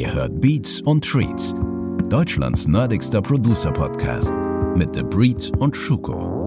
[0.00, 1.54] Ihr hört Beats und Treats,
[2.08, 4.32] Deutschlands nerdigster Producer-Podcast
[4.74, 6.46] mit The Breed und Schuko.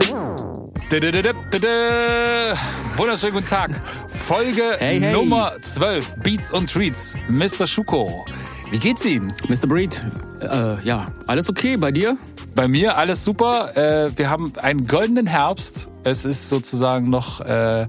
[2.98, 3.70] Wunderschönen guten Tag.
[4.08, 5.14] Folge Hey, hey.
[5.14, 7.16] Nummer 12, Beats und Treats.
[7.30, 7.68] Mr.
[7.68, 8.26] Schuko.
[8.72, 9.32] Wie geht's Ihnen?
[9.48, 9.68] Mr.
[9.68, 10.04] Breed,
[10.42, 12.18] äh, ja, alles okay bei dir?
[12.56, 13.78] Bei mir alles super.
[13.78, 15.90] Äh, wir haben einen goldenen Herbst.
[16.04, 17.86] Es ist sozusagen noch, äh,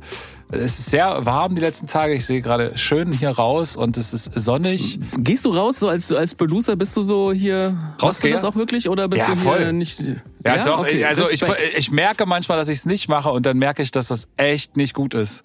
[0.57, 2.14] es ist sehr warm die letzten Tage.
[2.14, 4.99] Ich sehe gerade schön hier raus und es ist sonnig.
[5.17, 8.54] Gehst du raus, so als, als Producer, bist du so hier, machst du das auch
[8.57, 9.72] wirklich oder bist Ja, du hier voll.
[9.72, 10.03] nicht?
[10.45, 10.81] Ja, doch.
[10.81, 11.43] Okay, also ich,
[11.76, 14.76] ich merke manchmal, dass ich es nicht mache und dann merke ich, dass das echt
[14.76, 15.43] nicht gut ist.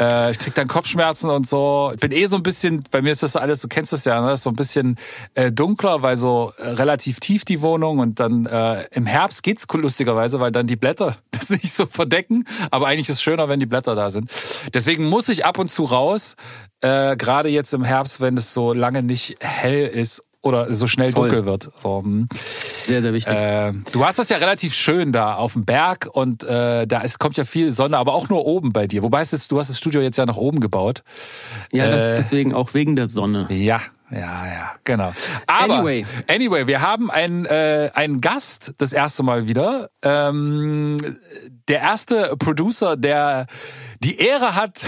[0.00, 1.92] Äh, ich krieg dann Kopfschmerzen und so.
[1.94, 4.20] Ich bin eh so ein bisschen, bei mir ist das alles, du kennst das ja,
[4.20, 4.36] ne?
[4.36, 4.96] so ein bisschen
[5.34, 9.66] äh, dunkler, weil so äh, relativ tief die Wohnung und dann äh, im Herbst geht's
[9.72, 12.44] lustigerweise, weil dann die Blätter das nicht so verdecken.
[12.70, 14.30] Aber eigentlich ist es schöner, wenn die Blätter da sind.
[14.72, 16.36] Deswegen muss ich ab und zu raus,
[16.80, 21.12] äh, gerade jetzt im Herbst, wenn es so lange nicht hell ist oder so schnell
[21.12, 21.28] Voll.
[21.28, 21.70] dunkel wird.
[21.82, 22.28] So, hm.
[22.84, 23.34] Sehr, sehr wichtig.
[23.34, 27.18] Äh, du hast das ja relativ schön da auf dem Berg und äh, da ist,
[27.18, 29.02] kommt ja viel Sonne, aber auch nur oben bei dir.
[29.02, 31.02] Wobei es ist, du hast das Studio jetzt ja nach oben gebaut.
[31.72, 33.46] ja, das äh, ist deswegen auch wegen der Sonne.
[33.50, 33.80] Ja,
[34.10, 35.12] ja, ja, genau.
[35.46, 36.04] Aber Anyway.
[36.28, 39.90] anyway wir haben einen, äh, einen Gast das erste Mal wieder.
[40.02, 40.96] Ähm,
[41.70, 43.46] der erste Producer, der
[44.02, 44.84] die Ehre hat,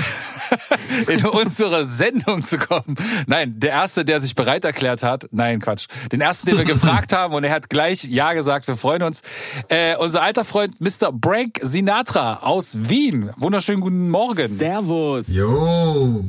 [1.07, 2.97] in unsere Sendung zu kommen.
[3.27, 5.29] Nein, der erste, der sich bereit erklärt hat.
[5.31, 5.87] Nein, Quatsch.
[6.11, 8.67] Den ersten, den wir gefragt haben und er hat gleich Ja gesagt.
[8.67, 9.23] Wir freuen uns.
[9.69, 11.13] Äh, unser alter Freund Mr.
[11.13, 13.31] Brank Sinatra aus Wien.
[13.37, 14.49] Wunderschönen guten Morgen.
[14.49, 15.29] Servus.
[15.29, 16.25] Jo,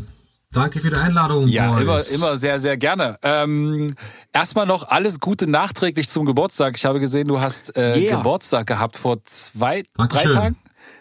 [0.54, 1.48] danke für die Einladung.
[1.48, 2.10] Ja, Boys.
[2.12, 3.18] immer, immer sehr, sehr gerne.
[3.22, 3.96] Ähm,
[4.32, 6.76] erstmal noch alles Gute nachträglich zum Geburtstag.
[6.78, 8.18] Ich habe gesehen, du hast äh, Yeah.
[8.18, 10.32] Geburtstag gehabt vor zwei, Dankeschön.
[10.32, 10.58] drei Tagen.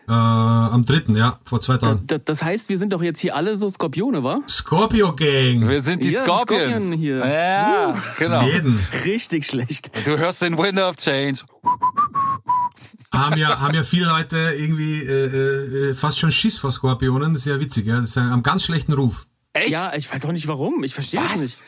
[0.09, 2.03] Äh, am dritten, ja, vor zwei Tagen.
[2.09, 4.41] da, das heißt, wir sind doch jetzt hier alle so Skorpione, wa?
[4.49, 5.69] Scorpio Gang.
[5.69, 6.83] Wir sind die Ja, die Scorpions.
[6.83, 7.19] Scorpion hier.
[7.25, 8.43] Ja, genau.
[8.43, 8.85] Jeden.
[9.05, 9.91] Richtig schlecht.
[10.07, 11.41] Du hörst den Wind of Change.
[13.15, 17.35] haben, ja, haben ja viele Leute irgendwie äh, äh, fast schon Schiss vor Skorpionen.
[17.35, 18.01] Das ist ja witzig, ja.
[18.01, 19.27] Das ist ja einen ganz schlechten Ruf.
[19.55, 19.71] Echt?
[19.71, 20.83] Ja, ich weiß auch nicht warum.
[20.85, 21.63] Ich verstehe das nicht.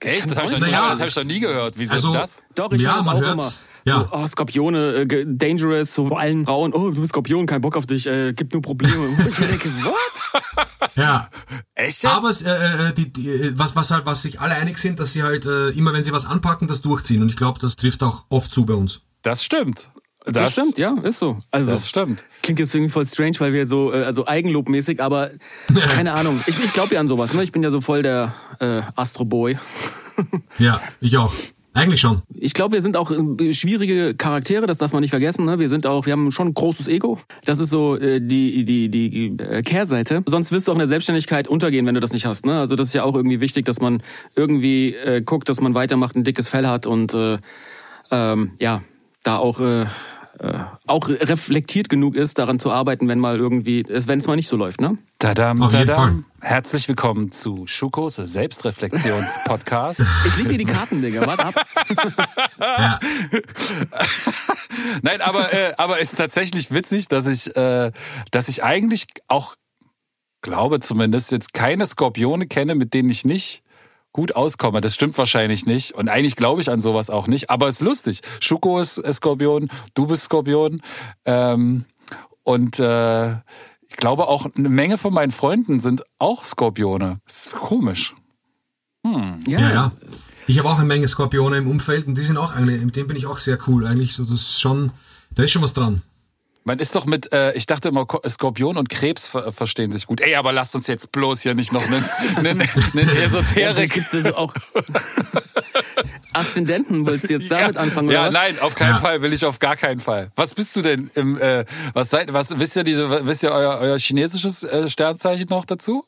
[0.00, 0.20] Echt?
[0.20, 1.74] kann Das habe ich, nie- das hab ich noch nie gehört.
[1.78, 2.42] Wieso Also- das?
[2.54, 3.32] Doch, ich Ja, höre man auch hört's.
[3.32, 3.52] immer.
[3.84, 4.00] Ja.
[4.00, 7.60] So, oh, Skorpione, äh, ge- dangerous, so vor allen Frauen, oh, du bist Skorpion, kein
[7.60, 9.08] Bock auf dich, äh, gibt nur Probleme.
[9.28, 10.92] Ich denke, what?
[10.96, 11.28] Ja.
[11.74, 12.06] Echt jetzt?
[12.06, 15.00] Aber es, äh, äh, die, die, äh, was, was halt, was sich alle einig sind,
[15.00, 17.22] dass sie halt äh, immer, wenn sie was anpacken, das durchziehen.
[17.22, 19.00] Und ich glaube, das trifft auch oft zu bei uns.
[19.22, 19.90] das stimmt.
[20.24, 21.38] Das, Das, stimmt, ja, ist so.
[21.50, 22.24] Also, Das stimmt.
[22.42, 25.30] klingt jetzt irgendwie voll strange, weil wir so, äh, also eigenlobmäßig, aber
[25.90, 26.40] keine Ahnung.
[26.46, 27.42] Ich, ich glaube ja an sowas, ne?
[27.42, 29.58] Ich bin ja so voll der äh, Astro-Boy.
[30.58, 31.32] Ja, ich auch.
[31.74, 32.20] Eigentlich schon.
[32.34, 35.46] Ich glaube, wir sind auch äh, schwierige Charaktere, das darf man nicht vergessen.
[35.46, 35.58] Ne?
[35.58, 37.18] Wir sind auch, wir haben schon ein großes Ego.
[37.46, 40.22] Das ist so äh, die die die äh, Kehrseite.
[40.26, 42.44] Sonst wirst du auch in der Selbstständigkeit untergehen, wenn du das nicht hast.
[42.44, 42.60] Ne?
[42.60, 44.02] Also das ist ja auch irgendwie wichtig, dass man
[44.36, 47.38] irgendwie äh, guckt, dass man weitermacht, ein dickes Fell hat und äh,
[48.10, 48.82] ähm, ja
[49.24, 49.86] da auch äh,
[50.42, 54.48] äh, auch reflektiert genug ist, daran zu arbeiten, wenn mal irgendwie, wenn es mal nicht
[54.48, 54.80] so läuft.
[54.80, 54.98] Ne?
[55.20, 56.26] Tadam, Auf jeden tadam.
[56.40, 60.02] Herzlich willkommen zu Schukos Selbstreflexionspodcast.
[60.26, 61.26] Ich leg dir die Karten, Digga.
[61.26, 61.54] Warte ab.
[62.58, 62.98] Ja.
[65.02, 67.92] Nein, aber äh, aber ist tatsächlich witzig, dass ich äh,
[68.32, 69.54] dass ich eigentlich auch
[70.40, 73.62] glaube zumindest jetzt keine Skorpione kenne, mit denen ich nicht
[74.12, 74.80] gut auskomme.
[74.80, 77.50] Das stimmt wahrscheinlich nicht und eigentlich glaube ich an sowas auch nicht.
[77.50, 78.20] Aber es ist lustig.
[78.40, 80.82] Schuko ist Skorpion, du bist Skorpion
[81.24, 81.84] ähm,
[82.42, 87.20] und äh, ich glaube auch eine Menge von meinen Freunden sind auch Skorpione.
[87.26, 88.14] Das ist komisch.
[89.04, 89.92] Ja, ja.
[90.46, 93.08] Ich habe auch eine Menge Skorpione im Umfeld und die sind auch eine, mit denen
[93.08, 94.14] bin ich auch sehr cool eigentlich.
[94.14, 94.92] So, das ist schon,
[95.34, 96.02] da ist schon was dran.
[96.64, 100.06] Man ist doch mit, äh, ich dachte immer, Ko- Skorpion und Krebs ver verstehen sich
[100.06, 100.20] gut.
[100.20, 102.04] Ey, aber lasst uns jetzt bloß hier nicht noch einen,
[102.36, 102.60] einen,
[102.92, 103.96] einen Esoterik.
[103.96, 104.54] ja so auch
[106.32, 107.06] Aszendenten.
[107.06, 108.32] Willst du jetzt damit anfangen oder ja, was?
[108.32, 108.98] nein, auf keinen Ja.
[109.00, 110.30] Fall will ich auf gar keinen Fall.
[110.36, 111.64] Was bist du denn im, äh,
[111.94, 116.04] was seid, was wisst ihr diese, wisst ihr euer, euer chinesisches äh, Sternzeichen noch dazu?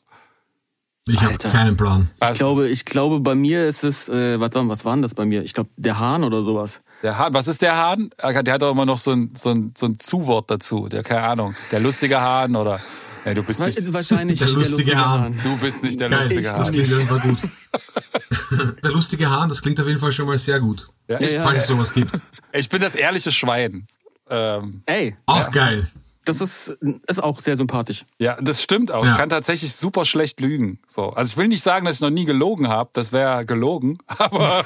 [1.07, 2.09] Ich habe keinen Plan.
[2.15, 5.03] Ich Also, glaube, ich glaube, bei mir ist es, äh, was, war, was war denn
[5.03, 5.43] das bei mir?
[5.43, 6.81] Ich glaube, der Hahn oder sowas.
[7.03, 8.09] Der Hahn, was ist der Hahn?
[8.17, 10.87] Ah, Der hat doch immer noch so ein, so ein, so ein Zuwort dazu.
[10.89, 12.79] Der, keine Ahnung, der lustige Hahn oder,
[13.25, 15.39] ey, du bist nicht, Wahrscheinlich Der lustige Hahn.
[15.43, 16.71] du bist nicht der Geil, lustige das Hahn.
[16.71, 17.37] klingt auf jeden Fall gut.
[18.83, 20.87] Der lustige Hahn, das klingt auf jeden Fall schon mal sehr gut.
[21.07, 21.43] Ja, Ja, ja.
[21.43, 22.19] Falls es sowas gibt.
[22.53, 23.87] Ich bin das ehrliche Schwein.
[24.29, 25.87] Ähm, Ey, Auch geil.
[26.25, 26.77] Das ist,
[27.07, 28.05] ist auch sehr sympathisch.
[28.19, 29.05] Ja, das stimmt auch.
[29.05, 29.11] Ja.
[29.11, 30.79] Ich kann tatsächlich super schlecht lügen.
[30.87, 32.89] So, also ich will nicht sagen, dass ich noch nie gelogen habe.
[32.93, 33.97] Das wäre gelogen.
[34.17, 34.65] Aber,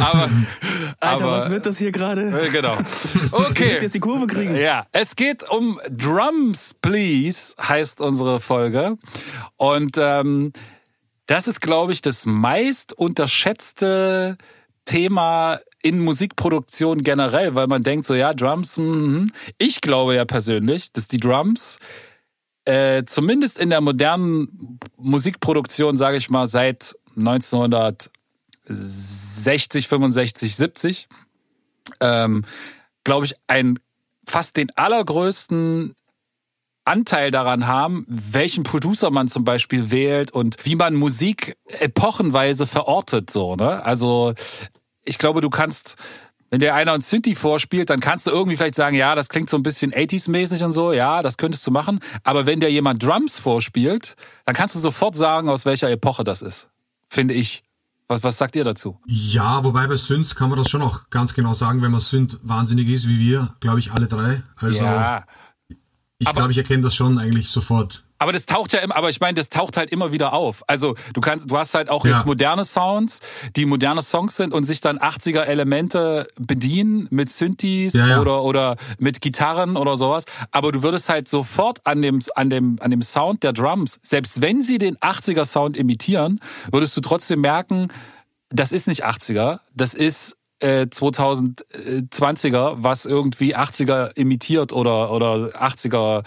[0.00, 0.30] aber,
[1.00, 2.28] Alter, aber was wird das hier gerade?
[2.40, 2.76] äh, genau.
[3.30, 3.78] Du Okay.
[3.80, 4.54] jetzt die Kurve kriegen.
[4.56, 8.96] Ja, es geht um Drums Please heißt unsere Folge
[9.56, 10.52] und ähm,
[11.26, 14.36] das ist, glaube ich, das meist unterschätzte
[14.84, 19.28] Thema in Musikproduktion generell, weil man denkt so, ja, Drums, mh.
[19.58, 21.78] ich glaube ja persönlich, dass die Drums
[22.64, 31.08] äh, zumindest in der modernen Musikproduktion, sage ich mal, seit 1960, 65, 70,
[32.00, 32.44] ähm,
[33.04, 33.78] glaube ich, ein
[34.26, 35.94] fast den allergrößten
[36.84, 43.30] Anteil daran haben, welchen Producer man zum Beispiel wählt und wie man Musik epochenweise verortet,
[43.30, 43.84] so, ne?
[43.84, 44.34] Also,
[45.10, 45.96] ich glaube, du kannst,
[46.50, 49.50] wenn dir einer ein Synthi vorspielt, dann kannst du irgendwie vielleicht sagen, ja, das klingt
[49.50, 51.98] so ein bisschen 80s-mäßig und so, ja, das könntest du machen.
[52.22, 54.14] Aber wenn dir jemand Drums vorspielt,
[54.46, 56.68] dann kannst du sofort sagen, aus welcher Epoche das ist.
[57.08, 57.64] Finde ich.
[58.06, 59.00] Was, was sagt ihr dazu?
[59.06, 62.38] Ja, wobei bei Synths kann man das schon auch ganz genau sagen, wenn man Synth
[62.42, 64.42] wahnsinnig ist, wie wir, glaube ich, alle drei.
[64.56, 65.24] Also, ja.
[66.18, 68.04] ich glaube, ich erkenne das schon eigentlich sofort.
[68.20, 70.62] Aber das taucht ja immer, aber ich meine, das taucht halt immer wieder auf.
[70.66, 72.12] Also du kannst, du hast halt auch ja.
[72.12, 73.20] jetzt moderne Sounds,
[73.56, 78.20] die moderne Songs sind und sich dann 80er Elemente bedienen mit Synthes ja, ja.
[78.20, 80.24] oder oder mit Gitarren oder sowas.
[80.52, 84.42] Aber du würdest halt sofort an dem an dem an dem Sound der Drums, selbst
[84.42, 86.40] wenn sie den 80er Sound imitieren,
[86.70, 87.88] würdest du trotzdem merken,
[88.50, 96.24] das ist nicht 80er, das ist 2020er, äh, was irgendwie 80er imitiert oder oder 80er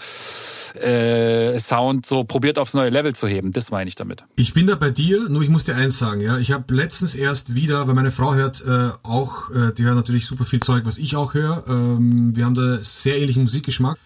[0.74, 3.52] äh, Sound so probiert aufs neue Level zu heben.
[3.52, 4.24] Das meine ich damit.
[4.36, 6.38] Ich bin da bei dir, nur ich muss dir eins sagen, ja.
[6.38, 10.26] Ich habe letztens erst wieder, weil meine Frau hört äh, auch, äh, die hört natürlich
[10.26, 11.64] super viel Zeug, was ich auch höre.
[11.68, 13.98] Ähm, wir haben da sehr ähnlichen Musikgeschmack.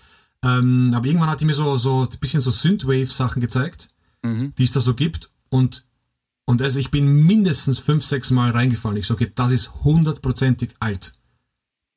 [0.45, 3.89] Ähm, aber irgendwann hat die mir so, so ein bisschen so Synthwave-Sachen gezeigt,
[4.23, 4.53] mhm.
[4.57, 5.31] die es da so gibt.
[5.49, 5.85] Und,
[6.49, 8.97] und also ich bin mindestens fünf, sechs Mal reingefallen.
[8.97, 11.13] Ich so, okay, das ist hundertprozentig alt.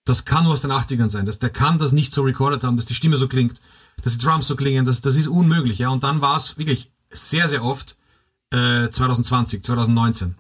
[0.03, 1.25] Das kann nur aus den 80ern sein.
[1.25, 3.61] Das, der kann das nicht so recorded haben, dass die Stimme so klingt
[4.01, 5.79] dass die Drums so klingen, das, das ist unmöglich.
[5.79, 5.89] Ja?
[5.89, 7.97] Und dann war es wirklich sehr, sehr oft
[8.51, 10.35] äh, 2020, 2019,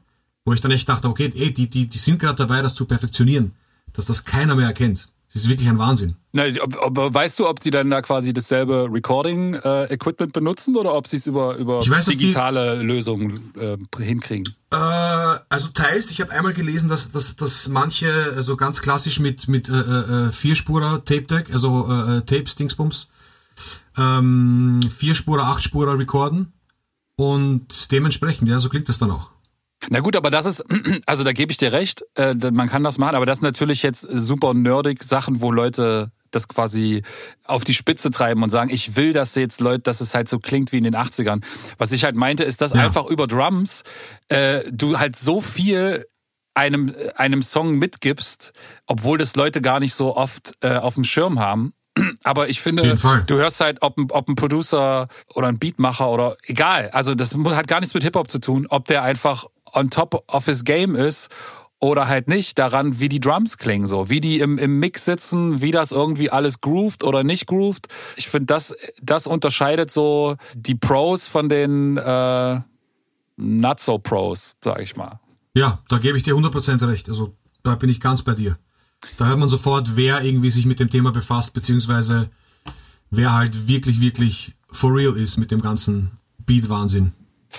[0.45, 2.85] wo ich dann echt dachte, okay, ey, die, die, die sind gerade dabei, das zu
[2.85, 3.53] perfektionieren,
[3.93, 5.09] dass das keiner mehr erkennt.
[5.33, 6.15] Das ist wirklich ein Wahnsinn.
[6.33, 10.93] Na, ob, ob, weißt du, ob die dann da quasi dasselbe Recording-Equipment äh, benutzen oder
[10.93, 14.53] ob sie es über, über weiß, digitale die, Lösungen äh, hinkriegen?
[14.71, 16.11] Äh, also teils.
[16.11, 20.31] Ich habe einmal gelesen, dass, dass, dass manche so ganz klassisch mit, mit äh, äh,
[20.33, 23.07] Vierspurer Tape Deck, also äh, äh Tapes, Dingsbums,
[23.97, 26.51] ähm, Vierspurer, Achtspurer recorden
[27.15, 29.31] und dementsprechend, ja, so klingt das dann auch.
[29.89, 30.63] Na gut, aber das ist,
[31.05, 33.83] also da gebe ich dir recht, äh, man kann das machen, aber das sind natürlich
[33.83, 37.03] jetzt super nerdig Sachen, wo Leute das quasi
[37.43, 40.39] auf die Spitze treiben und sagen, ich will, dass jetzt Leute, dass es halt so
[40.39, 41.43] klingt wie in den 80ern.
[41.77, 42.83] Was ich halt meinte, ist, dass ja.
[42.83, 43.83] einfach über Drums
[44.29, 46.05] äh, du halt so viel
[46.53, 48.53] einem, einem Song mitgibst,
[48.87, 51.73] obwohl das Leute gar nicht so oft äh, auf dem Schirm haben.
[52.23, 52.95] Aber ich finde,
[53.27, 56.89] du hörst halt, ob ein, ob ein Producer oder ein Beatmacher oder egal.
[56.91, 60.45] Also das hat gar nichts mit Hip-Hop zu tun, ob der einfach on top of
[60.45, 61.29] his game ist
[61.79, 65.61] oder halt nicht daran, wie die Drums klingen, so, wie die im, im Mix sitzen,
[65.61, 67.87] wie das irgendwie alles grooved oder nicht grooved.
[68.15, 72.61] Ich finde, das, das unterscheidet so die Pros von den äh,
[73.37, 75.19] Not so Pros, sag ich mal.
[75.55, 77.09] Ja, da gebe ich dir 100% recht.
[77.09, 78.55] Also da bin ich ganz bei dir.
[79.17, 82.29] Da hört man sofort, wer irgendwie sich mit dem Thema befasst, beziehungsweise
[83.09, 86.11] wer halt wirklich, wirklich for real ist mit dem ganzen
[86.45, 87.13] Beat-Wahnsinn.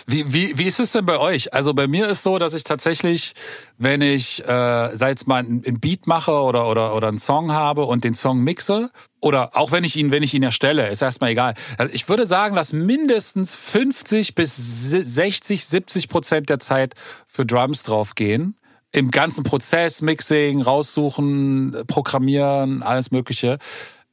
[0.07, 1.53] Wie, wie, wie ist es denn bei euch?
[1.55, 3.35] Also bei mir ist so, dass ich tatsächlich,
[3.79, 7.85] wenn ich, äh, sei es mal ein Beat mache oder, oder, oder einen Song habe
[7.85, 11.31] und den Song mixe, oder auch wenn ich ihn, wenn ich ihn erstelle, ist erstmal
[11.31, 11.55] egal.
[11.79, 16.95] Also ich würde sagen, dass mindestens 50 bis 60, 70 Prozent der Zeit
[17.27, 18.57] für Drums draufgehen
[18.93, 23.59] im ganzen Prozess, Mixing, raussuchen, programmieren, alles Mögliche.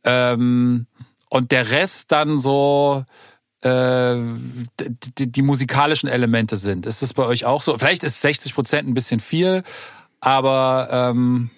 [0.05, 0.87] Ähm,
[1.29, 3.03] und der Rest dann so
[3.61, 4.15] äh,
[5.17, 6.85] die, die, musikalischen Elemente sind.
[6.85, 7.77] Ist das bei euch auch so?
[7.77, 9.63] Vielleicht ist 60 Prozent ein bisschen viel,
[10.21, 11.49] aber ähm,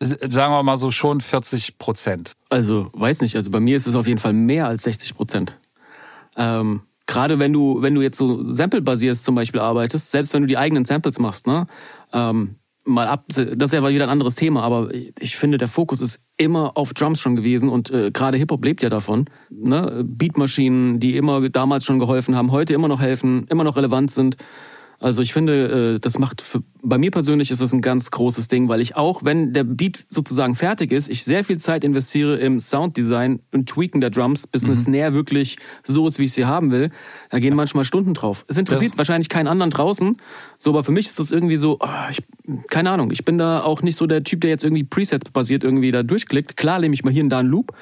[0.00, 2.32] sagen wir mal so schon 40 Prozent.
[2.48, 3.36] Also weiß nicht.
[3.36, 5.56] Also bei mir ist es auf jeden Fall mehr als 60 Prozent.
[6.36, 10.48] Ähm, gerade wenn du, wenn du jetzt so Sample-basierst zum Beispiel arbeitest, selbst wenn du
[10.48, 11.66] die eigenen Samples machst, ne,
[12.12, 12.56] ähm,
[12.86, 16.20] mal ab, das ist ja wieder ein anderes Thema, aber ich finde, der Fokus ist
[16.36, 19.26] immer auf Drums schon gewesen und äh, gerade Hip-Hop lebt ja davon.
[19.50, 20.04] Ne?
[20.06, 24.36] Beatmaschinen, die immer damals schon geholfen haben, heute immer noch helfen, immer noch relevant sind.
[24.98, 28.48] Also ich finde, äh, das macht für, bei mir persönlich ist das ein ganz großes
[28.48, 32.38] Ding, weil ich auch, wenn der Beat sozusagen fertig ist, ich sehr viel Zeit investiere
[32.38, 34.70] im Sounddesign und Tweaken der Drums, bis mhm.
[34.70, 36.90] eine Snare wirklich so ist, wie ich sie haben will.
[37.30, 38.44] Da gehen manchmal Stunden drauf.
[38.48, 40.16] Es interessiert das wahrscheinlich keinen anderen draußen,
[40.58, 42.22] so, aber für mich ist das irgendwie so, oh, ich,
[42.70, 45.90] keine Ahnung, ich bin da auch nicht so der Typ, der jetzt irgendwie Preset-basiert irgendwie
[45.90, 46.56] da durchklickt.
[46.56, 47.72] Klar nehme ich mal hier und da einen Loop,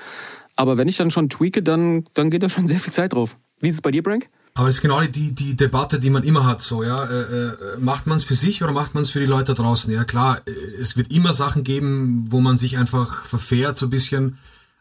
[0.56, 3.37] aber wenn ich dann schon tweake, dann, dann geht da schon sehr viel Zeit drauf.
[3.61, 4.28] Wie ist es bei dir, Brank?
[4.57, 7.05] Aber es ist genau die, die Debatte, die man immer hat, so, ja.
[7.05, 9.93] Äh, äh, macht man es für sich oder macht man es für die Leute draußen?
[9.93, 13.91] Ja, klar, äh, es wird immer Sachen geben, wo man sich einfach verfährt, so ein
[13.91, 14.39] bisschen.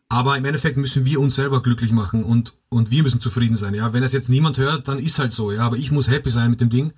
[0.10, 3.74] Aber im Endeffekt müssen wir uns selber glücklich machen und, und wir müssen zufrieden sein,
[3.74, 3.94] ja.
[3.94, 5.62] Wenn es jetzt niemand hört, dann ist halt so, ja.
[5.62, 6.94] Aber ich muss happy sein mit dem Ding.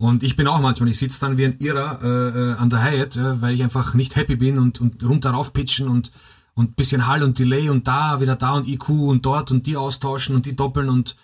[0.00, 2.82] Und ich bin auch manchmal, ich sitze dann wie ein Irrer äh, äh, an der
[2.82, 6.10] Hyatt, äh, weil ich einfach nicht happy bin und, und runter rauf pitchen und,
[6.54, 9.76] und bisschen Hall und Delay und da, wieder da und IQ und dort und die
[9.76, 11.16] austauschen und die doppeln und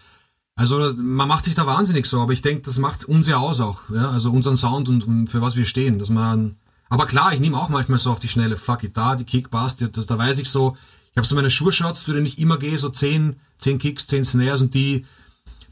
[0.57, 3.61] also man macht sich da wahnsinnig so, aber ich denke, das macht uns ja aus
[3.61, 6.57] auch, ja, also unseren Sound und für was wir stehen, dass man,
[6.89, 9.51] aber klar, ich nehme auch manchmal so auf die Schnelle, fuck it, da, die Kick
[9.51, 10.77] passt, da, da weiß ich so,
[11.11, 14.25] ich habe so meine Sure-Shots, zu denen ich immer gehe, so zehn, zehn Kicks, zehn
[14.25, 15.05] Snares und die,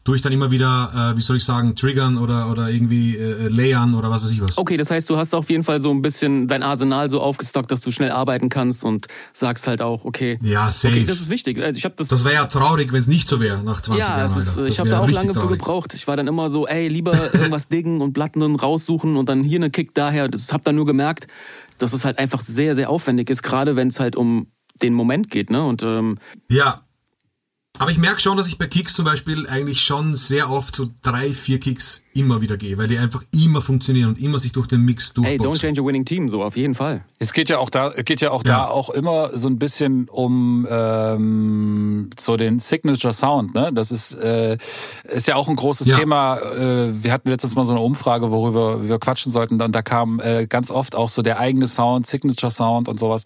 [0.05, 3.95] durch dann immer wieder, äh, wie soll ich sagen, triggern oder, oder irgendwie äh, layern
[3.95, 4.59] oder was weiß ich was.
[4.59, 7.71] Okay, das heißt, du hast auf jeden Fall so ein bisschen dein Arsenal so aufgestockt,
[7.71, 10.39] dass du schnell arbeiten kannst und sagst halt auch, okay.
[10.43, 10.95] Ja, safe.
[10.95, 11.63] Okay, das ist wichtig.
[11.63, 14.07] Also Ich hab das, das wäre ja traurig, wenn es nicht so wäre nach 20
[14.07, 14.41] ja, Jahren.
[14.41, 15.95] ist, ich habe da auch lange für gebraucht.
[15.95, 19.59] Ich war dann immer so, ey, lieber irgendwas diggen und Platten raussuchen und dann hier
[19.59, 20.29] eine Kick daher.
[20.29, 21.29] Das hab dann nur gemerkt,
[21.79, 24.49] dass es halt einfach sehr, sehr aufwendig ist, gerade wenn es halt um
[24.83, 25.65] den Moment geht, ne?
[25.65, 26.19] Und ähm,
[26.49, 26.83] Ja.
[27.79, 30.91] Aber ich merke schon, dass ich bei Kicks zum Beispiel eigentlich schon sehr oft so
[31.03, 34.67] drei, vier Kicks immer wieder gehe, weil die einfach immer funktionieren und immer sich durch
[34.67, 35.61] den Mix ey, don't durchboxen.
[35.61, 37.05] change a winning team, so auf jeden Fall.
[37.19, 38.59] Es geht ja auch da, geht ja auch Ja.
[38.59, 43.55] da auch immer so ein bisschen um ähm, so den Signature Sound.
[43.55, 44.59] Ne, das ist äh,
[45.05, 45.97] ist ja auch ein großes Ja.
[45.99, 46.39] Thema.
[46.39, 49.61] Äh, wir hatten letztens mal so eine Umfrage, worüber wir quatschen sollten.
[49.61, 53.23] Und da kam äh, ganz oft auch so der eigene Sound, Signature Sound und sowas.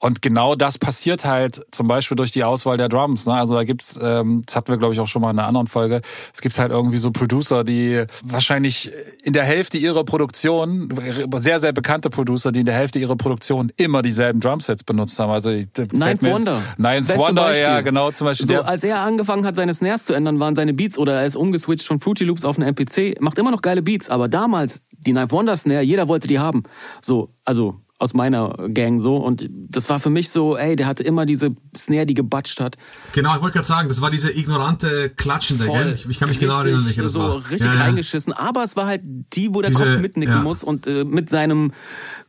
[0.00, 3.26] Und genau das passiert halt zum Beispiel durch die Auswahl der Drums.
[3.26, 3.34] Ne?
[3.34, 5.66] Also da gibt's, ähm, das hatten wir glaube ich auch schon mal in einer anderen
[5.66, 6.00] Folge.
[6.34, 8.90] Es gibt halt irgendwie so Producer, die wahrscheinlich
[9.22, 10.88] in der Hälfte ihrer Produktion
[11.36, 15.30] sehr sehr bekannte Producer, die in der Hälfte ihrer Produktion immer dieselben Drumsets benutzt haben.
[15.30, 16.62] Also Ninth mir- Wonder.
[16.78, 17.62] Ninth Beste Wonder, Beispiel.
[17.64, 18.10] ja genau.
[18.10, 20.98] Zum Beispiel So, der, als er angefangen hat, seine Snares zu ändern, waren seine Beats
[20.98, 24.08] oder er ist umgeswitcht von Fruity Loops auf eine MPC, macht immer noch geile Beats,
[24.10, 26.62] aber damals, die Knife Wonder Snare, jeder wollte die haben.
[27.02, 31.02] So, also aus meiner Gang so und das war für mich so, ey, der hatte
[31.02, 32.76] immer diese Snare, die gebatscht hat.
[33.12, 35.78] Genau, ich wollte gerade sagen, das war diese ignorante Klatschende, Voll.
[35.78, 35.92] gell?
[35.94, 37.50] Ich, ich kann mich genau erinnern, welcher das so war.
[37.50, 37.80] richtig ja.
[37.80, 40.42] reingeschissen, aber es war halt die, wo der Diese- Kopf mitnicken ja.
[40.42, 41.72] muss und äh, mit seinem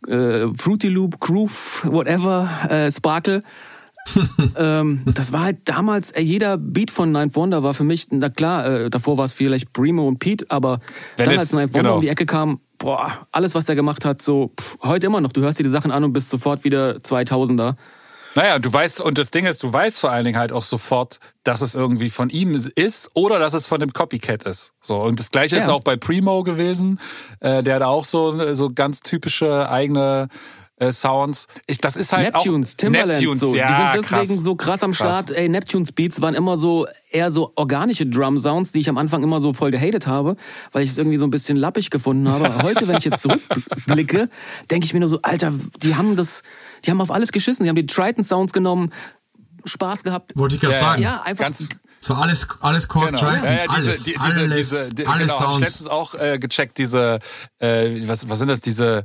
[0.07, 3.43] äh, Fruity Loop, Groove, whatever, äh, Sparkle.
[4.57, 8.65] ähm, das war halt damals, jeder Beat von Ninth Wonder war für mich, na klar,
[8.65, 10.79] äh, davor war es vielleicht Primo und Pete, aber
[11.17, 11.95] Wenn dann jetzt- als Ninth Wonder genau.
[11.95, 15.31] um die Ecke kam, boah, alles was der gemacht hat, so pff, heute immer noch,
[15.31, 17.75] du hörst dir die Sachen an und bist sofort wieder 2000er.
[18.35, 21.19] Naja, du weißt, und das Ding ist, du weißt vor allen Dingen halt auch sofort,
[21.43, 24.73] dass es irgendwie von ihm ist oder dass es von dem Copycat ist.
[24.79, 25.73] So, und das gleiche ist Ja.
[25.73, 26.99] auch bei Primo gewesen.
[27.39, 30.27] Äh, der hat auch so, so ganz typische eigene
[30.79, 31.47] äh, Sounds.
[31.65, 33.55] Ich, das ist halt Neptunes, auch Timberlands, Neptunes, so.
[33.55, 34.43] ja, die sind deswegen krass.
[34.43, 35.19] so krass am Krass.
[35.25, 35.31] Start.
[35.31, 39.23] Ey, Neptunes Beats waren immer so eher so organische Drum Sounds, die ich am Anfang
[39.23, 40.35] immer so voll gehatet habe,
[40.71, 42.63] weil ich es irgendwie so ein bisschen lappig gefunden habe.
[42.63, 44.29] Heute, wenn ich jetzt zurückblicke,
[44.71, 46.43] denke ich mir nur so, Alter, die haben das,
[46.85, 47.63] die haben auf alles geschissen.
[47.63, 48.91] Die haben die Triton Sounds genommen,
[49.65, 50.33] Spaß gehabt.
[50.35, 51.01] Wollte ich gerade Ja, sagen.
[51.01, 51.67] Ja, einfach Ganz,
[52.07, 53.19] war alles, alles Core Genau.
[53.19, 55.59] Triton, Ja, ja, diese, alles, die, diese, alles, diese, die, alles genau, hab ich Sounds.
[55.59, 57.19] letztens auch äh, gecheckt, diese,
[57.59, 59.03] äh, was, was sind das, diese,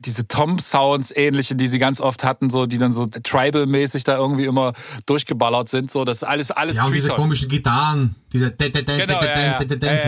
[0.00, 4.44] diese Tom-Sounds ähnliche, die sie ganz oft hatten, so, die dann so tribal-mäßig da irgendwie
[4.44, 4.74] immer
[5.06, 9.18] durchgeballert sind, so, das ist alles, alles Ja, und diese komischen Gitarren, diese Genau,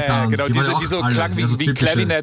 [0.00, 1.72] Gitarren, genau, die diese, so klang wie, wie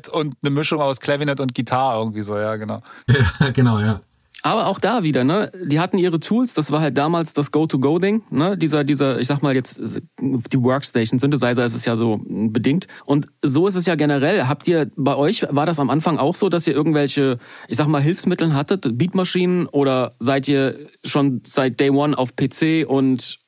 [0.10, 2.81] und eine Mischung aus Clavinet und Gitarre irgendwie so, ja, genau.
[3.39, 4.00] Ja, genau, ja.
[4.43, 5.51] Aber auch da wieder, ne?
[5.65, 8.57] Die hatten ihre Tools, das war halt damals das Go-to-Go-Ding, ne?
[8.57, 9.79] Dieser, dieser, ich sag mal jetzt,
[10.19, 12.88] die Workstation, Synthesizer ist es ja so bedingt.
[13.05, 14.48] Und so ist es ja generell.
[14.48, 17.88] Habt ihr bei euch, war das am Anfang auch so, dass ihr irgendwelche, ich sag
[17.88, 23.39] mal, Hilfsmittel hattet, Beatmaschinen, oder seid ihr schon seit Day One auf PC und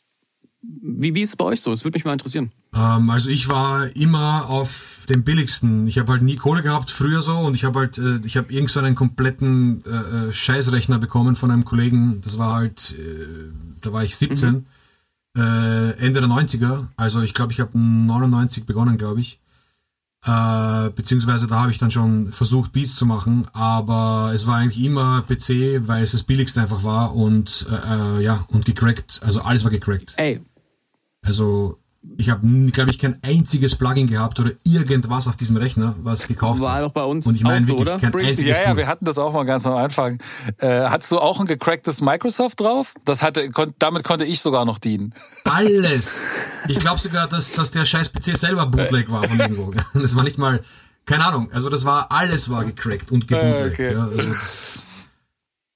[0.62, 1.71] wie, wie ist es bei euch so?
[1.71, 2.51] Das würde mich mal interessieren.
[2.75, 5.88] Ähm, also ich war immer auf dem billigsten.
[5.88, 8.51] Ich habe halt nie Kohle gehabt früher so und ich habe halt, äh, ich habe
[8.51, 12.22] irgend so einen kompletten äh, äh, Scheißrechner bekommen von einem Kollegen.
[12.22, 13.51] Das war halt, äh,
[13.82, 14.65] da war ich 17,
[15.36, 15.39] äh,
[15.98, 16.88] Ende der 90er.
[16.96, 19.39] Also ich glaube, ich habe 99 begonnen, glaube ich.
[20.25, 24.82] Äh, beziehungsweise da habe ich dann schon versucht, Beats zu machen, aber es war eigentlich
[24.82, 29.20] immer PC, weil es das billigste einfach war und äh, äh, ja, und gecrackt.
[29.22, 30.13] Also alles war gecrackt.
[30.15, 30.42] Ey,
[31.24, 31.77] Also
[32.17, 36.62] ich habe, glaube ich, kein einziges Plugin gehabt oder irgendwas auf diesem Rechner, was gekauft
[36.62, 36.81] war war.
[36.81, 37.98] doch bei uns Und ich meine so, wirklich oder?
[38.00, 38.29] kein Brink?
[38.29, 38.77] einziges Ja, ja, Tool.
[38.77, 40.19] wir hatten das auch mal ganz am Anfang.
[40.57, 42.93] Äh, hattest du auch ein gecracktes Microsoft drauf?
[43.05, 45.13] Das hatte, kon, damit konnte ich sogar noch dienen.
[45.45, 46.19] Alles.
[46.67, 49.74] Ich glaube sogar, dass, dass der scheiß PC selber Bootleg war von irgendwo.
[49.93, 50.62] Das war nicht mal,
[51.05, 51.50] keine Ahnung.
[51.53, 53.74] Also das war, alles war gecrackt und gebootlegt.
[53.74, 53.93] okay.
[53.93, 54.83] Ja, also das,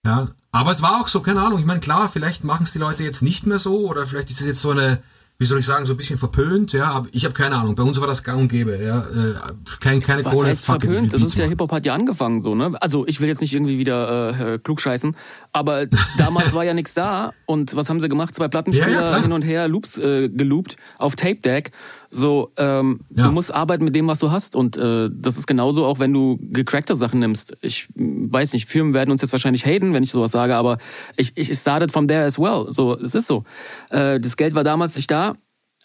[0.06, 0.28] ja.
[0.52, 1.60] Aber es war auch so, keine Ahnung.
[1.60, 4.42] Ich meine, klar, vielleicht machen es die Leute jetzt nicht mehr so oder vielleicht ist
[4.42, 5.00] es jetzt so eine
[5.40, 7.76] wie soll ich sagen, so ein bisschen verpönt, ja, aber ich habe keine Ahnung.
[7.76, 9.00] Bei uns war das gang und gäbe, ja.
[9.02, 9.36] Äh,
[9.80, 10.50] kein, keine Was Kohle.
[10.50, 11.14] heißt verpönt?
[11.14, 11.46] Das ist ja.
[11.46, 12.76] Hip-Hop hat ja angefangen so, ne?
[12.82, 15.16] Also ich will jetzt nicht irgendwie wieder äh, klugscheißen,
[15.52, 15.86] aber
[16.18, 18.34] damals war ja nichts da und was haben sie gemacht?
[18.34, 21.72] Zwei Plattenspieler Ja, ja, hin und her Loops äh, geloopt auf Tape Deck.
[22.12, 23.26] So, ähm, Ja.
[23.26, 26.14] du musst arbeiten mit dem, was du hast und äh, das ist genauso auch, wenn
[26.14, 27.56] du gecrackte Sachen nimmst.
[27.62, 30.78] Ich weiß nicht, Firmen werden uns jetzt wahrscheinlich haten, wenn ich sowas sage, aber
[31.18, 32.66] ich, ich started from there as well.
[32.70, 33.44] So, es ist so.
[33.90, 35.34] Äh, das Geld war damals nicht da,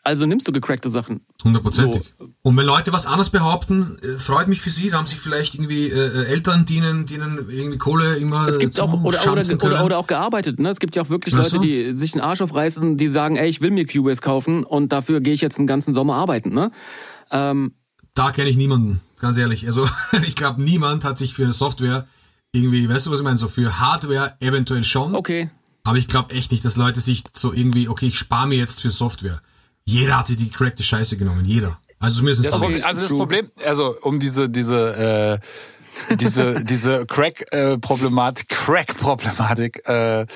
[0.03, 1.21] also nimmst du gecrackte Sachen.
[1.45, 2.13] Hundertprozentig.
[2.43, 5.55] Und wenn Leute was anderes behaupten, äh, freut mich für sie, da haben sich vielleicht
[5.55, 8.93] irgendwie äh, äh, Eltern, die ihnen, die ihnen irgendwie Kohle immer Es gibt äh, auch
[8.93, 10.59] oder, oder, oder, oder auch gearbeitet.
[10.59, 10.71] Ne?
[10.71, 11.59] Es gibt ja auch wirklich Leute, so.
[11.59, 15.21] die sich einen Arsch aufreißen, die sagen, ey, ich will mir Cubase kaufen und dafür
[15.21, 16.53] gehe ich jetzt einen ganzen Sommer arbeiten.
[16.53, 16.73] Ne?
[17.31, 17.75] Ähm,
[18.15, 19.67] da kenne ich niemanden, ganz ehrlich.
[19.67, 19.89] Also
[20.27, 22.07] ich glaube, niemand hat sich für eine Software
[22.51, 25.15] irgendwie, weißt du, was ich meine, so für Hardware eventuell schon.
[25.15, 25.51] okay.
[25.85, 28.81] Aber ich glaube echt nicht, dass Leute sich so irgendwie, okay, ich spare mir jetzt
[28.81, 29.43] für Software.
[29.85, 31.79] Jeder hat sich die crackte Scheiße genommen, jeder.
[31.99, 32.59] Also zumindest Das.
[32.59, 33.19] Problem, also das true.
[33.19, 35.41] Problem, also um diese diese
[36.11, 40.27] äh, diese diese Crack äh, Problematik, Crack Problematik äh,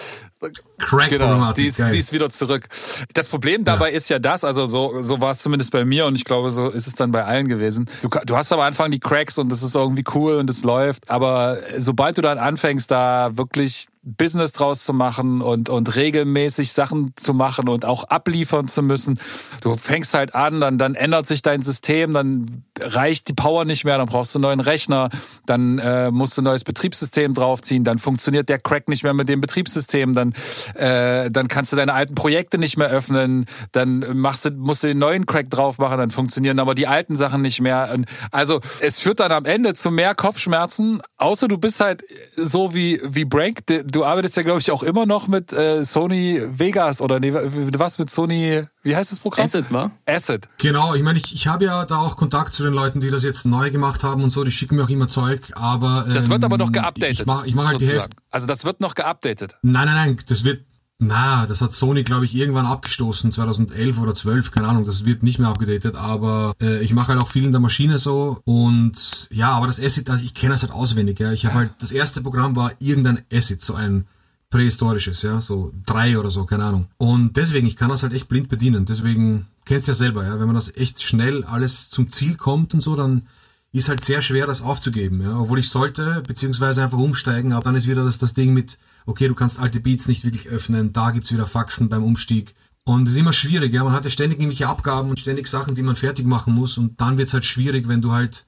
[0.79, 2.69] Crack-Problematik, Genau, die ist, die ist wieder zurück.
[3.15, 6.15] Das Problem dabei ist ja das, also so, so war es zumindest bei mir und
[6.15, 7.87] ich glaube, so ist es dann bei allen gewesen.
[8.03, 11.11] Du, du hast am Anfang die Cracks und das ist irgendwie cool und es läuft,
[11.11, 17.13] aber sobald du dann anfängst, da wirklich Business draus zu machen und, und regelmäßig Sachen
[17.17, 19.19] zu machen und auch abliefern zu müssen.
[19.61, 23.85] Du fängst halt an, dann, dann ändert sich dein System, dann reicht die Power nicht
[23.85, 25.09] mehr, dann brauchst du einen neuen Rechner,
[25.45, 29.29] dann äh, musst du ein neues Betriebssystem draufziehen, dann funktioniert der Crack nicht mehr mit
[29.29, 30.35] dem Betriebssystem, dann,
[30.75, 34.89] äh, dann kannst du deine alten Projekte nicht mehr öffnen, dann machst du, musst du
[34.89, 37.91] den neuen Crack drauf machen, dann funktionieren aber die alten Sachen nicht mehr.
[37.93, 42.05] Und also es führt dann am Ende zu mehr Kopfschmerzen, außer du bist halt
[42.37, 46.43] so wie, wie Brank, du arbeitest ja, glaube ich, auch immer noch mit äh, Sony
[46.47, 49.45] Vegas oder nee, was mit Sony, wie heißt das Programm?
[49.47, 49.91] Asset, war?
[50.05, 50.49] Asset.
[50.59, 53.23] Genau, ich meine, ich, ich habe ja da auch Kontakt zu den Leuten, die das
[53.23, 56.05] jetzt neu gemacht haben und so, die schicken mir auch immer Zeug, aber...
[56.07, 57.21] Ähm, Das wird aber noch geupdatet.
[57.21, 58.13] Ich mache ich mach halt die sozusagen.
[58.13, 58.23] Hälfte.
[58.31, 59.57] Also das wird noch geupdatet.
[59.63, 60.63] Nein, nein, nein, das wird...
[60.99, 65.23] Na, das hat Sony, glaube ich, irgendwann abgestoßen, 2011 oder 12, keine Ahnung, das wird
[65.23, 69.29] nicht mehr abgedatet, aber äh, ich mache halt auch viel in der Maschine so und
[69.31, 71.33] ja, aber das Acid, das- ich kenne das halt auswendig, ja.
[71.33, 74.07] Ich habe halt, das erste Programm war irgendein Acid, so ein
[74.49, 76.87] prähistorisches, ja, so drei oder so, keine Ahnung.
[76.97, 80.39] Und deswegen, ich kann das halt echt blind bedienen, deswegen kennst du ja selber, ja,
[80.41, 83.27] wenn man das echt schnell alles zum Ziel kommt und so, dann
[83.73, 87.75] ist halt sehr schwer, das aufzugeben, ja, obwohl ich sollte, beziehungsweise einfach umsteigen, aber dann
[87.75, 91.11] ist wieder das, das Ding mit, okay, du kannst alte Beats nicht wirklich öffnen, da
[91.11, 92.55] gibt's wieder Faxen beim Umstieg.
[92.85, 95.75] Und es ist immer schwierig, ja, man hat ja ständig irgendwelche Abgaben und ständig Sachen,
[95.75, 98.45] die man fertig machen muss und dann wird's halt schwierig, wenn du halt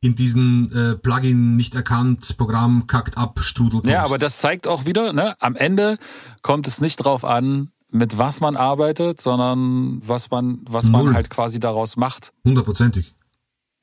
[0.00, 3.92] in diesen äh, Plugin nicht erkannt, Programm kackt ab, Strudel kommst.
[3.92, 5.98] Ja, aber das zeigt auch wieder, ne, am Ende
[6.42, 11.04] kommt es nicht drauf an, mit was man arbeitet, sondern was man, was Null.
[11.04, 12.32] man halt quasi daraus macht.
[12.44, 13.12] Hundertprozentig.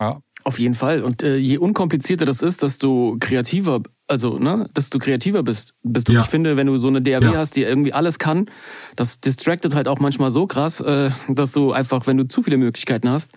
[0.02, 0.22] Ja.
[0.44, 1.04] Auf jeden Fall.
[1.04, 6.14] Und äh, je unkomplizierter das ist, desto kreativer, also, ne, desto kreativer bist, bist du.
[6.14, 6.22] Ja.
[6.22, 7.38] Ich finde, wenn du so eine DAW Ja.
[7.38, 8.50] hast, die irgendwie alles kann,
[8.96, 12.58] das distracted halt auch manchmal so krass, äh, dass du einfach, wenn du zu viele
[12.58, 13.32] Möglichkeiten hast,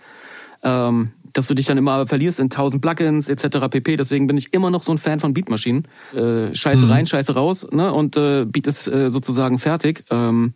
[0.63, 3.67] ähm, dass du dich dann immer verlierst in tausend Plugins etc.
[3.69, 3.95] pp.
[3.95, 5.87] Deswegen bin ich immer noch so ein Fan von Beatmaschinen.
[6.13, 7.91] Äh, Scheiße rein, Scheiße raus, ne?
[7.93, 10.03] Und äh, Beat ist äh, sozusagen fertig.
[10.09, 10.53] Ähm,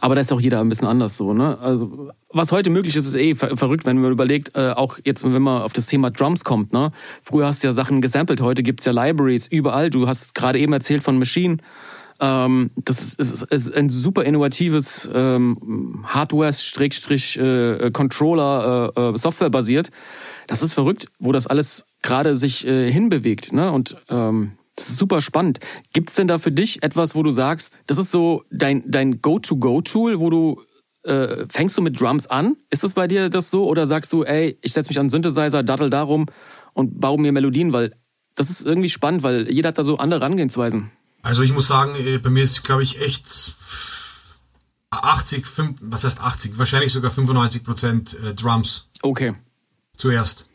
[0.00, 1.58] aber da ist auch jeder ein bisschen anders so, ne?
[1.58, 5.24] Also was heute möglich ist, ist eh ver verrückt, wenn man überlegt, äh, auch jetzt,
[5.24, 6.92] wenn man auf das Thema Drums kommt, ne?
[7.22, 9.90] Früher hast du ja Sachen gesampelt, heute gibt's ja Libraries überall.
[9.90, 11.58] Du hast gerade eben erzählt von Machine.
[12.18, 19.90] Ähm, das ist, ist, ist ein super innovatives ähm, Hardware-Controller äh, äh, basiert.
[20.46, 23.70] Das ist verrückt, wo das alles gerade sich äh, hinbewegt, ne?
[23.70, 25.58] Und ähm, das ist super spannend.
[25.92, 30.20] Gibt's denn da für dich etwas, wo du sagst, das ist so dein, dein Go-to-Go-Tool,
[30.20, 30.62] wo du
[31.04, 32.56] äh, fängst du mit Drums an?
[32.70, 33.66] Ist das bei dir das so?
[33.66, 36.26] Oder sagst du, ey, ich setz mich an Synthesizer, daddel darum
[36.74, 37.72] und baue mir Melodien?
[37.72, 37.94] Weil
[38.34, 40.90] das ist irgendwie spannend, weil jeder hat da so andere Herangehensweisen.
[41.22, 43.26] Also ich muss sagen, äh, bei mir ist, glaube ich, echt
[44.90, 49.32] 80, fünf- was heißt 80, wahrscheinlich sogar 95 Prozent äh, Drums Okay.
[49.96, 50.46] zuerst.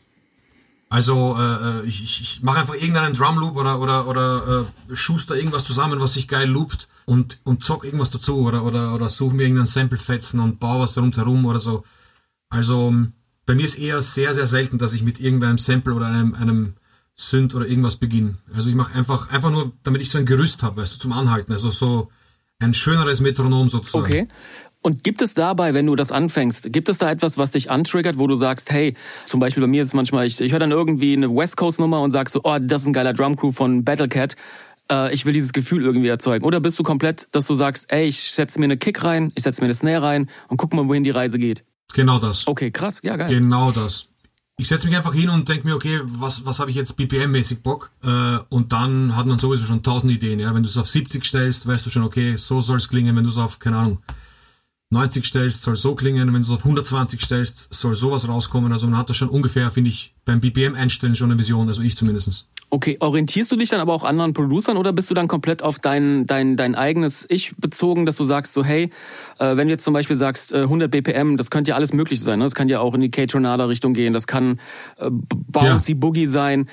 [0.92, 5.64] Also äh, äh, ich, ich, mache einfach irgendeinen Drumloop oder oder oder äh, schuster irgendwas
[5.64, 9.44] zusammen, was sich geil loopt und und zock irgendwas dazu oder oder oder suche mir
[9.44, 11.84] irgendeinen Sample-Fetzen und baue was rundherum oder so.
[12.50, 13.14] Also ähm,
[13.46, 16.74] bei mir ist eher sehr sehr selten, dass ich mit irgendeinem Sample oder einem einem
[17.16, 18.36] Synth oder irgendwas beginne.
[18.54, 21.14] Also ich mache einfach einfach nur, damit ich so ein Gerüst habe, weißt du, zum
[21.14, 21.52] Anhalten.
[21.52, 22.10] Also so
[22.58, 24.04] ein schöneres Metronom sozusagen.
[24.04, 24.28] Okay.
[24.82, 28.18] Und gibt es dabei, wenn du das anfängst, gibt es da etwas, was dich antriggert,
[28.18, 28.94] wo du sagst, hey,
[29.26, 31.78] zum Beispiel bei mir ist es manchmal, ich, ich höre dann irgendwie eine West Coast
[31.78, 34.34] Nummer und sag so, oh, das ist ein geiler Drumcrew von Battlecat.
[34.90, 36.44] äh, ich will dieses Gefühl irgendwie erzeugen?
[36.44, 39.44] Oder bist du komplett, dass du sagst, ey, ich setze mir eine Kick rein, ich
[39.44, 41.64] setze mir eine Snare rein und guck mal, wohin die Reise geht?
[41.94, 42.46] Genau das.
[42.48, 43.28] Okay, krass, ja, geil.
[43.28, 44.06] Genau das.
[44.58, 47.62] Ich setze mich einfach hin und denke mir, okay, was, was habe ich jetzt BPM-mäßig
[47.62, 47.90] Bock?
[48.02, 50.38] Äh, und dann hat man sowieso schon tausend Ideen.
[50.38, 50.54] Ja?
[50.54, 53.16] Wenn du es auf 70 stellst, weißt du schon, okay, so soll es klingen.
[53.16, 53.98] Wenn du es auf, keine Ahnung,
[54.92, 56.26] 90 stellst, soll so klingen.
[56.28, 58.72] Wenn du es auf 120 stellst, soll sowas rauskommen.
[58.72, 61.68] Also man hat da schon ungefähr, finde ich, beim BPM-Einstellen schon eine Vision.
[61.68, 62.46] Also ich zumindestens.
[62.68, 65.78] Okay, orientierst du dich dann aber auch anderen Producern oder bist du dann komplett auf
[65.78, 68.90] dein, dein, dein eigenes Ich bezogen, dass du sagst so, hey,
[69.38, 72.22] äh, wenn du jetzt zum Beispiel sagst äh, 100 BPM, das könnte ja alles möglich
[72.22, 72.38] sein.
[72.38, 72.46] Ne?
[72.46, 74.58] Das kann ja auch in die K-Tornado-Richtung gehen, das kann
[74.96, 75.98] äh, Bouncy ja.
[75.98, 76.68] Boogie sein.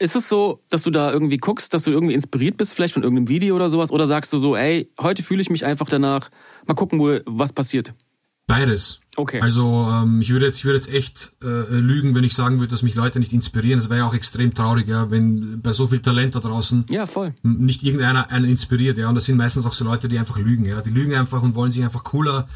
[0.00, 3.02] Ist es so, dass du da irgendwie guckst, dass du irgendwie inspiriert bist, vielleicht von
[3.02, 3.92] irgendeinem Video oder sowas?
[3.92, 6.30] Oder sagst du so, ey, heute fühle ich mich einfach danach,
[6.66, 7.92] mal gucken, wo, was passiert?
[8.46, 9.00] Beides.
[9.16, 9.42] Okay.
[9.42, 12.70] Also ähm, ich würde jetzt, ich würde jetzt echt äh, lügen, wenn ich sagen würde,
[12.70, 13.78] dass mich Leute nicht inspirieren.
[13.78, 17.04] Das wäre ja auch extrem traurig, ja, wenn bei so viel Talent da draußen ja,
[17.04, 17.34] voll.
[17.42, 19.10] nicht irgendeiner einen inspiriert, ja.
[19.10, 20.80] Und das sind meistens auch so Leute, die einfach lügen, ja.
[20.80, 22.48] Die lügen einfach und wollen sich einfach cooler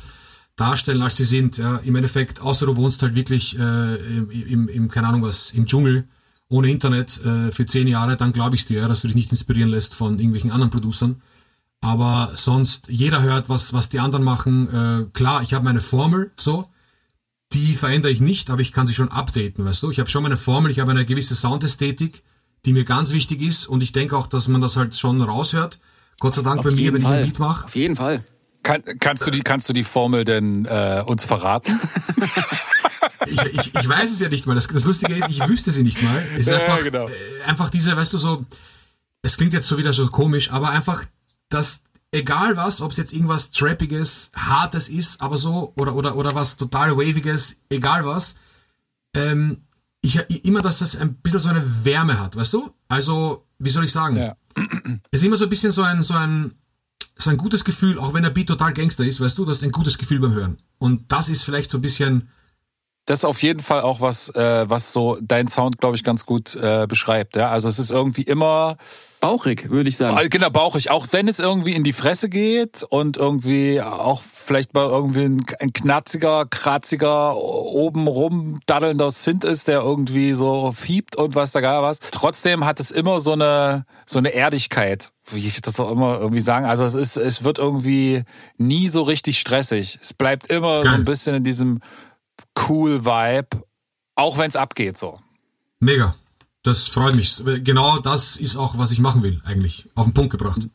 [0.56, 1.58] darstellen, als sie sind.
[1.58, 1.76] Ja.
[1.84, 6.08] Im Endeffekt, außer du wohnst halt wirklich äh, im, im, keine Ahnung was, im Dschungel
[6.48, 9.30] ohne Internet äh, für zehn Jahre, dann glaube ich dir, ja, dass du dich nicht
[9.30, 11.22] inspirieren lässt von irgendwelchen anderen Producern.
[11.80, 14.68] Aber sonst, jeder hört, was, was die anderen machen.
[14.68, 16.68] Äh, klar, ich habe meine Formel, so.
[17.52, 19.90] Die verändere ich nicht, aber ich kann sie schon updaten, weißt du?
[19.90, 22.22] Ich habe schon meine Formel, ich habe eine gewisse Soundästhetik,
[22.64, 25.78] die mir ganz wichtig ist und ich denke auch, dass man das halt schon raushört.
[26.20, 27.18] Gott sei Dank Auf bei mir, wenn Fall.
[27.18, 27.66] ich ein Beat mache.
[27.66, 28.24] Auf jeden Fall.
[28.62, 31.78] Kann, kannst, du die, kannst du die Formel denn äh, uns verraten?
[33.26, 34.54] ich, ich, ich weiß es ja nicht mal.
[34.54, 36.24] Das, das Lustige ist, ich wüsste sie nicht mal.
[36.34, 37.08] Es ist ja, einfach, genau.
[37.08, 37.12] äh,
[37.46, 38.44] einfach diese, weißt du, so,
[39.22, 41.04] es klingt jetzt so wieder so komisch, aber einfach
[41.48, 46.34] dass egal was, ob es jetzt irgendwas Trappiges, Hartes ist, aber so, oder, oder, oder
[46.34, 48.36] was total Waviges, egal was,
[49.16, 49.62] ähm,
[50.00, 52.70] ich, immer, dass das ein bisschen so eine Wärme hat, weißt du?
[52.88, 54.16] Also, wie soll ich sagen?
[54.16, 54.36] Ja.
[55.10, 56.52] Es ist immer so ein bisschen so ein, so ein,
[57.16, 59.62] so ein gutes Gefühl, auch wenn der Beat total Gangster ist, weißt du, du hast
[59.62, 60.58] ein gutes Gefühl beim Hören.
[60.78, 62.28] Und das ist vielleicht so ein bisschen.
[63.06, 66.24] Das ist auf jeden Fall auch was, äh, was so dein Sound, glaube ich, ganz
[66.24, 67.36] gut äh, beschreibt.
[67.36, 67.50] Ja?
[67.50, 68.76] Also es ist irgendwie immer
[69.24, 70.28] Bauchig, würde ich sagen.
[70.28, 70.90] Genau, bauchig.
[70.90, 75.46] Auch wenn es irgendwie in die Fresse geht und irgendwie auch vielleicht mal irgendwie ein,
[75.60, 81.62] ein knatziger, kratziger, oben rum daddelnder Synth ist, der irgendwie so fiebt und was da
[81.62, 82.00] gar was.
[82.10, 86.42] Trotzdem hat es immer so eine, so eine Erdigkeit, wie ich das auch immer irgendwie
[86.42, 86.66] sagen.
[86.66, 88.24] Also es ist, es wird irgendwie
[88.58, 89.98] nie so richtig stressig.
[90.02, 90.90] Es bleibt immer Geil.
[90.90, 91.80] so ein bisschen in diesem
[92.68, 93.64] cool Vibe,
[94.14, 95.18] auch wenn es abgeht so.
[95.80, 96.14] Mega.
[96.62, 97.42] Das freut mich.
[97.62, 99.86] Genau das ist auch, was ich machen will, eigentlich.
[99.94, 100.68] Auf den Punkt gebracht.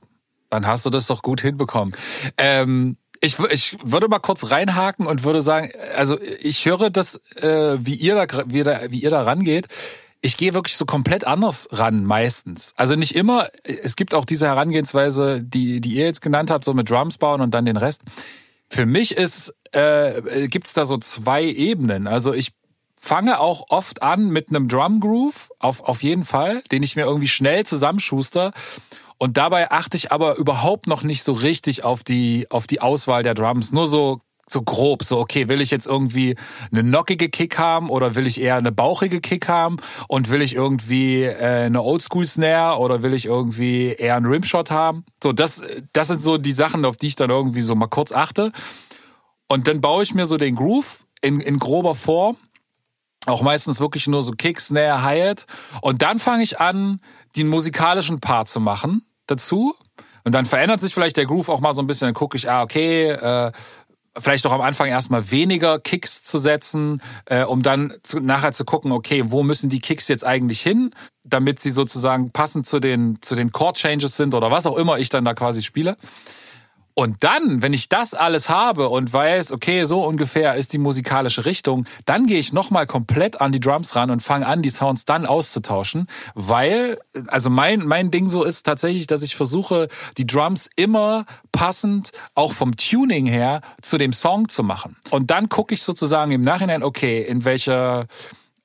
[0.51, 1.95] Dann hast du das doch gut hinbekommen.
[2.37, 7.77] Ähm, ich, ich würde mal kurz reinhaken und würde sagen, also ich höre das, äh,
[7.79, 9.67] wie, ihr da, wie, da, wie ihr da rangeht.
[10.21, 12.73] Ich gehe wirklich so komplett anders ran, meistens.
[12.75, 13.47] Also nicht immer.
[13.63, 17.41] Es gibt auch diese Herangehensweise, die, die ihr jetzt genannt habt, so mit Drums bauen
[17.41, 18.01] und dann den Rest.
[18.69, 22.07] Für mich ist, äh, gibt es da so zwei Ebenen.
[22.07, 22.51] Also ich
[22.99, 27.03] fange auch oft an mit einem Drum Groove, auf, auf jeden Fall, den ich mir
[27.03, 28.51] irgendwie schnell zusammenschuster.
[29.17, 33.23] Und dabei achte ich aber überhaupt noch nicht so richtig auf die, auf die Auswahl
[33.23, 33.71] der Drums.
[33.71, 35.03] Nur so, so grob.
[35.03, 36.35] So, okay, will ich jetzt irgendwie
[36.71, 39.77] eine knockige Kick haben oder will ich eher eine bauchige Kick haben?
[40.07, 44.71] Und will ich irgendwie äh, eine Oldschool Snare oder will ich irgendwie eher einen Rimshot
[44.71, 45.05] haben?
[45.23, 45.61] So, das,
[45.93, 48.51] das sind so die Sachen, auf die ich dann irgendwie so mal kurz achte.
[49.49, 52.37] Und dann baue ich mir so den Groove in, in grober Form
[53.25, 55.45] auch meistens wirklich nur so Kick, Snare, Hi-Hat.
[55.81, 57.01] Und dann fange ich an,
[57.35, 59.75] den musikalischen Part zu machen dazu.
[60.23, 62.07] Und dann verändert sich vielleicht der Groove auch mal so ein bisschen.
[62.07, 63.51] Dann gucke ich, ah, okay, äh,
[64.17, 68.65] vielleicht auch am Anfang erstmal weniger Kicks zu setzen, äh, um dann zu, nachher zu
[68.65, 73.21] gucken, okay, wo müssen die Kicks jetzt eigentlich hin, damit sie sozusagen passend zu den,
[73.21, 75.97] zu den Chord Changes sind oder was auch immer ich dann da quasi spiele.
[76.99, 81.45] Und dann, wenn ich das alles habe und weiß, okay, so ungefähr ist die musikalische
[81.45, 85.05] Richtung, dann gehe ich nochmal komplett an die Drums ran und fange an, die Sounds
[85.05, 90.69] dann auszutauschen, weil, also mein, mein Ding so ist tatsächlich, dass ich versuche, die Drums
[90.75, 94.97] immer passend, auch vom Tuning her, zu dem Song zu machen.
[95.09, 98.07] Und dann gucke ich sozusagen im Nachhinein, okay, in welcher,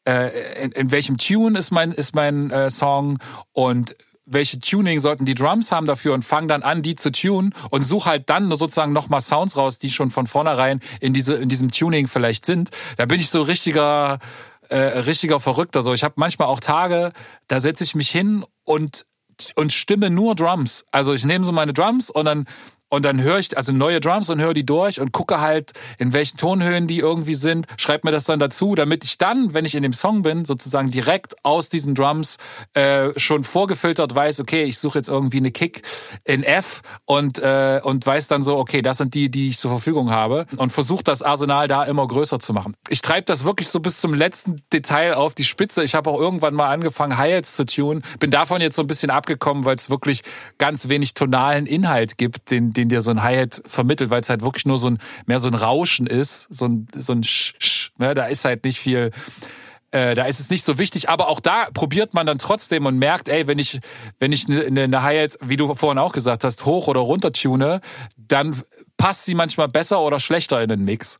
[0.08, 3.20] äh, in, in welchem Tune ist mein, ist mein äh, Song
[3.52, 3.94] und
[4.26, 7.82] welche Tuning sollten die Drums haben dafür und fang dann an, die zu tunen und
[7.82, 11.70] such halt dann sozusagen nochmal Sounds raus, die schon von vornherein in diese in diesem
[11.70, 12.70] Tuning vielleicht sind.
[12.96, 14.18] Da bin ich so richtiger
[14.68, 15.82] äh, richtiger Verrückter.
[15.82, 17.12] So, ich habe manchmal auch Tage,
[17.48, 19.06] da setze ich mich hin und
[19.56, 20.86] und stimme nur Drums.
[20.90, 22.46] Also ich nehme so meine Drums und dann
[22.88, 26.12] und dann höre ich also neue Drums und höre die durch und gucke halt, in
[26.12, 29.74] welchen Tonhöhen die irgendwie sind, schreibe mir das dann dazu, damit ich dann, wenn ich
[29.74, 32.36] in dem Song bin, sozusagen direkt aus diesen Drums
[32.74, 35.82] äh, schon vorgefiltert weiß, okay, ich suche jetzt irgendwie eine Kick
[36.24, 39.70] in F und äh, und weiß dann so, okay, das sind die, die ich zur
[39.70, 42.74] Verfügung habe und versuche das Arsenal da immer größer zu machen.
[42.88, 45.82] Ich treibe das wirklich so bis zum letzten Detail auf die Spitze.
[45.82, 49.10] Ich habe auch irgendwann mal angefangen, Hi-Hats zu tunen, bin davon jetzt so ein bisschen
[49.10, 50.22] abgekommen, weil es wirklich
[50.58, 54.42] ganz wenig tonalen Inhalt gibt, den, den dir so ein Hi-Hat vermittelt, weil es halt
[54.42, 57.90] wirklich nur so ein, mehr so ein Rauschen ist, so ein, so ein Sch, Sch
[57.98, 58.14] ne?
[58.14, 59.10] da ist halt nicht viel,
[59.90, 62.98] äh, da ist es nicht so wichtig, aber auch da probiert man dann trotzdem und
[62.98, 63.80] merkt, ey, wenn ich,
[64.18, 67.80] wenn ich eine, eine Hi-Hat, wie du vorhin auch gesagt hast, hoch oder runter tune,
[68.16, 68.60] dann
[68.96, 71.18] passt sie manchmal besser oder schlechter in den Mix.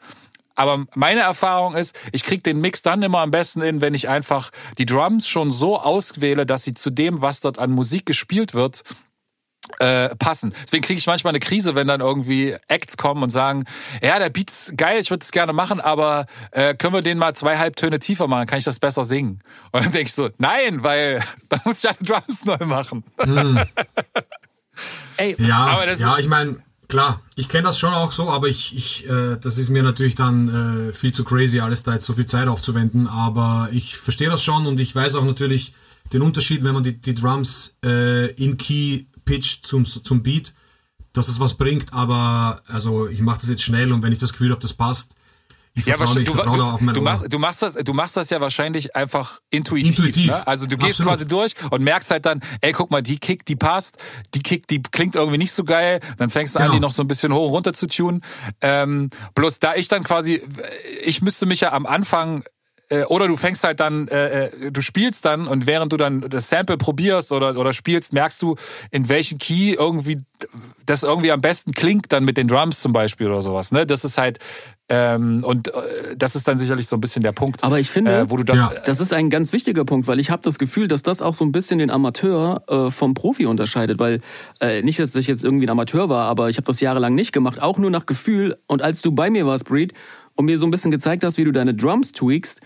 [0.56, 4.08] Aber meine Erfahrung ist, ich krieg den Mix dann immer am besten hin, wenn ich
[4.08, 8.54] einfach die Drums schon so auswähle, dass sie zu dem, was dort an Musik gespielt
[8.54, 8.82] wird,
[9.78, 10.54] äh, passen.
[10.64, 13.64] Deswegen kriege ich manchmal eine Krise, wenn dann irgendwie Acts kommen und sagen,
[14.02, 17.18] ja, der Beat ist geil, ich würde es gerne machen, aber äh, können wir den
[17.18, 19.40] mal zwei Halbtöne tiefer machen, kann ich das besser singen?
[19.72, 23.04] Und dann denke ich so, nein, weil dann muss ich alle Drums neu machen.
[23.18, 23.60] Hm.
[25.16, 26.56] Ey, ja, ja, ich meine,
[26.88, 30.16] klar, ich kenne das schon auch so, aber ich, ich äh, das ist mir natürlich
[30.16, 34.28] dann äh, viel zu crazy, alles da jetzt so viel Zeit aufzuwenden, aber ich verstehe
[34.28, 35.74] das schon und ich weiß auch natürlich
[36.12, 40.54] den Unterschied, wenn man die, die Drums äh, in Key Pitch zum, zum Beat,
[41.12, 44.32] dass es was bringt, aber also ich mache das jetzt schnell und wenn ich das
[44.32, 45.14] Gefühl habe, das passt,
[45.76, 47.94] ich ja, vertraue, ich du, vertraue du, auf meine du machst, du machst das, du
[47.94, 49.98] machst das ja wahrscheinlich einfach intuitiv.
[49.98, 50.26] intuitiv.
[50.28, 50.46] Ne?
[50.46, 51.12] Also du gehst Absolut.
[51.12, 53.96] quasi durch und merkst halt dann, ey, guck mal, die Kick, die passt,
[54.34, 55.98] die Kick, die klingt irgendwie nicht so geil.
[56.16, 56.70] Dann fängst du genau.
[56.70, 58.20] an, die noch so ein bisschen hoch runter zu tunen.
[58.60, 60.42] Ähm, bloß da ich dann quasi,
[61.02, 62.44] ich müsste mich ja am Anfang
[62.88, 66.20] äh, oder du fängst halt dann, äh, äh, du spielst dann und während du dann
[66.22, 68.56] das Sample probierst oder, oder spielst, merkst du,
[68.90, 70.18] in welchen Key irgendwie
[70.86, 73.72] das irgendwie am besten klingt dann mit den Drums zum Beispiel oder sowas.
[73.72, 73.86] Ne?
[73.86, 74.38] Das ist halt
[74.90, 75.72] ähm, und äh,
[76.16, 77.64] das ist dann sicherlich so ein bisschen der Punkt.
[77.64, 78.72] Aber ich finde, äh, wo du das, ja.
[78.84, 81.44] das ist ein ganz wichtiger Punkt, weil ich habe das Gefühl, dass das auch so
[81.44, 84.20] ein bisschen den Amateur äh, vom Profi unterscheidet, weil
[84.60, 87.32] äh, nicht, dass ich jetzt irgendwie ein Amateur war, aber ich habe das jahrelang nicht
[87.32, 88.58] gemacht, auch nur nach Gefühl.
[88.66, 89.94] Und als du bei mir warst, Breed,
[90.36, 92.60] und mir so ein bisschen gezeigt hast, wie du deine Drums tweakst,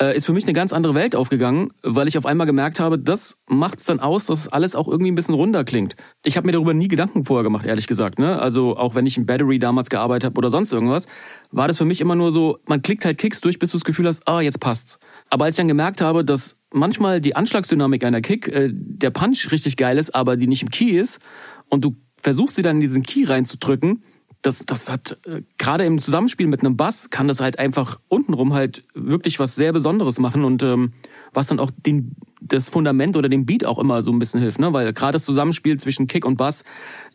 [0.00, 2.98] äh, ist für mich eine ganz andere Welt aufgegangen, weil ich auf einmal gemerkt habe,
[2.98, 5.96] das macht's dann aus, dass alles auch irgendwie ein bisschen runder klingt.
[6.24, 8.18] Ich habe mir darüber nie Gedanken vorher gemacht, ehrlich gesagt.
[8.18, 8.40] Ne?
[8.40, 11.06] Also auch wenn ich in Battery damals gearbeitet habe oder sonst irgendwas,
[11.50, 13.84] war das für mich immer nur so, man klickt halt Kicks durch, bis du das
[13.84, 14.98] Gefühl hast, ah, jetzt passt's.
[15.30, 19.52] Aber als ich dann gemerkt habe, dass manchmal die Anschlagsdynamik einer Kick, äh, der Punch
[19.52, 21.20] richtig geil ist, aber die nicht im Key ist
[21.68, 24.02] und du versuchst sie dann in diesen Key reinzudrücken,
[24.42, 28.52] das, das hat äh, gerade im Zusammenspiel mit einem Bass kann das halt einfach untenrum
[28.52, 30.92] halt wirklich was sehr Besonderes machen und ähm,
[31.32, 34.58] was dann auch den, das Fundament oder dem Beat auch immer so ein bisschen hilft,
[34.58, 34.72] ne?
[34.72, 36.64] Weil gerade das Zusammenspiel zwischen Kick und Bass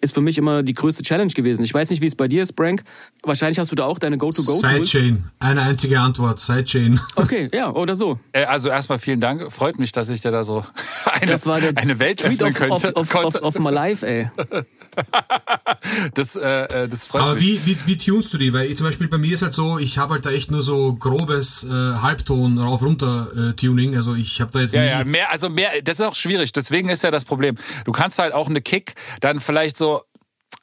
[0.01, 1.63] ist für mich immer die größte Challenge gewesen.
[1.63, 2.83] Ich weiß nicht, wie es bei dir ist, Brank.
[3.23, 4.59] Wahrscheinlich hast du da auch deine Go-to-Go.
[4.59, 4.85] -Tools.
[4.85, 5.23] Sidechain.
[5.39, 6.39] Eine einzige Antwort.
[6.39, 6.99] Sidechain.
[7.15, 8.19] Okay, ja, oder so.
[8.31, 9.51] Äh, also erstmal vielen Dank.
[9.51, 10.63] Freut mich, dass ich dir da so
[11.05, 12.95] eine, das war der eine Welt Tweet öffnen könnte.
[12.95, 14.29] Auf, auf, auf, auf my life, ey.
[16.13, 17.65] das, äh, äh, das freut Aber mich.
[17.65, 18.53] wie, wie, wie tunst du die?
[18.53, 20.61] Weil ich, zum Beispiel bei mir ist halt so, ich habe halt da echt nur
[20.61, 23.95] so grobes äh, Halbton rauf runter äh, Tuning.
[23.95, 25.81] Also ich habe da jetzt ja, nie ja, mehr, also mehr.
[25.83, 26.53] Das ist auch schwierig.
[26.53, 27.55] Deswegen ist ja das Problem.
[27.85, 29.96] Du kannst halt auch eine Kick dann vielleicht so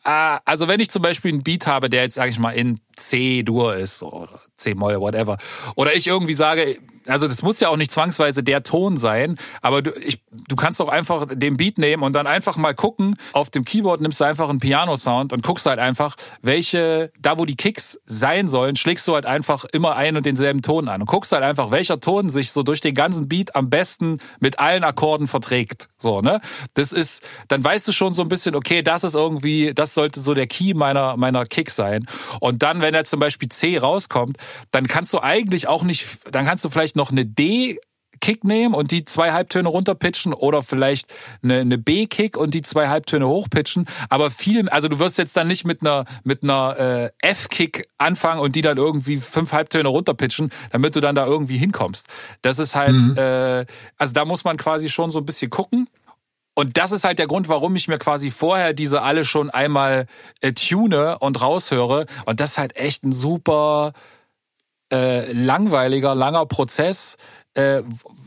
[0.04, 3.76] also wenn ich zum Beispiel einen Beat habe, der jetzt, sage ich mal, in C-Dur
[3.76, 5.38] ist oder C-Moll, whatever,
[5.76, 9.82] oder ich irgendwie sage, also das muss ja auch nicht zwangsweise der Ton sein, aber
[9.82, 13.50] du, ich, du kannst doch einfach den Beat nehmen und dann einfach mal gucken, auf
[13.50, 17.56] dem Keyboard nimmst du einfach einen Piano-Sound und guckst halt einfach, welche, da wo die
[17.56, 21.32] Kicks sein sollen, schlägst du halt einfach immer einen und denselben Ton an und guckst
[21.32, 25.26] halt einfach, welcher Ton sich so durch den ganzen Beat am besten mit allen Akkorden
[25.26, 25.88] verträgt.
[25.98, 26.40] So, ne?
[26.74, 30.20] Das ist, dann weißt du schon so ein bisschen, okay, das ist irgendwie, das sollte
[30.20, 32.06] so der Key meiner, meiner Kick sein.
[32.40, 34.36] Und dann, wenn er zum Beispiel C rauskommt,
[34.70, 37.78] dann kannst du eigentlich auch nicht, dann kannst du vielleicht noch eine D
[38.24, 42.88] Kick nehmen und die zwei Halbtöne runterpitchen oder vielleicht eine, eine B-Kick und die zwei
[42.88, 43.87] Halbtöne hochpitchen.
[44.09, 48.40] Aber viel, also du wirst jetzt dann nicht mit einer mit einer äh, F-Kick anfangen
[48.40, 52.09] und die dann irgendwie fünf Halbtöne runterpitchen, damit du dann da irgendwie hinkommst.
[52.40, 53.14] Das ist halt, mhm.
[53.18, 53.66] äh,
[53.98, 55.88] also da muss man quasi schon so ein bisschen gucken.
[56.54, 60.07] Und das ist halt der Grund, warum ich mir quasi vorher diese alle schon einmal
[60.40, 62.07] äh, tune und raushöre.
[62.24, 63.92] Und das ist halt echt ein super
[64.94, 67.16] äh, langweiliger, langer Prozess.
[67.54, 67.83] Äh,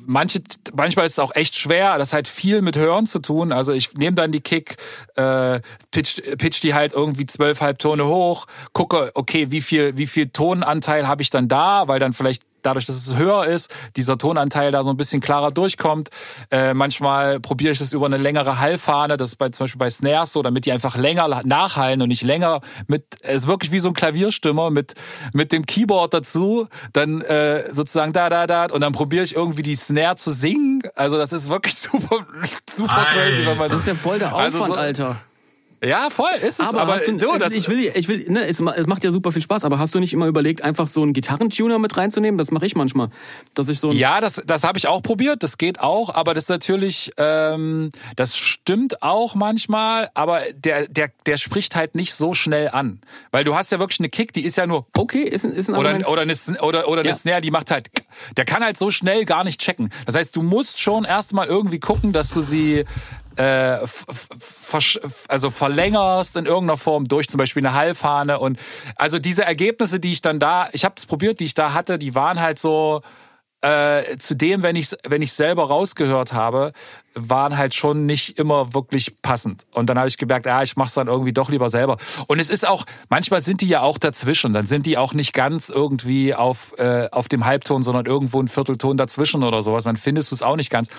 [0.05, 0.41] manche,
[0.73, 1.97] manchmal ist es auch echt schwer.
[1.97, 3.51] Das hat viel mit Hören zu tun.
[3.51, 4.75] Also ich nehme dann die Kick,
[5.15, 10.29] äh, pitch, pitch die halt irgendwie zwölf Halbtone hoch, gucke, okay, wie viel, wie viel
[10.29, 14.71] Tonanteil habe ich dann da, weil dann vielleicht dadurch, dass es höher ist, dieser Tonanteil
[14.71, 16.09] da so ein bisschen klarer durchkommt.
[16.51, 19.89] Äh, manchmal probiere ich das über eine längere Hallfahne, das ist bei, zum Beispiel bei
[19.89, 23.79] Snares so, damit die einfach länger nachhallen und nicht länger mit, es ist wirklich wie
[23.79, 24.93] so ein Klavierstimmer mit,
[25.33, 29.61] mit dem Keyboard dazu, dann äh, sozusagen da, da, da und dann probiere ich irgendwie
[29.61, 30.81] die Snare zu singen.
[30.95, 32.25] Also das ist wirklich super,
[32.71, 35.15] super crazy, wenn man Das ist ja voll der Aufwand, Also so- Alter.
[35.83, 36.69] Ja, voll, ist es.
[36.73, 39.31] Aber, Aber, du, du, das, ich will, ich will, ne, es, es macht ja super
[39.31, 42.37] viel Spaß, aber hast du nicht immer überlegt, einfach so einen Gitarrentuner mit reinzunehmen?
[42.37, 43.09] Das mache ich manchmal.
[43.53, 46.45] Dass ich so Ja, das, das habe ich auch probiert, das geht auch, aber das
[46.45, 52.33] ist natürlich, ähm, das stimmt auch manchmal, aber der, der, der spricht halt nicht so
[52.33, 52.99] schnell an.
[53.31, 55.69] Weil du hast ja wirklich eine Kick, die ist ja nur okay, ist, ein- ist
[55.69, 56.07] ein Argument.
[56.07, 57.15] oder, oder, eine, oder, oder eine Ja.
[57.15, 57.87] Snare, die macht halt,
[58.35, 59.89] der kann halt so schnell gar nicht checken.
[60.05, 62.85] Das heißt, du musst schon erstmal irgendwie gucken, dass du sie
[63.37, 63.79] äh,
[65.27, 68.59] also verlängerst in irgendeiner Form durch zum Beispiel eine Hallfahne und
[68.95, 71.99] also diese Ergebnisse, die ich dann da, ich habe es probiert, die ich da hatte,
[71.99, 73.01] die waren halt so
[73.61, 76.73] äh, zudem, wenn ich wenn ich selber rausgehört habe,
[77.17, 79.65] waren halt schon nicht immer wirklich passend.
[79.73, 81.97] Und dann habe ich gemerkt, ja, ich mache es dann irgendwie doch lieber selber.
[82.27, 84.53] Und es ist auch, manchmal sind die ja auch dazwischen.
[84.53, 88.47] Dann sind die auch nicht ganz irgendwie auf, äh, auf dem Halbton, sondern irgendwo ein
[88.47, 89.83] Viertelton dazwischen oder sowas.
[89.83, 90.89] Dann findest du es auch nicht ganz.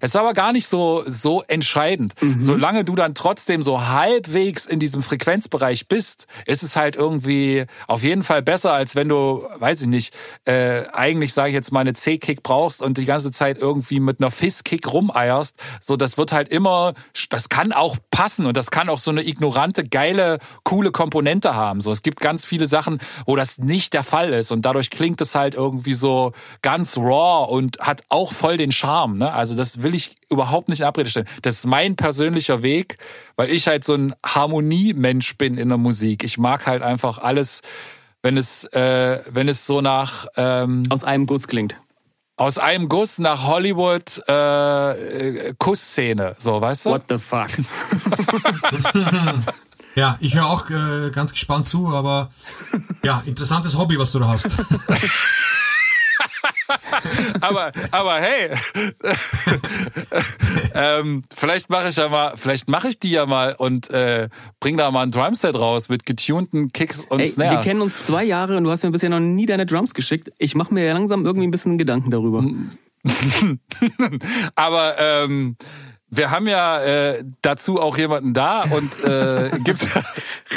[0.00, 2.14] Es ist aber gar nicht so, so entscheidend.
[2.38, 8.02] Solange du dann trotzdem so halbwegs in diesem Frequenzbereich bist, ist es halt irgendwie auf
[8.02, 11.80] jeden Fall besser, als wenn du, weiß ich nicht, äh, eigentlich sage ich jetzt mal
[11.80, 15.56] eine C-Kick brauchst und die ganze Zeit irgendwie mit einer Fizz-Kick rumeierst.
[15.80, 16.94] So, das wird halt immer,
[17.30, 21.80] das kann auch passen und das kann auch so eine ignorante, geile, coole Komponente haben.
[21.80, 25.20] So, es gibt ganz viele Sachen, wo das nicht der Fall ist und dadurch klingt
[25.20, 29.18] es halt irgendwie so ganz raw und hat auch voll den Charme.
[29.18, 29.32] Ne?
[29.32, 31.28] Also das will ich überhaupt nicht in Abrede stellen.
[31.42, 32.98] Das ist mein persönlicher Weg,
[33.36, 36.24] weil ich halt so ein Harmoniemensch bin in der Musik.
[36.24, 37.62] Ich mag halt einfach alles,
[38.22, 41.76] wenn es, äh, wenn es so nach ähm, aus einem Guss klingt.
[42.36, 46.90] Aus einem Guss nach Hollywood äh, Kussszene, so weißt du?
[46.90, 47.48] What the fuck?
[49.96, 52.30] Ja, ich höre auch äh, ganz gespannt zu, aber
[53.02, 54.50] ja, interessantes Hobby, was du da hast.
[57.40, 58.50] aber, aber hey,
[60.74, 64.28] ähm, vielleicht mache ich ja mal, vielleicht mache ich die ja mal und äh,
[64.60, 67.52] bring da mal ein Drumset raus mit getunten Kicks und Ey, Snares.
[67.52, 70.30] wir kennen uns zwei Jahre und du hast mir bisher noch nie deine Drums geschickt.
[70.38, 72.44] Ich mache mir ja langsam irgendwie ein bisschen Gedanken darüber.
[74.54, 75.56] Aber ähm,
[76.08, 79.82] wir haben ja äh, dazu auch jemanden da und äh, gibt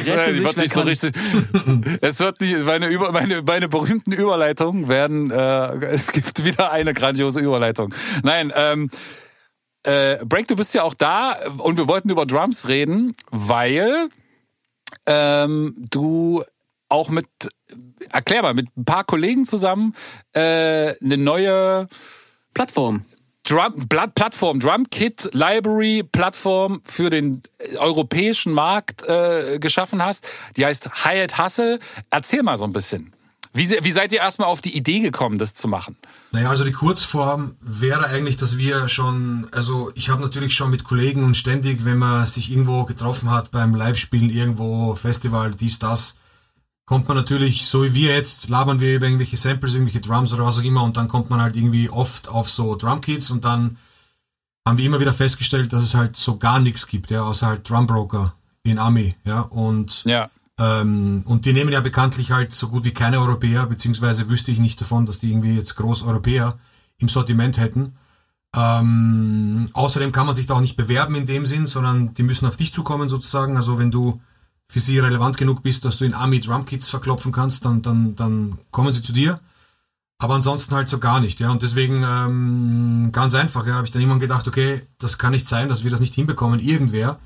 [0.05, 1.13] Rette Die sich, wird nicht so richtig.
[2.01, 5.31] Es wird nicht meine über meine meine berühmten Überleitungen werden.
[5.31, 7.93] Äh, es gibt wieder eine grandiose Überleitung.
[8.23, 8.53] Nein.
[8.55, 8.89] Ähm,
[9.83, 14.09] äh, Break, du bist ja auch da und wir wollten über Drums reden, weil
[15.05, 16.43] ähm, du
[16.89, 17.27] auch mit,
[18.11, 19.95] erklär mal, mit ein paar Kollegen zusammen
[20.33, 21.87] äh, eine neue
[22.53, 23.05] Plattform.
[23.49, 30.27] Drum, Pla- Plattform, Drum Kit Library Plattform für den äh, europäischen Markt äh, geschaffen hast.
[30.55, 31.79] Die heißt Hyatt Hustle.
[32.11, 33.11] Erzähl mal so ein bisschen.
[33.51, 35.97] Wie, wie seid ihr erstmal auf die Idee gekommen, das zu machen?
[36.31, 40.83] Naja, also die Kurzform wäre eigentlich, dass wir schon, also ich habe natürlich schon mit
[40.83, 46.17] Kollegen und ständig, wenn man sich irgendwo getroffen hat beim Live-Spielen, irgendwo, Festival, dies, das,
[46.89, 50.43] kommt man natürlich, so wie wir jetzt, labern wir über irgendwelche Samples, irgendwelche Drums oder
[50.43, 53.77] was auch immer und dann kommt man halt irgendwie oft auf so Drumkits und dann
[54.67, 57.69] haben wir immer wieder festgestellt, dass es halt so gar nichts gibt, ja, außer halt
[57.69, 60.31] Drumbroker in Ami, ja, und Ja.
[60.59, 64.57] ähm, und die nehmen ja bekanntlich halt so gut wie keine Europäer, beziehungsweise wüsste ich
[64.57, 66.57] nicht davon, dass die irgendwie jetzt groß Europäer
[66.97, 67.97] im Sortiment hätten.
[68.55, 72.47] Ähm, außerdem kann man sich da auch nicht bewerben in dem Sinn, sondern die müssen
[72.47, 73.57] auf dich zukommen sozusagen.
[73.57, 74.19] Also wenn du
[74.69, 78.15] für sie relevant genug bist, dass du in Army Drum Kits verklopfen kannst, dann, dann,
[78.15, 79.39] dann kommen sie zu dir.
[80.19, 81.49] Aber ansonsten halt so gar nicht, ja.
[81.49, 85.47] Und deswegen ähm, ganz einfach, ja, habe ich dann irgendwann gedacht, okay, das kann nicht
[85.47, 87.19] sein, dass wir das nicht hinbekommen, irgendwer.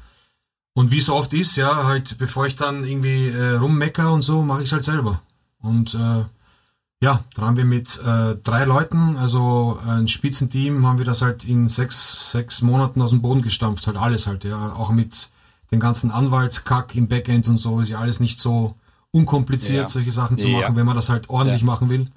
[0.74, 4.42] Und wie so oft ist, ja, halt, bevor ich dann irgendwie äh, rummecker und so,
[4.42, 5.22] mache ich es halt selber.
[5.62, 6.24] Und äh,
[7.02, 11.44] ja, dann haben wir mit äh, drei Leuten, also ein Spitzenteam, haben wir das halt
[11.44, 14.74] in sechs, sechs Monaten aus dem Boden gestampft, halt alles halt, ja.
[14.74, 15.30] Auch mit
[15.74, 18.76] den ganzen Anwaltskack im Backend und so, ist ja alles nicht so
[19.12, 19.88] unkompliziert, Ja.
[19.88, 20.60] solche Sachen zu Ja.
[20.60, 21.68] machen, wenn man das halt ordentlich Ja.
[21.68, 22.08] machen will.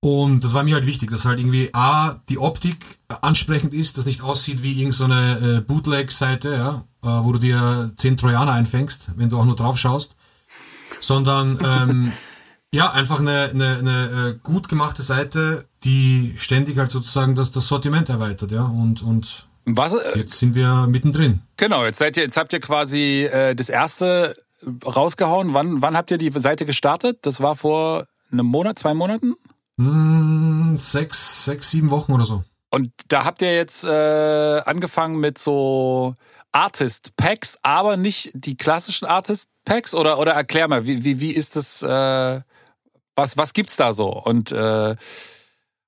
[0.00, 4.06] Und das war mir halt wichtig, dass halt irgendwie A, die Optik ansprechend ist, dass
[4.06, 9.08] nicht aussieht wie irgendeine so äh, Bootleg-Seite, ja, äh, wo du dir zehn Trojaner einfängst,
[9.16, 10.14] wenn du auch nur drauf schaust,
[11.00, 12.12] sondern ähm,
[12.72, 17.66] ja, einfach eine, eine, eine äh, gut gemachte Seite, die ständig halt sozusagen das, das
[17.66, 21.40] Sortiment erweitert, ja, und, und Was, äh, jetzt sind wir mittendrin.
[21.56, 24.36] genau, jetzt seid ihr, jetzt habt ihr quasi äh, das erste
[24.84, 25.54] rausgehauen.
[25.54, 27.18] Wann, wann habt ihr die Seite gestartet?
[27.22, 29.34] Das war vor einem Monat, zwei Monaten?
[29.78, 32.44] Hm, sechs, sechs, sieben Wochen oder so.
[32.70, 33.88] Und da habt ihr jetzt äh,
[34.64, 36.14] angefangen mit so
[36.52, 41.30] Artist Packs, aber nicht die klassischen Artist Packs oder oder erklär mal, wie wie wie
[41.30, 42.40] ist das äh,
[43.14, 44.96] was was gibt's da so und äh,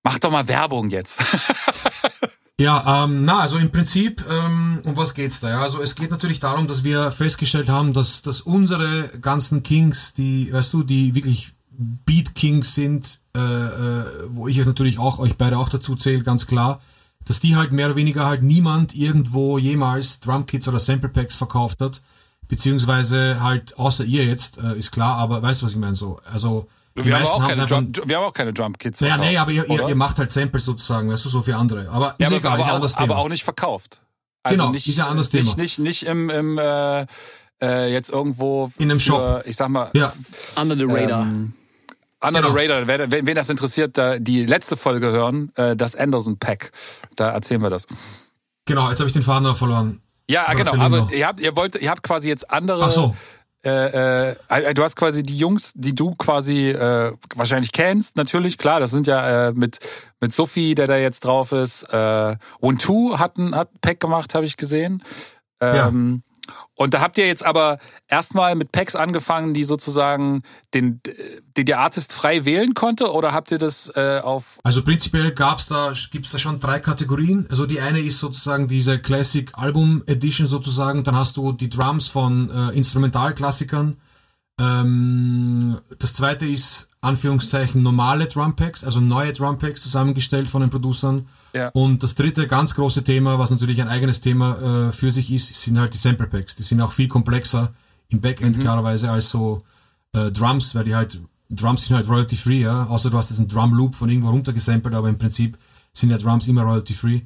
[0.02, 1.20] mach doch mal Werbung jetzt.
[2.60, 5.48] Ja, ähm, na, also im Prinzip, ähm, um was geht's da?
[5.48, 10.12] Ja, also es geht natürlich darum, dass wir festgestellt haben, dass, dass unsere ganzen Kings,
[10.12, 15.18] die, weißt du, die wirklich Beat Kings sind, äh, äh, wo ich euch natürlich auch,
[15.18, 16.82] euch beide auch dazu zähle, ganz klar,
[17.24, 21.80] dass die halt mehr oder weniger halt niemand irgendwo jemals Drumkits oder Sample Packs verkauft
[21.80, 22.02] hat,
[22.46, 26.20] beziehungsweise halt außer ihr jetzt, äh, ist klar, aber weißt du, was ich meine so?
[26.30, 29.00] Also wir, haben auch keine einfach- Drum, wir haben auch keine Drum Kits.
[29.00, 31.56] Naja, verkauft, nee, aber ihr, ihr, ihr macht halt Samples sozusagen, weißt du, so für
[31.56, 31.88] andere.
[31.90, 33.02] Aber ist ja, aber, egal, aber, ist ja auch, anderes Thema.
[33.14, 34.00] aber auch nicht verkauft.
[34.42, 35.62] Also Genau, nicht, ist ja ein anderes nicht, Thema.
[35.62, 37.06] Nicht, nicht im, im äh,
[37.62, 39.42] äh, jetzt irgendwo In einem für, Shop.
[39.46, 40.12] Ich sag mal, ja,
[40.56, 41.22] Under the radar.
[41.22, 41.52] Ähm,
[42.22, 42.52] Under Genau.
[42.54, 46.38] the Radar, wer, wen, wen das interessiert, da die letzte Folge hören, äh, das Anderson
[46.38, 46.70] Pack.
[47.16, 47.86] Da erzählen wir das.
[48.66, 50.00] genau, jetzt habe ich den Faden verloren.
[50.28, 50.74] Ja, Oder genau.
[50.76, 52.84] Aber ihr habt, ihr wollt, ihr habt quasi jetzt andere.
[52.84, 53.16] Ach so,
[53.62, 58.80] Äh, äh, du hast quasi die Jungs, die du quasi äh, wahrscheinlich kennst, natürlich, klar,
[58.80, 59.78] das sind ja äh, mit
[60.20, 61.82] mit Sophie, der da jetzt drauf ist.
[61.84, 65.02] Äh, und Two hat ein hat ein Pack gemacht, habe ich gesehen.
[65.60, 66.22] Ähm,
[66.80, 67.78] Und da habt ihr jetzt aber
[68.08, 71.02] erstmal mit Packs angefangen, die sozusagen den,
[71.54, 75.66] den der Artist frei wählen konnte, oder habt ihr das äh, auf Also prinzipiell gab's
[75.66, 77.46] da, gibt's da schon drei Kategorien.
[77.50, 81.04] Also die eine ist sozusagen diese Classic Album Edition sozusagen.
[81.04, 83.98] Dann hast du die Drums von äh, Instrumentalklassikern.
[84.58, 91.26] Ähm, das zweite ist Anführungszeichen normale Drumpacks, also neue Drumpacks zusammengestellt von den Producern.
[91.54, 91.68] Ja.
[91.68, 95.54] Und das dritte ganz große Thema, was natürlich ein eigenes Thema äh, für sich ist,
[95.54, 96.54] sind halt die Sample Packs.
[96.54, 97.72] Die sind auch viel komplexer
[98.08, 99.62] im Backend klarerweise als so
[100.12, 102.86] äh, Drums, weil die halt Drums sind halt royalty free, ja.
[102.86, 105.58] Außer du hast jetzt einen Drum Loop von irgendwo runtergesampelt, aber im Prinzip
[105.92, 107.22] sind ja Drums immer royalty free.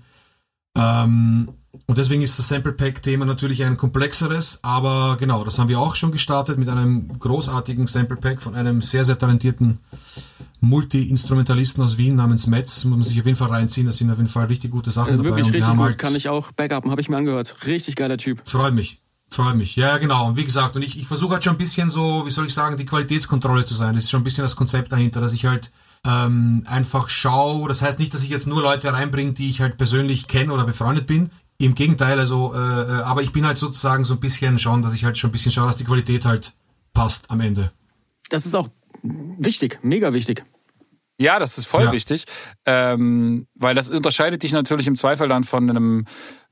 [0.76, 1.48] Ähm,
[1.86, 5.78] und deswegen ist das Sample Pack Thema natürlich ein komplexeres, aber genau, das haben wir
[5.80, 9.78] auch schon gestartet mit einem großartigen Sample Pack von einem sehr, sehr talentierten
[10.60, 12.84] Multi-Instrumentalisten aus Wien namens Metz.
[12.84, 15.14] Muss man sich auf jeden Fall reinziehen, da sind auf jeden Fall richtig gute Sachen
[15.14, 15.30] Äh, dabei.
[15.30, 15.80] wirklich richtig gut.
[15.80, 17.54] halt- Kann ich auch backupen, habe ich mir angehört.
[17.66, 18.40] Richtig geiler Typ.
[18.48, 19.00] Freut mich.
[19.30, 19.74] Freut mich.
[19.76, 20.28] Ja, ja, genau.
[20.28, 22.54] Und wie gesagt, und ich, ich versuche halt schon ein bisschen so, wie soll ich
[22.54, 23.94] sagen, die Qualitätskontrolle zu sein.
[23.94, 25.72] Das ist schon ein bisschen das Konzept dahinter, dass ich halt
[26.06, 27.66] ähm, einfach schaue.
[27.66, 30.64] Das heißt nicht, dass ich jetzt nur Leute reinbringe, die ich halt persönlich kenne oder
[30.64, 31.30] befreundet bin.
[31.58, 34.92] Im Gegenteil, also, äh, äh, aber ich bin halt sozusagen so ein bisschen schauen, dass
[34.92, 36.52] ich halt schon ein bisschen schaue, dass die Qualität halt
[36.92, 37.72] passt am Ende.
[38.30, 38.68] Das ist auch
[39.02, 40.44] wichtig, mega wichtig.
[41.16, 41.92] Ja, das ist voll Ja.
[41.92, 42.24] wichtig,
[42.66, 46.06] ähm, weil das unterscheidet dich natürlich im Zweifel dann von einem,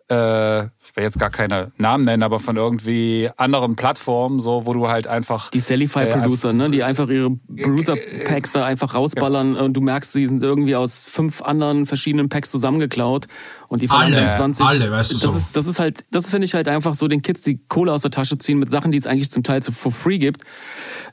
[0.08, 4.72] äh, ich will jetzt gar keine Namen nennen, aber von irgendwie anderen Plattformen, so wo
[4.72, 9.74] du halt einfach Die Salify-Producer, Äh, ne, die einfach ihre Producer-Packs da einfach rausballern und
[9.74, 13.26] du merkst, sie sind irgendwie aus fünf anderen verschiedenen Packs zusammengeklaut
[13.68, 14.66] und die verlangen Alle, dann 20.
[14.66, 15.30] alle, weißt du das so.
[15.30, 18.02] Ist, das ist halt, das finde ich halt einfach so, den Kids die Kohle aus
[18.02, 20.42] der Tasche ziehen mit Sachen, die es eigentlich zum Teil zu for free gibt.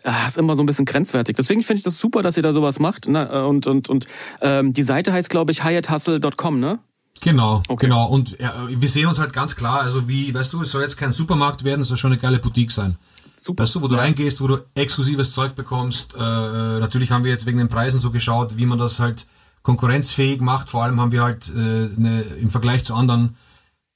[0.03, 1.35] Ah, ist immer so ein bisschen grenzwertig.
[1.35, 3.07] Deswegen finde ich das super, dass ihr da sowas macht.
[3.07, 3.45] Ne?
[3.45, 4.07] Und, und, und
[4.41, 6.79] ähm, die Seite heißt, glaube ich, hyathustle.com, ne?
[7.21, 8.05] Genau, genau.
[8.07, 10.97] Und ja, wir sehen uns halt ganz klar, also wie, weißt du, es soll jetzt
[10.97, 12.97] kein Supermarkt werden, es soll schon eine geile Boutique sein.
[13.35, 13.63] Super.
[13.63, 16.13] Weißt du, wo du reingehst, wo du exklusives Zeug bekommst.
[16.13, 19.27] Äh, natürlich haben wir jetzt wegen den Preisen so geschaut, wie man das halt
[19.63, 20.69] konkurrenzfähig macht.
[20.69, 23.37] Vor allem haben wir halt äh, eine, im Vergleich zu anderen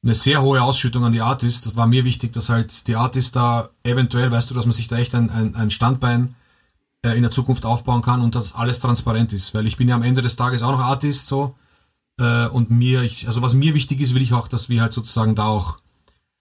[0.04, 1.62] eine sehr hohe Ausschüttung an die Artists.
[1.62, 4.88] Das war mir wichtig, dass halt die Artists da eventuell, weißt du, dass man sich
[4.88, 6.36] da echt ein, ein, ein Standbein
[7.04, 9.54] äh, in der Zukunft aufbauen kann und dass alles transparent ist.
[9.54, 11.56] Weil ich bin ja am Ende des Tages auch noch Artist so.
[12.20, 14.94] Äh, und mir, ich, also was mir wichtig ist, will ich auch, dass wir halt
[14.94, 15.80] sozusagen da auch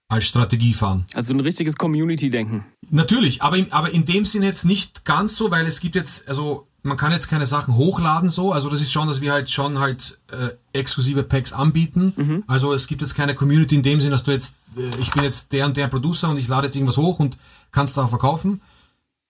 [0.09, 1.05] als Strategie fahren.
[1.15, 2.65] Also ein richtiges Community-Denken.
[2.91, 6.27] Natürlich, aber, in- aber in dem Sinn jetzt nicht ganz so, weil es gibt jetzt,
[6.27, 9.49] also man kann jetzt keine Sachen hochladen so, also das ist schon, dass wir halt
[9.49, 12.43] schon halt äh, exklusive Packs anbieten.
[12.45, 15.23] Also es gibt jetzt keine Community in dem Sinn, dass du jetzt, äh, ich bin
[15.23, 17.37] jetzt der und der Producer und ich lade jetzt irgendwas hoch und
[17.71, 18.61] kannst da verkaufen.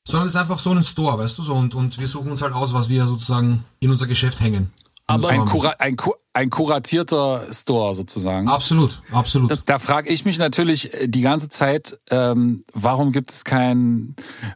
[0.06, 2.42] Sondern es ist einfach so ein Store, weißt du so, und, und wir suchen uns
[2.42, 4.74] halt aus, was wir sozusagen in unser Geschäft hängen.
[5.08, 5.46] Das ein.
[5.46, 8.48] Kura ein, Ku- ein kuratierter Store sozusagen.
[8.48, 9.52] Absolut, absolut.
[9.68, 14.16] Da frage ich mich natürlich äh, die ganze Zeit, ähm, warum gibt es kein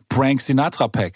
[0.09, 1.13] Prank Sinatra Pack?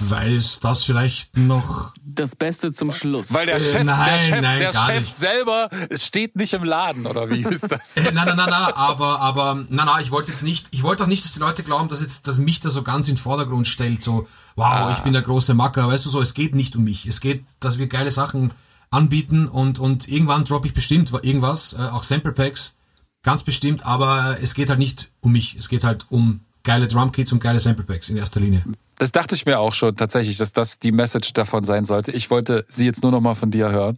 [0.00, 3.32] Weil es das vielleicht noch Das Beste zum Schluss.
[3.32, 5.14] Weil der Äh, Chef, der nein, Chef, nein, der gar Chef nicht.
[5.16, 7.96] selber es steht nicht im Laden oder wie ist das?
[7.96, 11.04] Äh, nein, nein, nein, nein, aber, aber, nein, nein, ich wollte jetzt nicht, ich wollte
[11.04, 13.20] auch nicht, dass die Leute glauben, dass jetzt, dass mich da so ganz in den
[13.20, 16.76] Vordergrund stellt, so, wow, ich bin der große Macker, weißt du so, es geht nicht
[16.76, 17.06] um mich.
[17.06, 18.52] Es geht, dass wir geile Sachen
[18.90, 22.76] anbieten und, und irgendwann droppe ich bestimmt irgendwas, äh, auch Sample Packs,
[23.22, 25.56] ganz bestimmt, aber es geht halt nicht um mich.
[25.56, 28.64] Es geht halt um geile Drumkits und geile Sample Packs in erster Linie.
[28.98, 32.12] Das dachte ich mir auch schon tatsächlich, dass das die Message davon sein sollte.
[32.12, 33.96] Ich wollte sie jetzt nur noch mal von dir hören.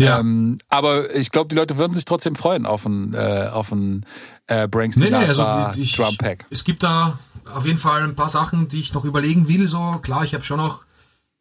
[0.00, 0.20] Ja.
[0.20, 4.06] Ähm, aber ich glaube, die Leute würden sich trotzdem freuen auf ein, äh, auf ein
[4.46, 6.46] äh, Brank Sinatra nee, nee, also ich, Drum Pack.
[6.50, 7.18] Es gibt da
[7.52, 9.66] auf jeden Fall ein paar Sachen, die ich noch überlegen will.
[9.66, 10.84] So klar, ich habe schon noch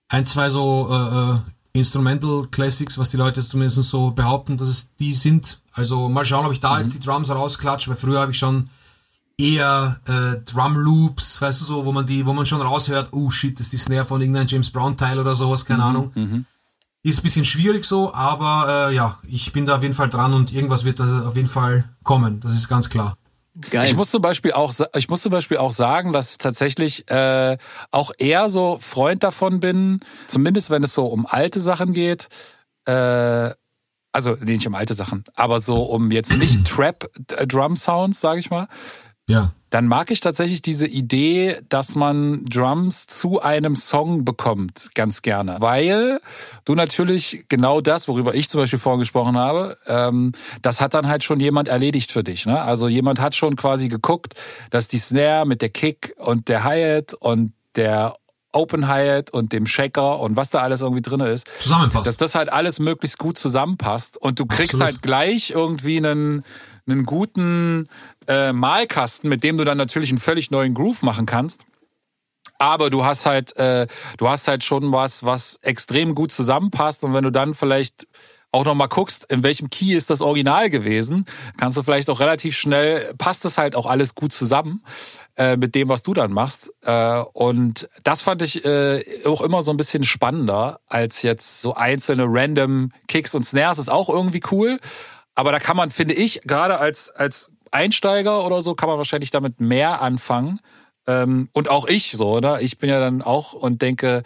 [0.10, 4.96] ein, zwei so äh, äh, Instrumental Classics, was die Leute zumindest so behaupten, dass es
[4.96, 5.62] die sind.
[5.74, 6.82] Also mal schauen, ob ich da mhm.
[6.82, 8.70] jetzt die Drums rausklatsche, weil früher habe ich schon
[9.38, 13.30] eher äh, Drum Loops, weißt du so, wo man die, wo man schon raushört, oh
[13.30, 15.90] shit, das ist die Snare von irgendeinem James Brown Teil oder sowas, keine mhm.
[15.90, 16.12] Ahnung.
[16.16, 16.46] Mhm.
[17.04, 20.34] Ist ein bisschen schwierig so, aber äh, ja, ich bin da auf jeden Fall dran
[20.34, 22.42] und irgendwas wird da auf jeden Fall kommen.
[22.42, 23.14] Das ist ganz klar.
[23.72, 23.86] Geil.
[23.86, 27.58] Ich muss zum Beispiel auch, ich muss zum Beispiel auch sagen, dass ich tatsächlich äh,
[27.92, 32.28] auch eher so Freund davon bin, zumindest wenn es so um alte Sachen geht.
[32.86, 33.52] Äh,
[34.12, 37.10] also nee, nicht um alte Sachen, aber so um jetzt nicht Trap
[37.48, 38.68] Drum Sounds, sage ich mal.
[39.28, 45.22] Ja dann mag ich tatsächlich diese Idee, dass man Drums zu einem Song bekommt, ganz
[45.22, 45.58] gerne.
[45.60, 46.20] Weil
[46.64, 51.08] du natürlich genau das, worüber ich zum Beispiel vorhin gesprochen habe, ähm, das hat dann
[51.08, 52.46] halt schon jemand erledigt für dich.
[52.46, 52.62] Ne?
[52.62, 54.36] Also jemand hat schon quasi geguckt,
[54.70, 58.16] dass die Snare mit der Kick und der Hi-Hat und der
[58.54, 62.08] Open Hi-Hat und dem Shaker und was da alles irgendwie drin ist, zusammenpasst.
[62.08, 64.94] dass das halt alles möglichst gut zusammenpasst und du kriegst Absolut.
[64.94, 66.46] halt gleich irgendwie einen
[66.90, 67.88] einen guten
[68.28, 71.66] äh, Malkasten, mit dem du dann natürlich einen völlig neuen Groove machen kannst.
[72.60, 77.04] Aber du hast halt, äh, du hast halt schon was, was extrem gut zusammenpasst.
[77.04, 78.08] Und wenn du dann vielleicht
[78.52, 81.26] auch noch mal guckst, in welchem Key ist das Original gewesen,
[81.58, 84.84] kannst du vielleicht auch relativ schnell, passt es halt auch alles gut zusammen
[85.36, 86.72] äh, mit dem, was du dann machst.
[86.82, 91.76] Äh, und das fand ich äh, auch immer so ein bisschen spannender als jetzt so
[91.76, 93.80] einzelne random Kicks und Snares.
[93.80, 94.80] Ist auch irgendwie cool.
[95.36, 99.32] Aber da kann man, finde ich, gerade als, als Einsteiger oder so, kann man wahrscheinlich
[99.32, 100.60] damit mehr anfangen.
[101.08, 102.62] Ähm, und auch ich so, oder?
[102.62, 104.24] Ich bin ja dann auch und denke,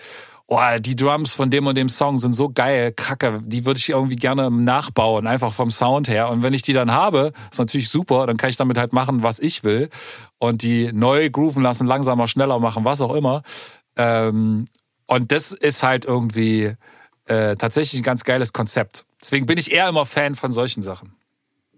[0.48, 3.90] oh, die Drums von dem und dem Song sind so geil, kacke, die würde ich
[3.90, 6.30] irgendwie gerne nachbauen, einfach vom Sound her.
[6.30, 9.24] Und wenn ich die dann habe, ist natürlich super, dann kann ich damit halt machen,
[9.24, 9.90] was ich will.
[10.40, 13.44] Und die neu grooven lassen, langsamer, schneller machen, was auch immer.
[13.96, 14.66] Ähm,
[15.08, 16.74] und das ist halt irgendwie
[17.26, 19.06] äh, tatsächlich ein ganz geiles Konzept.
[19.22, 21.16] Deswegen bin ich eher immer Fan von solchen Sachen.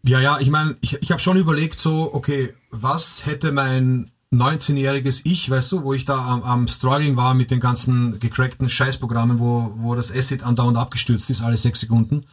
[0.05, 5.21] Ja, ja, ich meine, ich, ich habe schon überlegt, so, okay, was hätte mein 19-jähriges
[5.23, 9.39] Ich, weißt du, wo ich da am, am Struggling war mit den ganzen gecrackten Scheißprogrammen,
[9.39, 12.25] wo, wo das Asset andauernd abgestürzt ist, alle sechs Sekunden.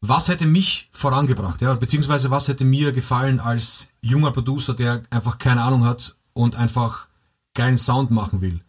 [0.00, 5.38] Was hätte mich vorangebracht, ja, beziehungsweise was hätte mir gefallen als junger Producer, der einfach
[5.38, 7.08] keine Ahnung hat und einfach
[7.54, 8.60] geilen Sound machen will.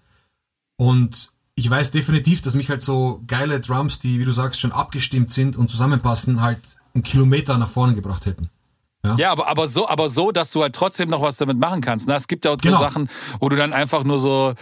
[0.77, 4.71] Und ich weiß definitiv, dass mich halt so geile Drums, die, wie du sagst, schon
[4.71, 8.49] abgestimmt sind und zusammenpassen, halt einen Kilometer nach vorne gebracht hätten.
[9.03, 11.81] Ja, ja aber, aber so, aber so, dass du halt trotzdem noch was damit machen
[11.81, 12.07] kannst.
[12.07, 12.15] Ne?
[12.15, 12.79] Es gibt ja auch so genau.
[12.79, 14.53] Sachen, wo du dann einfach nur so,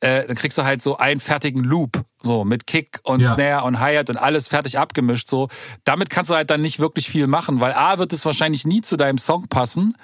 [0.00, 3.32] äh, dann kriegst du halt so einen fertigen Loop, so mit Kick und ja.
[3.32, 5.30] Snare und Hi-Hat und alles fertig abgemischt.
[5.30, 5.48] So,
[5.84, 8.82] damit kannst du halt dann nicht wirklich viel machen, weil A wird es wahrscheinlich nie
[8.82, 9.96] zu deinem Song passen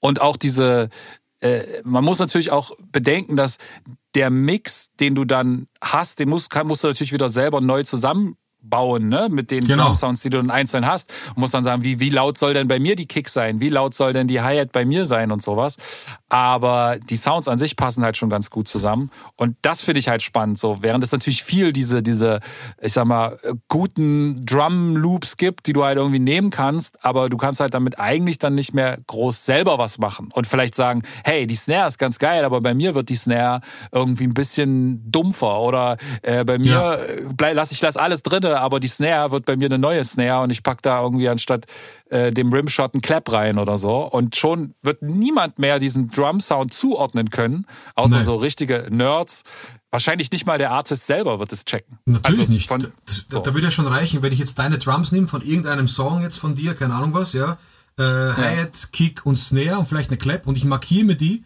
[0.00, 0.90] und auch diese,
[1.40, 3.58] äh, man muss natürlich auch bedenken, dass
[4.14, 8.36] der Mix, den du dann hast, den musst, musst du natürlich wieder selber neu zusammen
[8.62, 9.86] bauen, ne, mit den genau.
[9.86, 11.12] Drum Sounds, die du dann einzeln hast.
[11.30, 13.60] Und musst dann sagen, wie, wie laut soll denn bei mir die Kick sein?
[13.60, 15.76] Wie laut soll denn die Hi-Hat bei mir sein und sowas?
[16.28, 19.10] Aber die Sounds an sich passen halt schon ganz gut zusammen.
[19.36, 20.78] Und das finde ich halt spannend, so.
[20.80, 22.40] Während es natürlich viel diese, diese,
[22.80, 23.38] ich sag mal,
[23.68, 28.38] guten Drum-Loops gibt, die du halt irgendwie nehmen kannst, aber du kannst halt damit eigentlich
[28.38, 30.30] dann nicht mehr groß selber was machen.
[30.32, 33.60] Und vielleicht sagen, hey, die Snare ist ganz geil, aber bei mir wird die Snare
[33.92, 35.60] irgendwie ein bisschen dumpfer.
[35.60, 36.94] Oder äh, bei mir ja.
[36.94, 40.42] Äh, lass ich lass alles drin aber die Snare wird bei mir eine neue Snare
[40.42, 41.66] und ich pack da irgendwie anstatt
[42.10, 44.04] äh, dem Rimshot einen Clap rein oder so.
[44.04, 48.24] Und schon wird niemand mehr diesen Drum-Sound zuordnen können, außer nee.
[48.24, 49.42] so richtige Nerds.
[49.90, 51.98] Wahrscheinlich nicht mal der Artist selber wird es checken.
[52.04, 52.68] Natürlich also nicht.
[52.68, 52.88] Von, da,
[53.30, 56.22] da, da würde ja schon reichen, wenn ich jetzt deine Drums nehme von irgendeinem Song
[56.22, 57.58] jetzt von dir, keine Ahnung was, ja.
[57.98, 61.44] Äh, Hi-Hat, Kick und Snare und vielleicht eine Clap und ich markiere mir die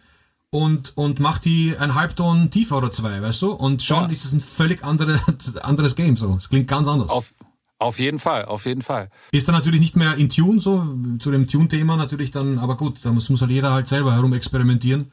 [0.53, 3.51] und, und mach die ein Halbton tiefer oder zwei, weißt du?
[3.53, 4.09] Und schon ja.
[4.09, 5.19] ist es ein völlig andere,
[5.63, 6.35] anderes Game so.
[6.35, 7.09] Es klingt ganz anders.
[7.09, 7.33] Auf,
[7.79, 9.09] auf jeden Fall, auf jeden Fall.
[9.31, 13.03] Ist dann natürlich nicht mehr in Tune so, zu dem Tune-Thema natürlich dann, aber gut,
[13.03, 15.11] da muss, muss halt jeder halt selber herum experimentieren.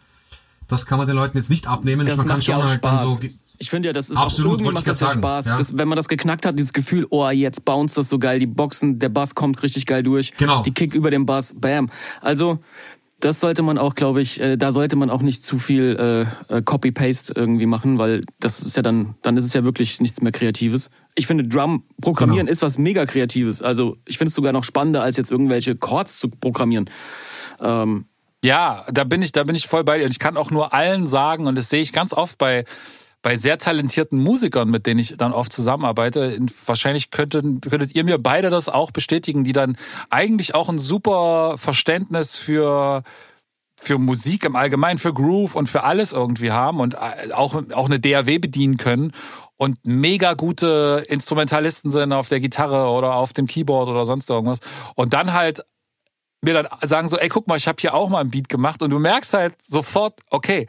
[0.69, 2.05] Das kann man den Leuten jetzt nicht abnehmen.
[2.05, 3.01] Das man kann schon halt Spaß.
[3.01, 3.19] dann so
[3.63, 5.47] ich finde ja, das ist Absolut, auch irgendwie macht das ja Spaß.
[5.47, 5.61] Ja?
[5.73, 8.99] wenn man das geknackt hat, dieses Gefühl, oh, jetzt bounce das so geil, die Boxen,
[8.99, 10.35] der Bass kommt richtig geil durch.
[10.39, 10.63] Genau.
[10.63, 11.91] Die Kick über den Bass, bam.
[12.23, 12.61] Also,
[13.21, 16.57] das sollte man auch, glaube ich, äh, da sollte man auch nicht zu viel äh,
[16.57, 20.21] äh, Copy-Paste irgendwie machen, weil das ist ja dann, dann ist es ja wirklich nichts
[20.23, 20.91] mehr Kreatives.
[21.15, 22.53] Ich finde, Drum programmieren genau.
[22.53, 23.63] ist was mega Kreatives.
[23.63, 26.89] Also ich finde es sogar noch spannender, als jetzt irgendwelche Chords zu programmieren.
[27.61, 28.07] Ähm,
[28.43, 30.05] ja, da bin ich, da bin ich voll bei dir.
[30.05, 32.65] Und ich kann auch nur allen sagen, und das sehe ich ganz oft bei
[33.23, 38.19] bei sehr talentierten Musikern, mit denen ich dann oft zusammenarbeite, wahrscheinlich könnten, könntet ihr mir
[38.19, 39.77] beide das auch bestätigen, die dann
[40.09, 43.03] eigentlich auch ein super Verständnis für
[43.83, 47.87] für Musik im Allgemeinen, für Groove und für alles irgendwie haben und äh, auch, auch
[47.87, 49.13] eine DAW bedienen können
[49.57, 54.61] und mega gute Instrumentalisten sind auf der Gitarre oder auf dem Keyboard oder sonst irgendwas.
[54.97, 55.65] Und dann halt
[56.43, 58.83] mir dann sagen so, ey, guck mal, ich habe hier auch mal ein Beat gemacht
[58.83, 60.67] und du merkst halt sofort, okay,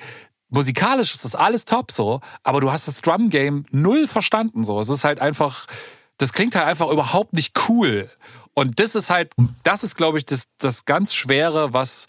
[0.52, 4.80] musikalisch ist das alles top so, aber du hast das Drum Game null verstanden so.
[4.80, 5.66] Es ist halt einfach,
[6.18, 8.10] das klingt halt einfach überhaupt nicht cool.
[8.54, 9.32] Und das ist halt,
[9.64, 12.06] das ist glaube ich das das ganz schwere, was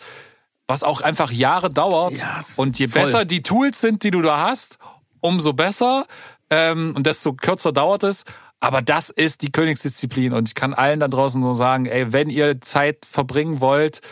[0.66, 2.12] was auch einfach Jahre dauert.
[2.12, 3.02] Yes, und je voll.
[3.02, 4.78] besser die Tools sind, die du da hast,
[5.20, 6.06] umso besser
[6.50, 8.24] ähm, und desto kürzer dauert es.
[8.60, 12.30] Aber das ist die Königsdisziplin und ich kann allen da draußen nur sagen, ey, wenn
[12.30, 14.02] ihr Zeit verbringen wollt,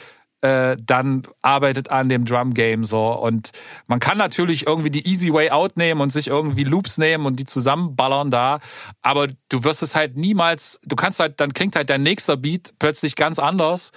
[0.43, 3.51] äh, dann arbeitet an dem Drum Game so und
[3.86, 7.36] man kann natürlich irgendwie die easy way out nehmen und sich irgendwie Loops nehmen und
[7.36, 8.61] die zusammenballern da,
[9.03, 12.74] aber du wirst es halt niemals, du kannst halt, dann klingt halt dein nächster Beat
[12.78, 13.93] plötzlich ganz anders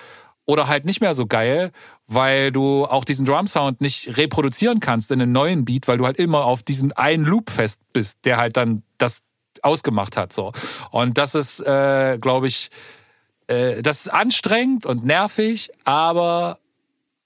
[0.46, 1.72] oder halt nicht mehr so geil,
[2.08, 6.06] weil du auch diesen Drum Sound nicht reproduzieren kannst in einem neuen Beat, weil du
[6.06, 9.22] halt immer auf diesen einen Loop fest bist, der halt dann das
[9.62, 10.52] ausgemacht hat so.
[10.92, 12.70] Und das ist, äh, glaube ich,
[13.48, 16.60] äh, das ist anstrengend und nervig, aber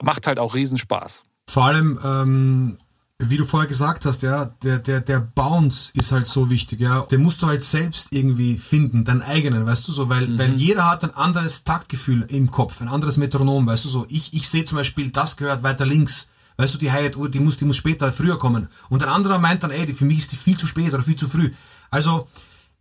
[0.01, 1.23] macht halt auch Riesenspaß.
[1.49, 2.77] Vor allem, ähm,
[3.19, 7.01] wie du vorher gesagt hast, ja, der, der, der Bounce ist halt so wichtig, ja.
[7.01, 10.89] Den musst du halt selbst irgendwie finden, deinen eigenen, weißt du so, weil, weil jeder
[10.89, 14.05] hat ein anderes Taktgefühl im Kopf, ein anderes Metronom, weißt du so.
[14.09, 16.27] Ich, ich sehe zum Beispiel, das gehört weiter links.
[16.57, 18.67] Weißt du, die Hi-Hat, die muss, die muss später, früher kommen.
[18.89, 21.03] Und ein anderer meint dann, ey, die, für mich ist die viel zu spät oder
[21.03, 21.51] viel zu früh.
[21.91, 22.27] Also,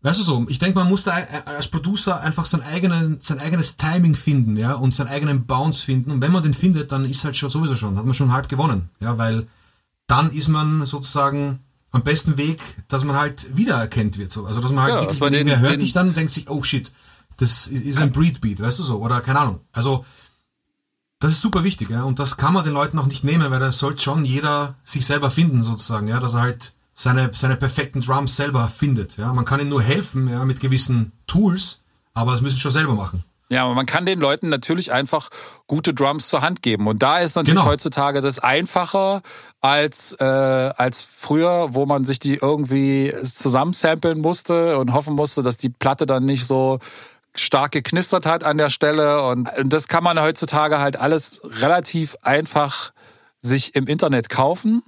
[0.06, 3.40] weißt du so, ich denke, man muss da äh, als Producer einfach sein, eigenen, sein
[3.40, 6.10] eigenes Timing finden, ja, und seinen eigenen Bounce finden.
[6.10, 8.48] Und wenn man den findet, dann ist halt schon sowieso schon, hat man schon halb
[8.48, 9.46] gewonnen, ja, weil
[10.06, 14.46] dann ist man sozusagen am besten Weg, dass man halt wiedererkennt wird, so.
[14.46, 16.32] Also, dass man halt Ja, wirklich, man den- wer hört den- dich dann und denkt
[16.32, 16.92] sich, oh shit,
[17.38, 19.60] das ist ein Breedbeat, weißt du so, oder keine Ahnung.
[19.72, 20.04] Also,
[21.18, 23.60] das ist super wichtig, ja, und das kann man den Leuten auch nicht nehmen, weil
[23.60, 28.00] da sollte schon jeder sich selber finden, sozusagen, ja, dass er halt seine, seine perfekten
[28.00, 29.32] Drums selber findet, ja.
[29.32, 31.82] Man kann ihm nur helfen, ja, mit gewissen Tools,
[32.14, 33.22] aber das müssen sie schon selber machen.
[33.48, 35.28] Ja, aber man kann den Leuten natürlich einfach
[35.68, 36.88] gute Drums zur Hand geben.
[36.88, 37.70] Und da ist natürlich Genau.
[37.70, 39.22] heutzutage das einfacher
[39.60, 45.58] als, äh, als früher, wo man sich die irgendwie zusammensamplen musste und hoffen musste, dass
[45.58, 46.80] die Platte dann nicht so
[47.36, 49.22] stark geknistert hat an der Stelle.
[49.28, 52.90] Und das kann man heutzutage halt alles relativ einfach
[53.40, 54.82] sich im Internet kaufen.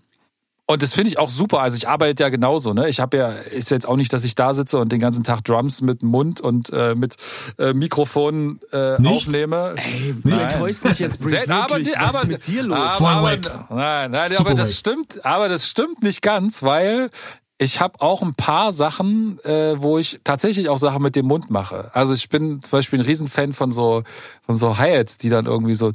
[0.71, 1.61] Und das finde ich auch super.
[1.61, 2.75] Also ich arbeite ja genauso.
[2.75, 2.91] Ne?
[2.91, 5.43] Ich habe ja, ist jetzt auch nicht, dass ich da sitze und den ganzen Tag
[5.45, 7.17] Drums mit Mund und äh, mit
[7.59, 9.29] äh, Mikrofon äh, Nicht?
[9.29, 9.77] aufnehme.
[9.77, 11.97] Ey, du enttäuschst mich jetzt, Selten, aber, wirklich.
[11.97, 12.79] aber, Was ist mit dir los?
[12.79, 17.09] Aber, aber, nein, nein, Super aber das stimmt, aber das stimmt nicht ganz, weil
[17.57, 21.51] ich habe auch ein paar Sachen, äh, wo ich tatsächlich auch Sachen mit dem Mund
[21.51, 21.91] mache.
[21.95, 24.05] Also ich bin zum Beispiel ein Riesenfan von so
[24.47, 25.93] von so Hi-Hats, die dann irgendwie so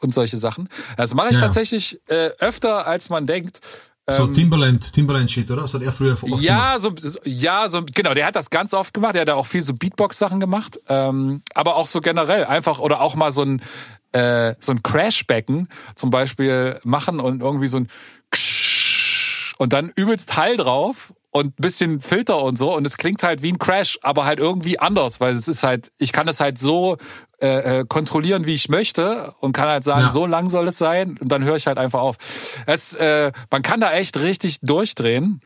[0.00, 0.68] und solche Sachen.
[0.96, 1.40] Das mache ich Ja.
[1.42, 3.60] tatsächlich äh, öfter, als man denkt.
[4.10, 5.62] So Ähm, Timberland, Timberland-Shit, oder?
[5.62, 6.40] Das hat er früher oft gemacht.
[6.40, 6.94] ja, so,
[7.24, 9.14] ja, so, genau, der hat das ganz oft gemacht.
[9.14, 10.78] Der hat da auch viel so Beatbox-Sachen gemacht.
[10.88, 13.60] Ähm, aber auch so generell einfach oder auch mal so ein,
[14.12, 17.88] äh, so ein Crashbecken zum Beispiel machen und irgendwie so ein
[18.30, 23.22] Ksch und dann übelst Hall drauf und ein bisschen Filter und so und es klingt
[23.22, 26.40] halt wie ein Crash, aber halt irgendwie anders, weil es ist halt, ich kann es
[26.40, 26.96] halt so
[27.40, 30.10] äh, äh, kontrollieren, wie ich möchte und kann halt sagen, Ja.
[30.10, 32.16] so lang soll es sein und dann höre ich halt einfach auf.
[32.66, 35.40] Es, äh, man kann da echt richtig durchdrehen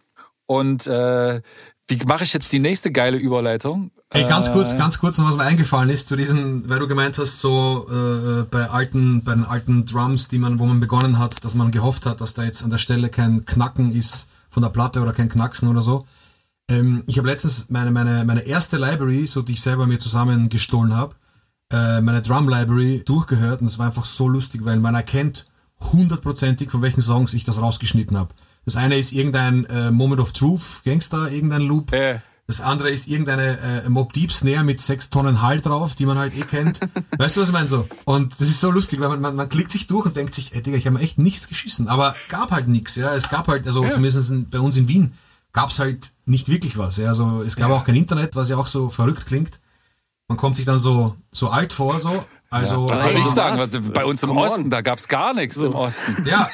[0.46, 1.40] und äh,
[1.88, 3.90] wie mache ich jetzt die nächste geile Überleitung?
[4.10, 6.86] Ey, ganz Äh, kurz, ganz kurz noch, was mir eingefallen ist zu diesen, weil du
[6.88, 11.18] gemeint hast, so äh, bei alten, bei den alten Drums, die man, wo man begonnen
[11.18, 14.62] hat, dass man gehofft hat, dass da jetzt an der Stelle kein Knacken ist von
[14.62, 16.06] der Platte oder kein Knacksen oder so.
[16.70, 20.48] Ähm, ich habe letztens meine, meine, meine erste Library, so die ich selber mir zusammen
[20.48, 21.14] gestohlen habe,
[21.72, 25.46] äh, meine Drum Library durchgehört und es war einfach so lustig, weil man erkennt
[25.92, 28.34] hundertprozentig, von welchen Songs ich das rausgeschnitten habe.
[28.64, 31.92] Das eine ist irgendein äh, Moment of Truth, Gangster, irgendein Loop.
[31.92, 32.20] Äh.
[32.46, 36.18] Das andere ist irgendeine äh, Mob Deep Snare mit sechs Tonnen Hall drauf, die man
[36.18, 36.80] halt eh kennt.
[37.18, 37.68] weißt du, was ich meine?
[37.68, 37.88] So.
[38.04, 40.54] Und das ist so lustig, weil man, man, man klickt sich durch und denkt sich,
[40.54, 41.88] ey Digga, ich habe echt nichts geschissen.
[41.88, 43.14] Aber gab halt nichts, ja.
[43.14, 45.14] Es gab halt, also zumindest in, bei uns in Wien,
[45.52, 46.96] gab's halt nicht wirklich was.
[46.96, 47.08] Ja?
[47.08, 49.60] Also es gab auch kein Internet, was ja auch so verrückt klingt.
[50.32, 52.24] Man kommt sich dann so, so alt vor, so.
[52.48, 53.34] Also, Was soll ich was?
[53.34, 53.90] sagen?
[53.92, 54.48] Bei uns im Come on.
[54.48, 56.24] Osten, da gab's gar nichts im Osten.
[56.26, 56.48] Ja.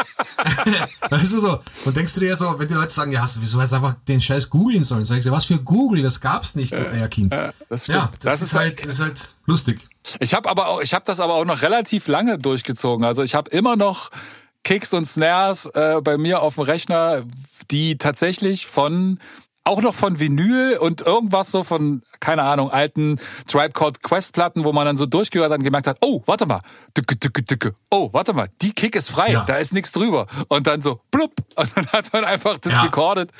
[1.10, 1.60] weißt du so?
[1.86, 3.94] Und denkst du dir so, wenn die Leute sagen, ja, hast- wieso hast du einfach
[4.08, 5.04] den Scheiß googeln sollen?
[5.04, 6.02] Sag ich dir, was für Google?
[6.02, 7.34] Das gab's nicht, du Eierkind.
[7.68, 7.96] das stimmt.
[7.98, 9.88] Ja, das, Das ist, ist halt, das ist halt lustig.
[10.20, 13.04] Ich habe aber auch, ich habe das aber auch noch relativ lange durchgezogen.
[13.04, 14.10] Also ich habe immer noch
[14.64, 17.22] Kicks und Snares äh, bei mir auf dem Rechner,
[17.70, 19.18] die tatsächlich von
[19.70, 24.64] auch noch von Vinyl und irgendwas so von, keine Ahnung, alten Tribe Called Quest Platten,
[24.64, 26.60] wo man dann so durchgehört hat und gemerkt hat, oh, warte mal,
[26.96, 29.44] dicke, dicke, dicke, oh, warte mal, die Kick ist frei, Ja.
[29.46, 30.26] da ist nichts drüber.
[30.48, 32.82] Und dann so, blub, und dann hat man einfach das Ja.
[32.82, 33.30] recorded.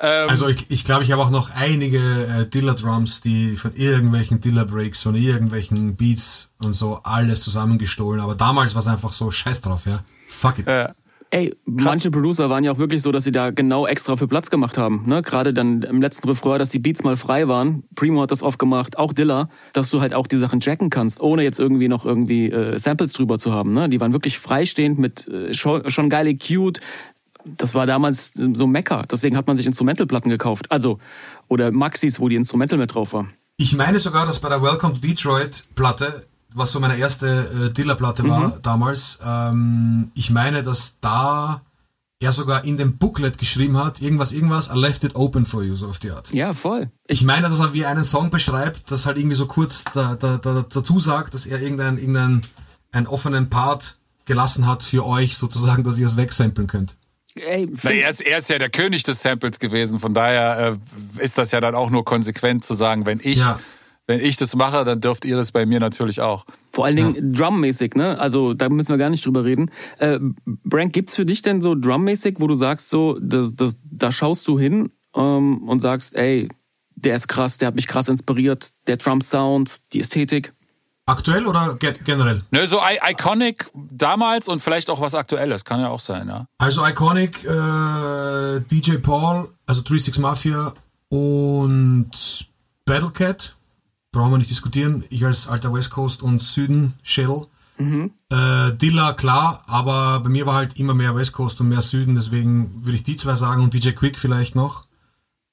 [0.00, 4.40] Ähm, Also ich ich, glaube, ich habe auch noch einige äh, Dilla-Drums, die von irgendwelchen
[4.40, 8.20] Dilla-Breaks, von irgendwelchen Beats und so alles zusammengestohlen.
[8.20, 10.00] Aber damals war es einfach so, scheiß drauf, ja.
[10.28, 10.68] Fuck it.
[10.68, 10.88] äh,
[11.30, 14.48] Ey, manche Producer waren ja auch wirklich so, dass sie da genau extra für Platz
[14.48, 15.04] gemacht haben.
[15.06, 15.22] Ne?
[15.22, 17.82] Gerade dann im letzten Refrain, dass die Beats mal frei waren.
[17.96, 21.20] Primo hat das oft gemacht, auch Dilla, dass du halt auch die Sachen jacken kannst,
[21.20, 23.74] ohne jetzt irgendwie noch irgendwie äh, Samples drüber zu haben.
[23.74, 23.88] Ne?
[23.88, 26.80] Die waren wirklich freistehend mit äh, schon, schon geile Cute.
[27.44, 29.04] Das war damals äh, so Mecker.
[29.10, 30.70] Deswegen hat man sich Instrumentalplatten gekauft.
[30.70, 30.98] Also,
[31.48, 33.28] oder Maxis, wo die Instrumental mit drauf war.
[33.56, 36.24] Ich meine sogar, dass bei der Welcome to Detroit Platte,
[36.54, 37.26] was so meine erste
[37.68, 41.62] äh, Dilla-Platte war damals, ähm, ich meine, dass da
[42.18, 45.76] er sogar in dem Booklet geschrieben hat, irgendwas, irgendwas, I left it open for you,
[45.76, 46.32] so auf die Art.
[46.32, 46.90] Ja, voll.
[47.06, 50.38] Ich meine, dass er wie einen Song beschreibt, das halt irgendwie so kurz da, da,
[50.38, 52.42] da, dazu sagt, dass er irgendeinen irgendeinen
[52.92, 56.96] einen offenen Part gelassen hat für euch sozusagen, dass ihr es wegsamplen könnt.
[57.34, 60.78] Ey, Na, er, ist, er ist ja der König des Samples gewesen, von daher
[61.18, 63.60] äh, ist das ja dann auch nur konsequent zu sagen, wenn ich, Ja.
[64.06, 66.44] Wenn ich das mache, dann dürft ihr das bei mir natürlich auch.
[66.72, 68.18] Vor allen Dingen drummäßig, ne?
[68.18, 69.70] Also da müssen wir gar nicht drüber reden.
[69.98, 74.12] Äh, Brank, gibt's für dich denn so drummäßig, wo du sagst so, da, da, da
[74.12, 76.48] schaust du hin ähm, und sagst, ey,
[76.94, 80.52] der ist krass, der hat mich krass inspiriert, der Drum-Sound, die Ästhetik.
[81.08, 82.42] Aktuell oder ge generell?
[82.50, 86.46] Ne, so I Iconic damals und vielleicht auch was Aktuelles, kann ja auch sein, ja.
[86.58, 90.74] Also Iconic, äh, DJ Paul, also 36 Mafia
[91.08, 92.10] und
[92.84, 93.54] Battlecat,
[94.16, 95.04] brauchen wir nicht diskutieren.
[95.10, 97.46] Ich als alter West Coast und Süden Shell.
[97.78, 102.14] Äh, Dilla, klar, aber bei mir war halt immer mehr West Coast und mehr Süden,
[102.14, 104.86] deswegen würde ich die zwei sagen und DJ Quick vielleicht noch.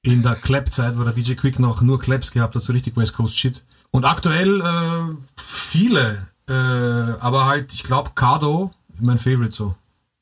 [0.02, 3.14] In der Clap-Zeit, wo der DJ Quick noch nur Claps gehabt hat, so richtig West
[3.14, 3.64] Coast Shit.
[3.92, 9.76] Und aktuell äh, viele, äh, aber halt, ich glaube, Cardo, mein Favorite so.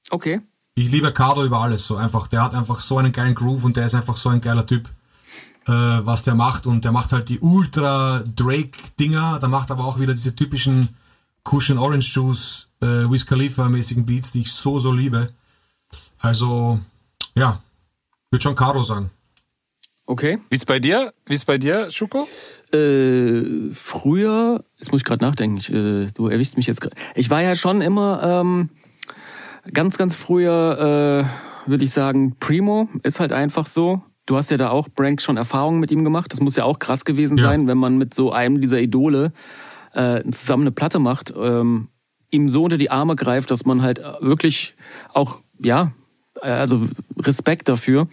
[0.10, 0.42] Okay.
[0.74, 2.28] Ich liebe Cardo über alles so einfach.
[2.28, 4.90] Der hat einfach so einen geilen Groove und der ist einfach so ein geiler Typ,
[5.68, 6.66] äh, was der macht.
[6.66, 9.40] Und der macht halt die Ultra Drake-Dinger.
[9.40, 10.90] Der macht aber auch wieder diese typischen
[11.44, 15.30] Cushion Orange Juice, äh, Wiz Khalifa-mäßigen Beats, die ich so, so liebe.
[16.20, 16.80] Also,
[17.36, 17.62] ja,
[18.30, 19.10] würde schon Cardo sagen.
[20.06, 20.40] Okay.
[20.50, 21.14] Wie ist bei dir?
[21.26, 22.28] Wie ist bei dir, Schuko?
[22.74, 26.96] Äh, früher, jetzt muss ich gerade nachdenken, ich, äh, du erwischst mich jetzt gerade.
[27.16, 28.70] Ich war ja schon immer ähm,
[29.74, 31.28] ganz, ganz früher,
[31.66, 34.02] äh, würde ich sagen, Primo ist halt einfach so.
[34.26, 36.32] Du hast ja da auch, Brank, schon Erfahrungen mit ihm gemacht.
[36.32, 37.46] Das muss ja auch krass gewesen Ja.
[37.48, 39.34] sein, wenn man mit so einem dieser Idole
[39.94, 41.88] äh, zusammen eine Platte macht, ähm,
[42.30, 44.74] ihm so unter die Arme greift, dass man halt wirklich
[45.14, 45.92] auch, ja,
[46.40, 46.88] also
[47.20, 48.08] Respekt dafür.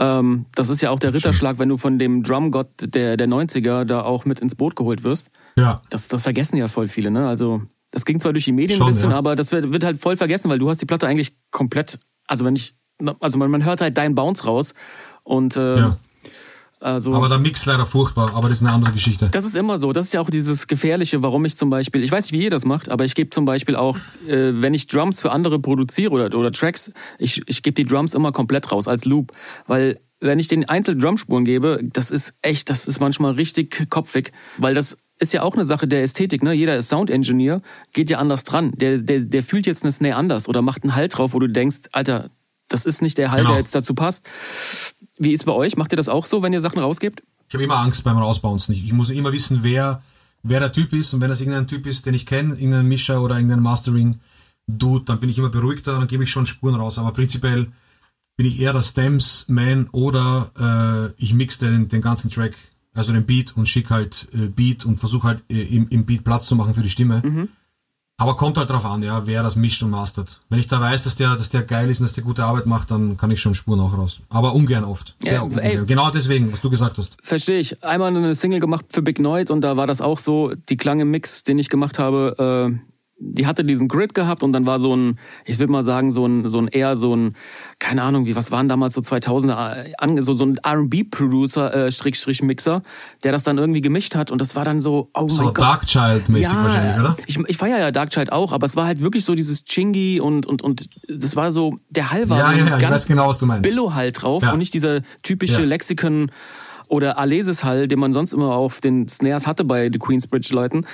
[0.00, 3.84] Ähm, das ist ja auch der Ritterschlag, wenn du von dem Drumgott der, der 90er
[3.84, 5.30] da auch mit ins Boot geholt wirst.
[5.56, 7.28] Ja, Das, das vergessen ja voll viele, ne?
[7.28, 9.16] Also, das ging zwar durch die Medien Schon, ein bisschen, ja.
[9.18, 12.44] aber das wird, wird halt voll vergessen, weil du hast die Platte eigentlich komplett, also
[12.44, 12.74] wenn ich,
[13.20, 14.74] also man, man hört halt deinen Bounce raus
[15.24, 15.98] und äh, ja.
[16.80, 17.14] also.
[17.14, 19.28] Aber der Mix leider furchtbar, aber das ist eine andere Geschichte.
[19.30, 19.92] Das ist immer so.
[19.92, 22.50] Das ist ja auch dieses Gefährliche, warum ich zum Beispiel, ich weiß nicht, wie ihr
[22.50, 23.96] das macht, aber ich gebe zum Beispiel auch,
[24.26, 28.14] äh, wenn ich Drums für andere produziere oder, oder Tracks, ich, ich gebe die Drums
[28.14, 29.32] immer komplett raus als Loop.
[29.66, 34.32] Weil wenn ich den einzelnen Drumspuren gebe, das ist echt, das ist manchmal richtig kopfig,
[34.56, 36.52] weil das ist ja auch eine Sache der Ästhetik, ne?
[36.52, 38.72] Jeder Sound Engineer geht ja anders dran.
[38.76, 41.48] Der, der, der fühlt jetzt eine Snare anders oder macht einen Halt drauf, wo du
[41.48, 42.30] denkst, Alter,
[42.72, 43.50] das ist nicht der Halt, Genau.
[43.52, 44.26] der jetzt dazu passt.
[45.18, 45.76] Wie ist bei euch?
[45.76, 47.22] Macht ihr das auch so, wenn ihr Sachen rausgebt?
[47.48, 48.74] Ich habe immer Angst beim Rausbouncen.
[48.74, 50.02] Ich, ich muss immer wissen, wer,
[50.42, 51.12] wer der Typ ist.
[51.14, 55.20] Und wenn das irgendein Typ ist, den ich kenne, irgendein Mischer oder irgendein Mastering-Dude, dann
[55.20, 56.98] bin ich immer beruhigter, dann gebe ich schon Spuren raus.
[56.98, 57.70] Aber prinzipiell
[58.36, 62.56] bin ich eher der Stems-Man oder äh, ich mix den, den ganzen Track,
[62.94, 66.24] also den Beat und schick halt äh, Beat und versuche halt äh, im, im Beat
[66.24, 67.48] Platz zu machen für die Stimme.
[68.18, 70.40] Aber kommt halt drauf an, ja, wer das mischt und mastert.
[70.48, 72.66] Wenn ich da weiß, dass der, dass der geil ist und dass der gute Arbeit
[72.66, 74.20] macht, dann kann ich schon Spuren auch raus.
[74.28, 75.16] Aber ungern oft.
[75.22, 75.58] Sehr Ja, ungern.
[75.60, 75.84] ey.
[75.86, 77.16] Genau deswegen, was du gesagt hast.
[77.22, 77.82] Verstehe ich.
[77.82, 81.00] Einmal eine Single gemacht für Big Noid und da war das auch so, die Klang
[81.00, 82.78] im Mix, den ich gemacht habe, äh,
[83.24, 86.26] die hatte diesen Grid gehabt und dann war so ein, ich würde mal sagen, so
[86.26, 87.36] ein, so ein eher so ein,
[87.78, 89.84] keine Ahnung, wie, was waren damals so 2000er,
[90.18, 92.82] äh, so, so ein R&B-Producer, äh, Strichstrich Mixer,
[93.22, 95.64] der das dann irgendwie gemischt hat und das war dann so, oh So mein Gott.
[95.64, 97.16] Darkchild-mäßig wahrscheinlich, oder?
[97.26, 100.44] Ich, ich feiere ja Darkchild auch, aber es war halt wirklich so dieses Chingy und,
[100.46, 103.38] und, und das war so, der Hall war Ja, so ja, ja, ganz genau, was
[103.38, 103.62] du meinst.
[103.62, 104.52] Billo-Hall drauf Ja.
[104.52, 105.66] und nicht dieser typische Ja.
[105.68, 106.30] Lexikon
[106.88, 110.86] oder Alesis-Hall, den man sonst immer auf den Snares hatte bei The Queensbridge-Leuten.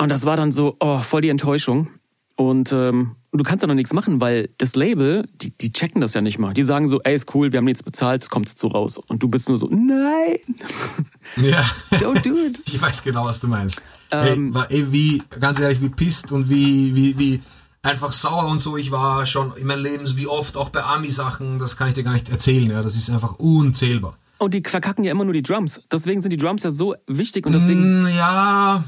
[0.00, 1.88] Und das war dann so, oh, voll die Enttäuschung.
[2.36, 6.14] Und ähm, du kannst da noch nichts machen, weil das Label, die, die checken das
[6.14, 6.54] ja nicht mal.
[6.54, 8.96] Die sagen so, ey, ist cool, wir haben nichts bezahlt, es kommt jetzt so raus.
[8.96, 10.38] Und du bist nur so, nein,
[11.36, 11.62] Ja.
[11.98, 12.60] don't do it.
[12.66, 13.82] Ich weiß genau, was du meinst.
[14.10, 17.42] Ähm, ey, war, ey, wie, ganz ehrlich, wie pisst und wie, wie, wie
[17.82, 18.78] einfach sauer und so.
[18.78, 21.94] Ich war schon in meinem Leben, so wie oft, auch bei Ami-Sachen, das kann ich
[21.94, 22.70] dir gar nicht erzählen.
[22.70, 24.16] Ja, das ist einfach unzählbar.
[24.38, 25.82] Und die verkacken ja immer nur die Drums.
[25.92, 28.04] Deswegen sind die Drums ja so wichtig und deswegen.
[28.04, 28.82] Mm, Ja,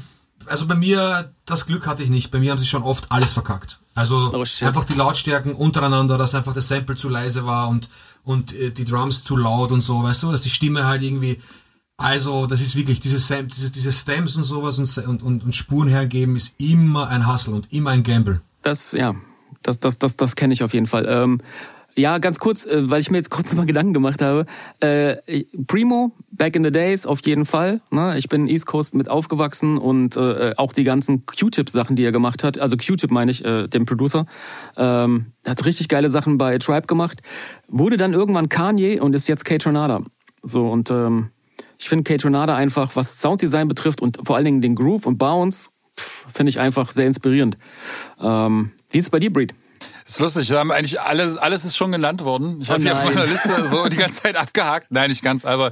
[0.47, 2.31] also bei mir, das Glück hatte ich nicht.
[2.31, 3.79] Bei mir haben sie schon oft alles verkackt.
[3.95, 7.89] Also Oh, einfach die Lautstärken untereinander, dass einfach das Sample zu leise war und,
[8.23, 11.39] und äh, die Drums zu laut und so, weißt du, dass die Stimme halt irgendwie.
[11.97, 15.55] Also, das ist wirklich, diese, Sam, diese, diese Stems und sowas und, und, und, und
[15.55, 18.41] Spuren hergeben ist immer ein Hustle und immer ein Gamble.
[18.63, 19.13] Das, ja,
[19.61, 21.05] das, das, das, das kenne ich auf jeden Fall.
[21.07, 21.41] Ähm,
[21.95, 24.45] ja, ganz kurz, äh, weil ich mir jetzt kurz mal Gedanken gemacht habe.
[24.79, 27.81] Äh, Primo, back in the days, auf jeden Fall.
[27.91, 28.17] Ne?
[28.17, 32.43] Ich bin East Coast mit aufgewachsen und äh, auch die ganzen Q-Tip-Sachen, die er gemacht
[32.43, 32.57] hat.
[32.59, 34.25] Also Q-Tip meine ich, äh, dem Producer.
[34.77, 37.21] Ähm, hat richtig geile Sachen bei Tribe gemacht.
[37.67, 40.03] Wurde dann irgendwann Kanye und ist jetzt K-Tronada.
[40.41, 41.29] So, und ähm,
[41.77, 45.69] ich finde K-Tronada einfach, was Sounddesign betrifft und vor allen Dingen den Groove und Bounce,
[45.95, 47.57] finde ich einfach sehr inspirierend.
[48.19, 49.53] Ähm, wie ist es bei dir, Breed?
[50.05, 52.59] Das ist lustig, wir haben eigentlich alles, alles ist schon genannt worden.
[52.61, 54.87] Ich Oh habe hier auf meiner Liste so die ganze Zeit abgehakt.
[54.89, 55.71] Nein, nicht ganz, aber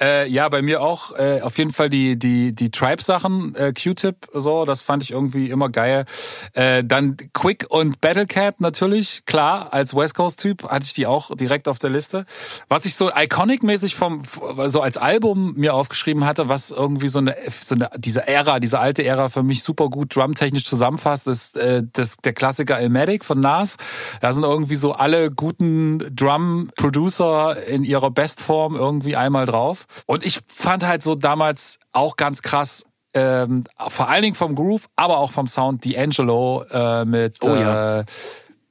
[0.00, 4.28] äh, ja, bei mir auch äh, auf jeden Fall die die die Tribe-Sachen, äh, Q-Tip,
[4.34, 6.04] so, das fand ich irgendwie immer geil.
[6.52, 11.68] Äh, dann Quick und Battlecat natürlich, klar, als West Coast-Typ hatte ich die auch direkt
[11.68, 12.26] auf der Liste.
[12.68, 14.22] Was ich so iconic-mäßig vom
[14.66, 18.78] so als Album mir aufgeschrieben hatte, was irgendwie so eine so eine diese Ära, diese
[18.78, 23.40] alte Ära für mich super gut drumtechnisch zusammenfasst, ist äh, das der Klassiker Elmatic von
[23.40, 23.69] Nas.
[24.20, 29.86] Da sind irgendwie so alle guten Drum-Producer in ihrer Bestform irgendwie einmal drauf.
[30.06, 34.86] Und ich fand halt so damals auch ganz krass, ähm, vor allen Dingen vom Groove,
[34.96, 38.00] aber auch vom Sound, D'Angelo äh, mit Oh ja.
[38.00, 38.04] äh,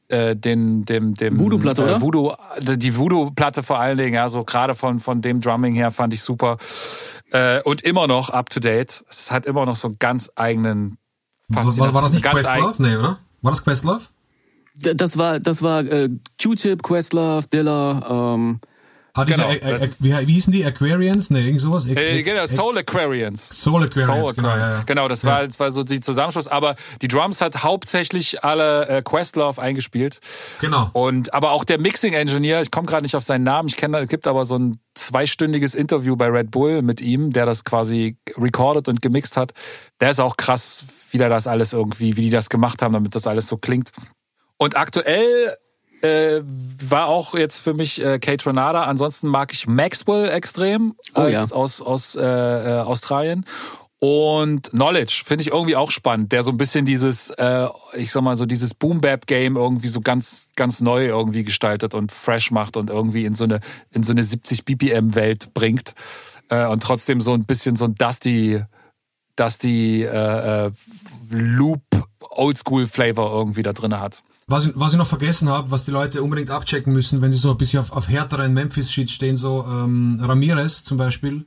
[0.09, 2.01] äh, den, dem, dem Voodoo-Platte, oder?
[2.01, 6.13] Voodoo, die Voodoo-Platte vor allen Dingen, ja, so gerade von, von dem Drumming her fand
[6.13, 6.57] ich super.
[7.31, 9.03] Äh, und immer noch up to date.
[9.07, 10.97] Es hat immer noch so einen ganz eigenen
[11.47, 12.75] War, war, war das nicht Questlove?
[12.79, 13.19] Nee, oder?
[13.41, 14.05] War das Questlove?
[14.82, 16.09] Das war, das war äh,
[16.41, 18.59] Q-Tip, Questlove, Dilla, ähm,
[19.15, 20.63] Ah, diese, Genau, Ä- Ä- das ist- wie, wie hießen die?
[20.63, 21.32] Aquarians?
[21.32, 21.84] Nee, irgend sowas?
[21.88, 23.49] Äh, genau, Soul Aquarians.
[23.49, 24.84] Soul Aquarians, Soul genau, ja, ja.
[24.86, 25.30] Genau, das Ja.
[25.30, 26.47] war, das war so die Zusammenschluss.
[26.47, 30.19] Aber die Drums hat hauptsächlich alle äh, Questlove eingespielt.
[30.61, 30.91] Genau.
[30.93, 33.97] Und aber auch der Mixing Engineer, ich komme gerade nicht auf seinen Namen, ich kenne,
[33.97, 38.15] es gibt aber so ein zweistündiges Interview bei Red Bull mit ihm, der das quasi
[38.38, 39.53] recorded und gemixt hat.
[40.01, 43.15] Der ist auch krass, wie der das alles irgendwie, wie die das gemacht haben, damit
[43.15, 43.89] das alles so klingt.
[44.60, 45.57] Und aktuell
[46.01, 48.84] äh, war auch jetzt für mich äh, Kate Tronada.
[48.84, 51.43] Ansonsten mag ich Maxwell extrem Oh ja.
[51.43, 53.45] aus, aus äh, äh, Australien.
[54.01, 58.22] Und Knowledge finde ich irgendwie auch spannend, der so ein bisschen dieses, äh, ich sag
[58.22, 62.51] mal so dieses Boom Bap Game irgendwie so ganz ganz neu irgendwie gestaltet und fresh
[62.51, 63.60] macht und irgendwie in so eine
[63.91, 65.95] in so eine 70 BPM Welt bringt
[66.47, 68.64] äh, und trotzdem so ein bisschen so ein Dusty
[69.36, 70.72] Dusty äh, äh,
[71.32, 71.82] Loop
[72.22, 74.24] Oldschool Flavor irgendwie da drin hat.
[74.49, 77.37] Was ich, was ich noch vergessen habe, was die Leute unbedingt abchecken müssen, wenn sie
[77.37, 81.45] so ein bisschen auf, auf härteren Memphis-Sheets stehen, so ähm, Ramirez zum Beispiel.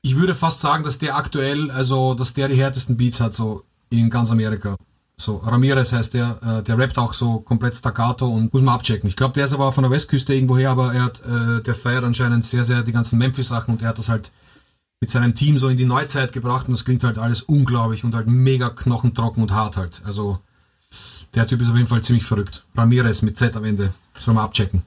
[0.00, 3.64] Ich würde fast sagen, dass der aktuell, also dass der die härtesten Beats hat, so
[3.90, 4.76] in ganz Amerika.
[5.20, 9.10] So, Ramirez heißt der, äh, der rappt auch so komplett staccato und muss man abchecken.
[9.10, 12.04] Ich glaube, der ist aber von der Westküste irgendwoher, aber er hat, äh, der feiert
[12.04, 14.32] anscheinend sehr, sehr die ganzen Memphis-Sachen und er hat das halt
[15.00, 18.14] mit seinem Team so in die Neuzeit gebracht und das klingt halt alles unglaublich und
[18.14, 20.02] halt mega knochentrocken und hart halt.
[20.06, 20.38] Also,
[21.38, 22.64] der Typ ist auf jeden Fall ziemlich verrückt.
[22.76, 23.92] Ramirez mit Z am Ende.
[24.18, 24.82] Soll man abchecken.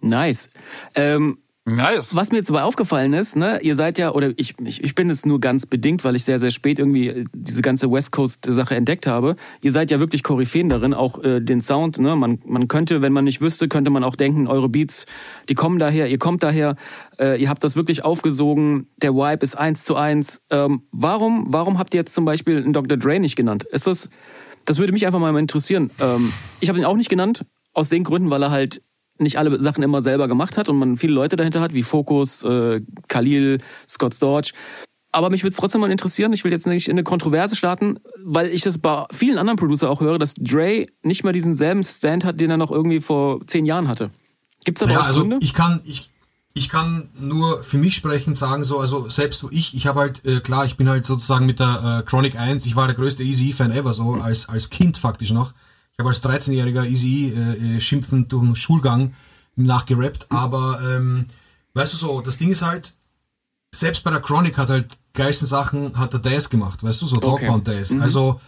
[0.00, 0.48] nice.
[0.94, 1.38] Ähm,
[1.68, 2.14] Nice.
[2.14, 5.10] was mir jetzt aber aufgefallen ist, ne, ihr seid ja, oder ich, ich, ich bin
[5.10, 8.76] es nur ganz bedingt, weil ich sehr, sehr spät irgendwie äh, diese ganze West Coast-Sache
[8.76, 9.34] entdeckt habe.
[9.62, 12.14] Ihr seid ja wirklich Koryphäen darin, auch äh, den Sound, ne?
[12.14, 15.06] Man, man könnte, wenn man nicht wüsste, könnte man auch denken, eure Beats,
[15.48, 16.76] die kommen daher, ihr kommt daher,
[17.18, 20.42] äh, ihr habt das wirklich aufgesogen, der Vibe ist eins zu eins.
[20.50, 22.96] Ähm, warum, warum habt ihr jetzt zum Beispiel einen Dr.
[22.96, 23.64] Dre nicht genannt?
[23.64, 24.08] Ist das,
[24.66, 25.90] das würde mich einfach mal interessieren.
[26.00, 28.82] Ähm, ich habe ihn auch nicht genannt, aus den Gründen, weil er halt
[29.18, 32.42] nicht alle Sachen immer selber gemacht hat und man viele Leute dahinter hat, wie Focus,
[32.42, 34.52] äh, Khalil, Scott Storch.
[35.12, 37.98] Aber mich würde es trotzdem mal interessieren, ich will jetzt nicht in eine Kontroverse starten,
[38.22, 41.82] weil ich das bei vielen anderen Producer auch höre, dass Dre nicht mehr diesen selben
[41.82, 44.10] Stand hat, den er noch irgendwie vor zehn Jahren hatte.
[44.64, 45.38] Gibt es da Ja, also Gründe?
[45.40, 46.10] ich kann, ich,
[46.56, 50.24] ich kann nur für mich sprechen, sagen so, also selbst wo ich, ich habe halt,
[50.24, 53.22] äh, klar, ich bin halt sozusagen mit der äh, Chronic 1, ich war der größte
[53.22, 55.52] Easy-Fan ever, so als, als Kind faktisch noch.
[55.92, 59.12] Ich habe als 13-jähriger Easy äh, äh, schimpfend durch den Schulgang
[59.56, 61.26] nachgerappt, aber ähm,
[61.74, 62.94] weißt du so, das Ding ist halt,
[63.74, 67.16] selbst bei der Chronic hat halt geilsten Sachen hat der Daz gemacht, weißt du, so
[67.16, 67.44] Okay.
[67.44, 67.94] Dogpound Daz.
[68.00, 68.40] Also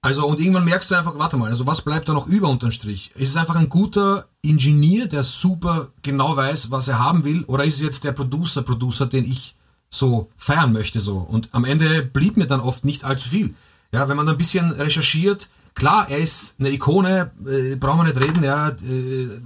[0.00, 2.70] Also, und irgendwann merkst du einfach, warte mal, also was bleibt da noch über unterm
[2.70, 3.10] Strich?
[3.16, 7.42] Ist es einfach ein guter Ingenieur, der super genau weiß, was er haben will?
[7.44, 9.56] Oder ist es jetzt der Producer, Producer, den ich
[9.90, 11.18] so feiern möchte, so?
[11.18, 13.54] Und am Ende blieb mir dann oft nicht allzu viel.
[13.92, 18.20] Ja, wenn man ein bisschen recherchiert, klar, er ist eine Ikone, äh, brauchen wir nicht
[18.20, 19.40] reden, ja, äh,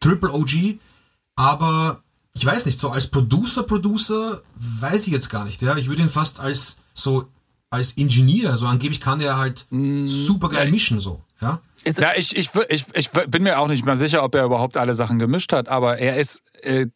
[0.00, 0.78] Triple OG,
[1.34, 2.02] aber
[2.32, 5.76] ich weiß nicht, so als Producer, Producer weiß ich jetzt gar nicht, ja.
[5.76, 7.28] Ich würde ihn fast als so
[7.76, 9.66] als Ingenieur, also angeblich kann er halt
[10.06, 11.60] super geil mischen, so, ja.
[11.84, 14.92] Ja, ich, ich, ich, ich bin mir auch nicht mal sicher, ob er überhaupt alle
[14.92, 16.88] Sachen gemischt hat, aber er ist, äh, äh,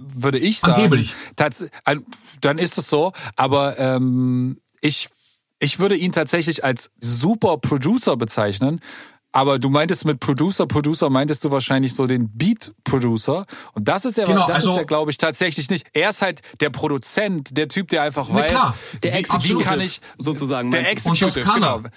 [0.00, 0.74] würde ich sagen.
[0.74, 1.14] Angeblich.
[2.42, 5.08] Dann ist es so, aber ähm, ich,
[5.60, 8.80] ich würde ihn tatsächlich als super Producer bezeichnen.
[9.36, 13.46] Aber du meintest mit Producer, Producer meintest du wahrscheinlich so den Beat Producer.
[13.72, 15.88] Und das ist ja, Genau, das also- ist ja, glaube ich, tatsächlich nicht.
[15.92, 19.18] Er ist halt der Produzent, der Typ, der einfach Na weiß, klar, der wie, wie
[19.18, 20.70] Executive kann ich, sozusagen.
[20.70, 20.88] der du?
[20.88, 21.04] Und das
[21.36, 21.66] Executive, kann er.
[21.66, 21.76] genau.
[21.78, 21.90] Und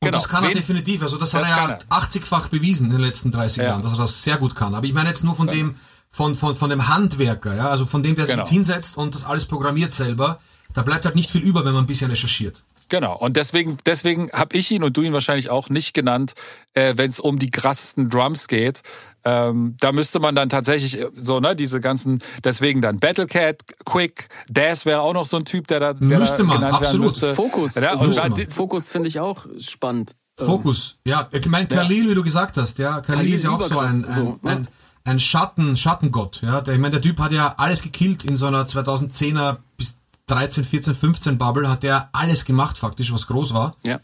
[0.00, 0.10] Genau.
[0.18, 1.02] das kann er Wen- definitiv.
[1.02, 3.64] Also das, Das hat er ja 80-fach bewiesen in den letzten 30 Ja.
[3.70, 4.74] Jahren, dass er das sehr gut kann.
[4.74, 5.76] Aber ich meine jetzt nur von dem,
[6.10, 8.42] von, von, von dem Handwerker, ja, also von dem, der sich Genau.
[8.42, 10.40] jetzt hinsetzt und das alles programmiert selber.
[10.74, 12.64] Da bleibt halt nicht viel über, wenn man ein bisschen recherchiert.
[12.92, 13.16] Genau.
[13.16, 16.34] Und deswegen, deswegen habe ich ihn und du ihn wahrscheinlich auch nicht genannt,
[16.74, 18.82] äh, wenn es um die krassesten Drums geht.
[19.24, 24.28] Ähm, da müsste man dann tatsächlich äh, so, ne, diese ganzen, deswegen dann Battlecat, Quick,
[24.50, 27.06] Daz wäre auch noch so ein Typ, der da, der Müsste da man, genannt absolut.
[27.06, 27.34] müsste.
[27.34, 27.76] Fokus.
[27.76, 28.50] Ja, und dann, man.
[28.50, 30.14] Fokus finde ich auch spannend.
[30.36, 30.96] Fokus.
[31.06, 33.78] Ja, ich meine Khalil, wie du gesagt hast, ja, Khalil, Khalil ist ja auch so
[33.78, 34.50] ein, ein, so, ne?
[34.50, 34.68] ein,
[35.04, 36.60] ein Schatten, Schattengott, ja.
[36.60, 39.96] Der, ich meine, der Typ hat ja alles gekillt in so einer 2010er bis
[40.26, 43.76] 13, 14, 15 Bubble, hat der alles gemacht faktisch, was groß war.
[43.84, 44.00] Ja.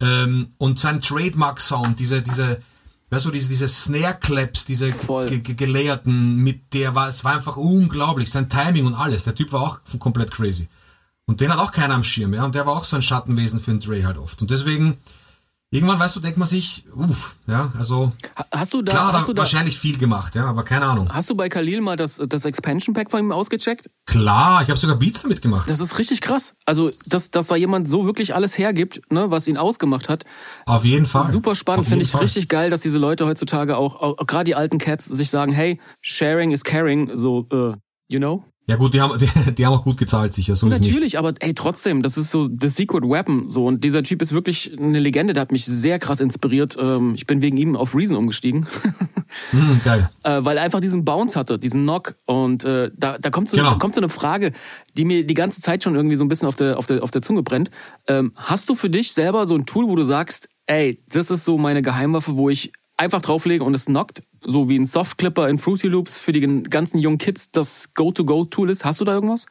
[0.00, 2.58] Ähm, und sein Trademark-Sound, diese, diese,
[3.10, 7.56] weißt du, diese, diese Snare-Claps, diese ge ge gelayerten, mit der war, es war einfach
[7.56, 9.24] unglaublich, sein Timing und alles.
[9.24, 10.68] Der Typ war auch komplett crazy.
[11.26, 13.60] Und den hat auch keiner am Schirm, ja, und der war auch so ein Schattenwesen
[13.60, 14.42] für den Dre halt oft.
[14.42, 14.96] Und deswegen,
[15.72, 19.22] irgendwann, weißt du, denkt man sich, uff, ja, also, Ha- Hast du da, klar hast
[19.22, 21.08] er du da, wahrscheinlich viel gemacht, ja, aber keine Ahnung.
[21.12, 23.88] hast du bei Khalil mal das, das Expansion Pack von ihm ausgecheckt?
[24.06, 25.68] Klar, ich habe sogar Beats damit gemacht.
[25.70, 26.54] Das ist richtig krass.
[26.66, 30.24] Also, dass, dass da jemand so wirklich alles hergibt, ne, was ihn ausgemacht hat.
[30.66, 31.30] Auf jeden Fall.
[31.30, 32.22] Super spannend, finde ich Fall.
[32.22, 35.52] richtig geil, dass diese Leute heutzutage auch, auch, auch gerade die alten Cats, sich sagen,
[35.52, 37.74] hey, sharing is caring, so, äh,
[38.08, 38.44] you know?
[38.66, 40.66] Ja gut, die haben, die, die haben auch gut gezahlt, sicher, so.
[40.66, 43.66] Natürlich, aber ey, trotzdem, das ist so the secret weapon, so.
[43.66, 46.76] Und dieser Typ ist wirklich eine Legende, der hat mich sehr krass inspiriert.
[46.78, 48.66] Ähm, ich bin wegen ihm auf Reason umgestiegen.
[49.52, 50.10] Hm, geil.
[50.24, 52.16] äh, weil er einfach diesen Bounce hatte, diesen Knock.
[52.26, 53.78] Und äh, da, da kommt so, Genau.
[53.78, 54.50] kommt so eine Frage,
[54.96, 57.12] die mir die ganze Zeit schon irgendwie so ein bisschen auf der, auf der, auf
[57.12, 57.70] der Zunge brennt.
[58.08, 61.44] Ähm, hast du für dich selber so ein Tool, wo du sagst, ey, das ist
[61.44, 65.58] so meine Geheimwaffe, wo ich einfach drauflege und es knockt, so wie ein Softclipper in
[65.58, 68.84] Fruity Loops für die ganzen jungen Kids das Go-to-Go-Tool ist?
[68.84, 69.46] Hast du da irgendwas?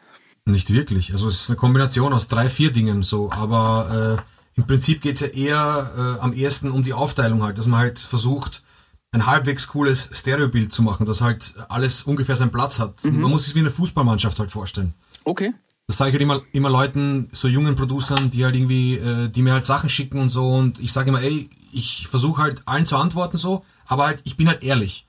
[0.46, 1.12] Nicht wirklich.
[1.14, 3.32] Also es ist eine Kombination aus drei, vier Dingen so.
[3.32, 7.68] Aber äh, im Prinzip geht's ja eher äh, am ersten um die Aufteilung halt, dass
[7.68, 8.64] man halt versucht,
[9.12, 13.04] ein halbwegs cooles Stereobild zu machen, dass halt alles ungefähr seinen Platz hat.
[13.06, 14.94] Man muss sich wie eine Fußballmannschaft halt vorstellen.
[15.24, 15.54] Okay.
[15.88, 19.42] Das sage ich halt immer, immer Leuten, so jungen Producern, die halt irgendwie, äh, die
[19.42, 22.86] mir halt Sachen schicken und so und ich sage immer, ey, ich versuche halt allen
[22.86, 25.06] zu antworten so, aber halt, ich bin halt ehrlich.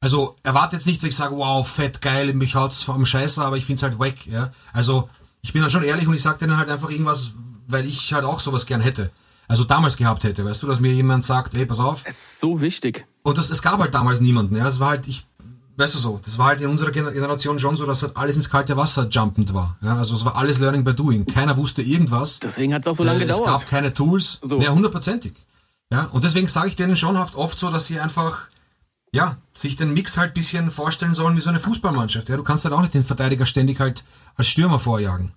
[0.00, 3.56] Also erwarte jetzt nicht, dass ich sage, wow, fett, geil, mich haut's am Scheißer, aber
[3.56, 4.52] ich find's halt wack, ja.
[4.74, 5.08] Also
[5.40, 7.32] ich bin dann schon ehrlich und ich sage denen halt einfach irgendwas,
[7.66, 9.10] weil ich halt auch sowas gern hätte.
[9.48, 12.02] Also damals gehabt hätte, weißt du, dass mir jemand sagt, hey, pass auf.
[12.02, 13.06] Das ist so wichtig.
[13.22, 14.66] Und das, es gab halt damals niemanden, ja.
[14.68, 15.24] Es war halt, ich,
[15.76, 18.36] weißt du so, das war halt in unserer Gener- Generation schon so, dass halt alles
[18.36, 19.76] ins kalte Wasser jumpend war.
[19.82, 21.24] Ja, also es war alles Learning by Doing.
[21.26, 22.38] Keiner wusste irgendwas.
[22.40, 23.60] Deswegen hat es auch so lange Äh, Es gedauert.
[23.62, 24.40] gab keine Tools.
[24.42, 24.60] So.
[24.60, 25.34] Ja, hundertprozentig.
[25.92, 28.48] Ja, und deswegen sage ich denen schon oft, so, dass sie einfach,
[29.12, 32.28] ja, sich den Mix halt bisschen vorstellen sollen wie so eine Fußballmannschaft.
[32.28, 35.32] Ja, du kannst halt auch nicht den Verteidiger ständig halt als Stürmer vorjagen.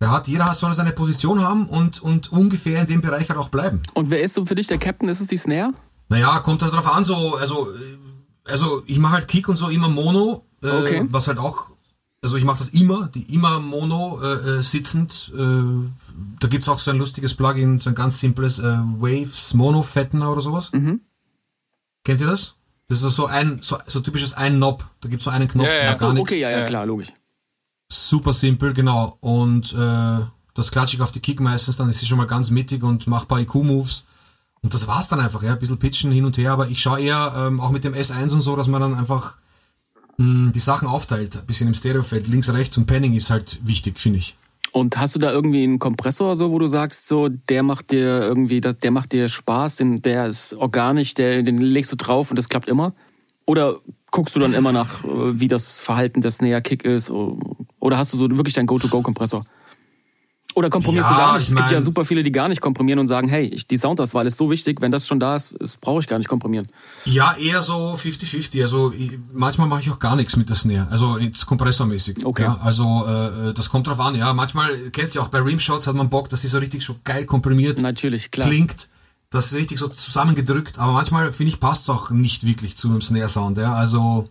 [0.00, 3.48] Der hat, jeder soll seine Position haben und, und ungefähr in dem Bereich halt auch
[3.48, 3.80] bleiben.
[3.94, 5.08] Und wer ist so für dich der Captain?
[5.08, 5.72] Ist es die Snare?
[6.08, 7.68] Naja, kommt halt drauf an, so, also,
[8.44, 11.06] also ich mache halt Kick und so immer Mono, äh, Okay.
[11.10, 11.70] was halt auch,
[12.26, 15.30] also ich mache das immer, die immer Mono äh, äh, sitzend.
[15.32, 15.88] Äh,
[16.40, 20.32] da gibt's auch so ein lustiges Plugin, so ein ganz simples äh, Waves Mono Fettner
[20.32, 20.72] oder sowas.
[20.72, 21.02] Mhm.
[22.04, 22.56] Kennt ihr das?
[22.88, 24.84] Das ist so ein, so, so typisches ein Knob.
[25.00, 26.32] Da gibt's so einen Knopf, Ja, ja, gar nichts.
[26.32, 27.12] Okay, ja, ja, klar, logisch.
[27.88, 29.18] Super simpel, genau.
[29.20, 32.50] Und äh, das klatsche ich auf die Kick meistens, dann ist sie schon mal ganz
[32.50, 34.04] mittig und mach paar IQ-Moves.
[34.62, 35.52] Und das war's dann einfach, ja.
[35.52, 38.32] Ein bisschen pitchen hin und her, aber ich schaue eher ähm, auch mit dem S1
[38.32, 39.36] und so, dass man dann einfach
[40.18, 41.36] die Sachen aufteilt.
[41.36, 44.36] Ein bisschen im Stereofeld, links, rechts und Panning ist halt wichtig, finde ich.
[44.72, 48.20] Und hast du da irgendwie einen Kompressor, so, wo du sagst, so, der macht dir
[48.20, 52.36] irgendwie, der macht dir Spaß, den, der ist organisch, der, den legst du drauf und
[52.36, 52.92] das klappt immer?
[53.46, 57.10] Oder guckst du dann immer nach, äh, wie das Verhalten der Snare-Kick ist?
[57.10, 59.44] Oder hast du so wirklich deinen Go-to-Go-Kompressor?
[60.56, 61.42] Oder komprimierst Ja, du gar nicht?
[61.42, 63.66] ich es gibt ja mein- super viele, die gar nicht komprimieren und sagen, hey, ich,
[63.66, 66.66] die Soundauswahl ist so wichtig, wenn das schon da ist, brauche ich gar nicht komprimieren.
[67.04, 68.62] Ja, eher so 50-50.
[68.62, 70.88] Also ich, manchmal mache ich auch gar nichts mit der Snare.
[70.90, 72.24] Also jetzt kompressormäßig.
[72.24, 72.44] Okay.
[72.44, 74.14] Ja, also äh, das kommt drauf an.
[74.14, 76.82] Ja, manchmal kennst du ja auch bei Rimshots hat man Bock, dass die so richtig
[76.82, 78.48] so geil komprimiert Natürlich, klar.
[78.48, 78.88] klingt.
[79.28, 80.78] Das ist richtig so zusammengedrückt.
[80.78, 83.58] Aber manchmal finde ich passt es auch nicht wirklich zu einem Snare Sound.
[83.58, 84.28] Ja, also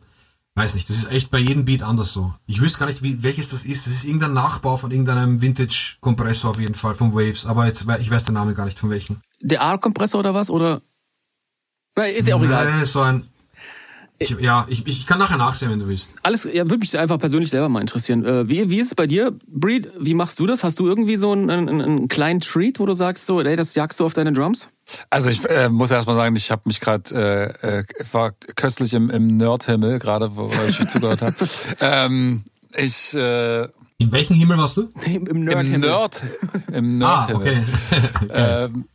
[0.56, 0.90] weiß nicht.
[0.90, 2.34] Das ist echt bei jedem Beat anders so.
[2.48, 3.86] Ich wüsste gar nicht, wie, welches das ist.
[3.86, 7.46] Das ist irgendein Nachbau von irgendeinem Vintage Kompressor auf jeden Fall von Waves.
[7.46, 9.22] Aber jetzt ich weiß den Namen gar nicht von welchem.
[9.42, 10.50] Der A-Kompressor oder was?
[10.50, 10.82] Oder?
[11.96, 12.66] Na, Ist ja auch egal.
[12.66, 13.28] Nein, so ein.
[14.18, 16.14] Ich, ja, ich, ich kann nachher nachsehen, wenn du willst.
[16.24, 18.24] Alles, ja, würde mich einfach persönlich selber mal interessieren.
[18.24, 19.92] Äh, wie, wie ist es bei dir, Breed?
[20.00, 20.64] Wie machst du das?
[20.64, 23.76] Hast du irgendwie so einen, einen, einen kleinen Treat, wo du sagst, so, ey, das
[23.76, 24.70] jagst du auf deine Drums?
[25.10, 28.94] Also ich äh, muss erst mal sagen, ich habe mich gerade, äh, äh, war kürzlich
[28.94, 31.36] im, im Nerdhimmel, gerade wo ich zugehört habe.
[31.82, 33.64] ähm, ich äh,
[33.98, 34.94] In welchem Himmel warst du?
[35.06, 36.22] Im, im im Nerd.
[36.22, 36.24] Nerd,
[36.72, 37.66] im Ah, Nerdhimmel.
[38.22, 38.30] okay.
[38.32, 38.86] Ähm,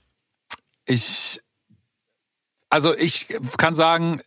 [0.86, 1.40] ich,
[2.70, 3.26] also ich
[3.58, 4.22] kann sagen,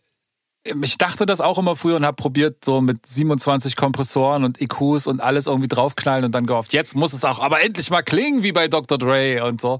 [0.64, 5.06] ich dachte das auch immer früher und habe probiert, so mit 27 Kompressoren und EQs
[5.06, 8.42] und alles irgendwie draufknallen und dann gehofft, jetzt muss es auch aber endlich mal klingen
[8.42, 8.96] wie bei Dr.
[8.96, 9.78] Dre und so.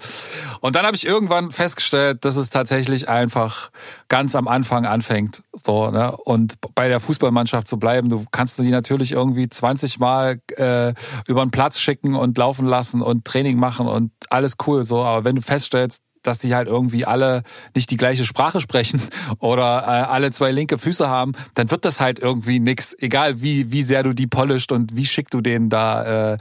[0.61, 3.70] Und dann habe ich irgendwann festgestellt, dass es tatsächlich einfach
[4.09, 5.43] ganz am Anfang anfängt.
[5.53, 6.14] So, ne?
[6.16, 10.93] Und bei der Fußballmannschaft zu bleiben, du kannst die natürlich irgendwie 20 Mal äh,
[11.26, 15.03] über den Platz schicken und laufen lassen und Training machen und alles cool so.
[15.03, 17.43] Aber wenn du feststellst, dass die halt irgendwie alle
[17.75, 19.01] nicht die gleiche Sprache sprechen
[19.39, 22.95] oder äh, alle zwei linke Füße haben, dann wird das halt irgendwie nix.
[22.99, 26.39] Egal wie wie sehr du die polished und wie schick du denen da äh,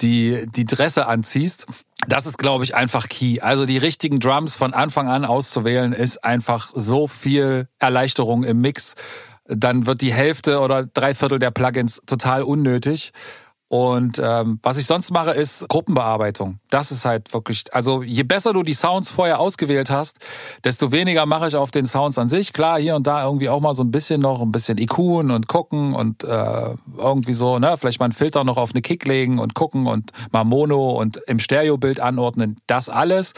[0.00, 1.66] die die Dresse anziehst.
[2.08, 3.40] Das ist, glaube ich, einfach key.
[3.40, 8.94] Also die richtigen Drums von Anfang an auszuwählen, ist einfach so viel Erleichterung im Mix.
[9.48, 13.12] Dann wird die Hälfte oder drei Viertel der Plugins total unnötig.
[13.68, 16.60] Und ähm, was ich sonst mache, ist Gruppenbearbeitung.
[16.70, 20.18] Das ist halt wirklich, also je besser du die Sounds vorher ausgewählt hast,
[20.62, 22.52] desto weniger mache ich auf den Sounds an sich.
[22.52, 25.48] Klar, hier und da irgendwie auch mal so ein bisschen noch, ein bisschen EQen und
[25.48, 29.40] gucken und äh, irgendwie so, ne, vielleicht mal einen Filter noch auf eine Kick legen
[29.40, 32.58] und gucken und mal Mono und im Stereobild anordnen.
[32.68, 33.32] Das alles.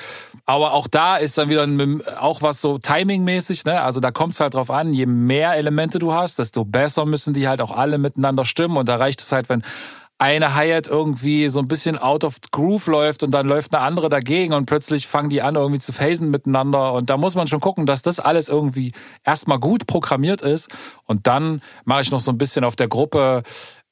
[0.45, 3.81] Aber auch da ist dann wieder ein, auch was so timingmäßig, ne?
[3.81, 7.33] Also da kommt es halt drauf an, je mehr Elemente du hast, desto besser müssen
[7.33, 8.77] die halt auch alle miteinander stimmen.
[8.77, 9.63] Und da reicht es halt, wenn
[10.19, 14.09] eine Hi-Hat irgendwie so ein bisschen out of groove läuft und dann läuft eine andere
[14.09, 16.93] dagegen und plötzlich fangen die an irgendwie zu phasen miteinander.
[16.93, 18.93] Und da muss man schon gucken, dass das alles irgendwie
[19.25, 20.69] erstmal gut programmiert ist.
[21.05, 23.45] Und dann mache ich noch so ein bisschen auf der Gruppe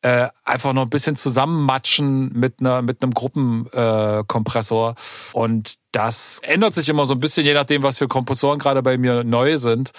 [0.02, 4.90] äh, einfach noch ein bisschen zusammenmatschen mit einer mit einem Gruppenkompressor.
[4.90, 8.82] Äh, und das ändert sich immer so ein bisschen je nachdem, was für Kompressoren gerade
[8.82, 9.92] bei mir neu sind.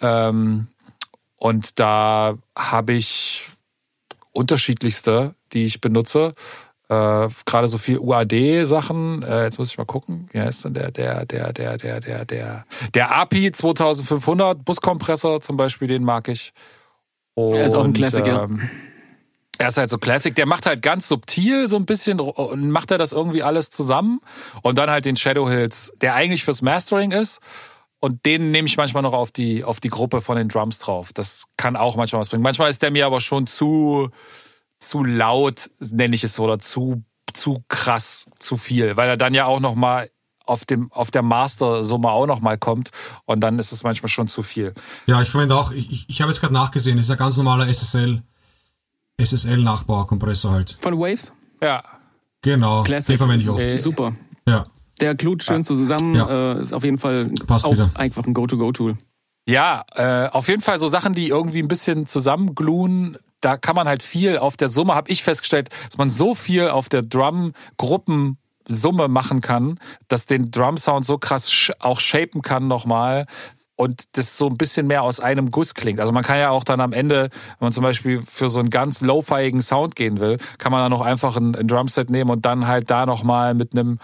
[0.00, 0.68] Ähm,
[1.36, 3.51] und da habe ich
[4.32, 6.34] unterschiedlichste, die ich benutze.
[6.88, 9.22] Äh, Gerade so viel UAD-Sachen.
[9.22, 10.28] Äh, jetzt muss ich mal gucken.
[10.32, 12.64] Wie heißt denn der, der, der, der, der, der, der,
[12.94, 16.52] der API 2500 Buskompressor zum Beispiel, den mag ich.
[17.34, 18.44] Und, Er ist auch ein Klassiker.
[18.44, 18.68] Ähm,
[19.58, 20.34] er ist halt so Classic.
[20.34, 24.20] Der macht halt ganz subtil so ein bisschen und macht er das irgendwie alles zusammen.
[24.62, 27.38] Und dann halt den Shadow Hills, der eigentlich fürs Mastering ist.
[28.04, 31.12] Und den nehme ich manchmal noch auf die, auf die Gruppe von den Drums drauf.
[31.12, 32.42] Das kann auch manchmal was bringen.
[32.42, 34.10] Manchmal ist der mir aber schon zu,
[34.80, 38.96] zu laut, nenne ich es so, oder zu, zu krass, zu viel.
[38.96, 40.10] Weil er dann ja auch noch mal
[40.46, 42.90] auf dem, auf der Master-Summe auch noch mal kommt.
[43.24, 44.74] Und dann ist es manchmal schon zu viel.
[45.06, 48.20] Ja, ich verwende auch, ich, ich, habe jetzt gerade nachgesehen, ist ein ganz normaler SSL,
[49.20, 50.76] SSL-Nachbaukompressor halt.
[50.80, 51.32] Von Waves?
[51.62, 51.84] Ja.
[52.40, 53.14] Genau, Classic.
[53.14, 53.60] den verwende ich oft.
[53.60, 54.16] Äh, Super.
[54.48, 54.64] Ja.
[55.00, 56.52] Der glut schön zusammen, Ja.
[56.52, 57.90] äh, ist auf jeden Fall Passt auch wieder.
[57.94, 58.96] einfach ein Go-to-Go-Tool.
[59.48, 63.16] Ja, äh, auf jeden Fall so Sachen, die irgendwie ein bisschen zusammengluen.
[63.40, 66.68] Da kann man halt viel auf der Summe, habe ich festgestellt, dass man so viel
[66.68, 69.78] auf der Drum-Gruppensumme machen kann,
[70.08, 73.26] dass den Drum-Sound so krass auch shapen kann nochmal
[73.74, 75.98] und das so ein bisschen mehr aus einem Guss klingt.
[75.98, 78.70] Also man kann ja auch dann am Ende, wenn man zum Beispiel für so einen
[78.70, 82.46] ganz lo-fiigen Sound gehen will, kann man dann auch einfach ein, ein Drumset nehmen und
[82.46, 83.98] dann halt da nochmal mit einem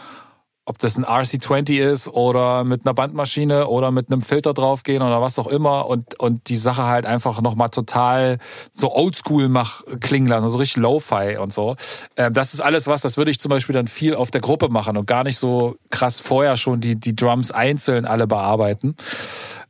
[0.69, 5.23] ob das ein RC20 ist oder mit einer Bandmaschine oder mit einem Filter draufgehen oder
[5.23, 8.39] was auch immer und, und die Sache halt einfach nochmal total
[8.73, 11.77] so oldschool mach, klingen lassen, so richtig Lo-Fi und so.
[12.17, 14.69] Ähm, das ist alles was, das würde ich zum Beispiel dann viel auf der Gruppe
[14.69, 18.95] machen und gar nicht so krass vorher schon die, die Drums einzeln alle bearbeiten.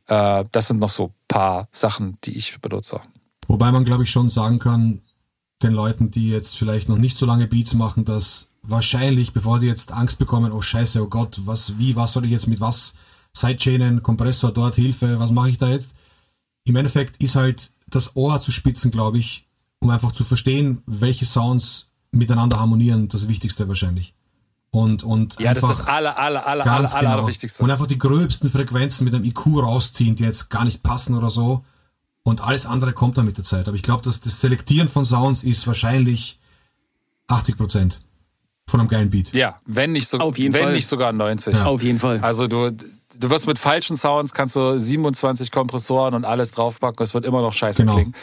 [0.07, 2.99] Äh, das sind noch so paar Sachen, die ich benutze.
[3.47, 5.01] Wobei man, glaube ich, schon sagen kann,
[5.63, 9.67] den Leuten, die jetzt vielleicht noch nicht so lange Beats machen, dass wahrscheinlich, bevor sie
[9.67, 12.93] jetzt Angst bekommen, oh scheiße, oh Gott, was, wie, was soll ich jetzt mit was,
[13.33, 15.93] Sidechainen, Kompressor dort, Hilfe, was mache ich da jetzt?
[16.65, 19.45] Im Endeffekt ist halt das Ohr zu spitzen, glaube ich,
[19.79, 24.13] um einfach zu verstehen, welche Sounds miteinander harmonieren, das Wichtigste wahrscheinlich.
[24.71, 27.27] Und, und Ja, das einfach ist das aller, aller, aller, aller, ganz aller, genau.
[27.27, 27.63] Wichtigste.
[27.63, 31.29] Und einfach die gröbsten Frequenzen mit einem IQ rausziehen, die jetzt gar nicht passen oder
[31.29, 31.63] so.
[32.23, 33.67] Und alles andere kommt dann mit der Zeit.
[33.67, 36.39] Aber ich glaube, dass das Selektieren von Sounds ist wahrscheinlich
[37.27, 37.99] 80 Prozent
[38.69, 39.33] von einem geilen Beat.
[39.35, 40.73] Ja, wenn nicht, so, Auf jeden wenn Fall.
[40.73, 41.55] nicht sogar 90.
[41.61, 42.19] Auf jeden Fall.
[42.21, 47.13] Also du, du wirst mit falschen Sounds, kannst du 27 Kompressoren und alles draufpacken, es
[47.13, 47.95] wird immer noch scheiße Genau.
[47.95, 48.15] klingen.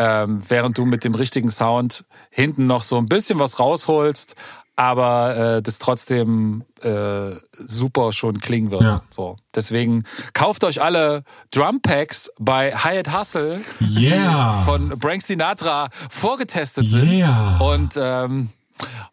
[0.00, 4.36] Ähm, während du mit dem richtigen Sound hinten noch so ein bisschen was rausholst,
[4.76, 8.82] aber äh, das trotzdem äh, super schon klingen wird.
[8.82, 9.02] Ja.
[9.10, 9.34] So.
[9.52, 10.04] Deswegen
[10.34, 14.60] kauft euch alle Drum Packs bei Hyatt Hustle, Yeah.
[14.60, 17.10] die von Frank Sinatra vorgetestet sind.
[17.10, 17.58] Yeah.
[17.58, 18.50] Und ähm,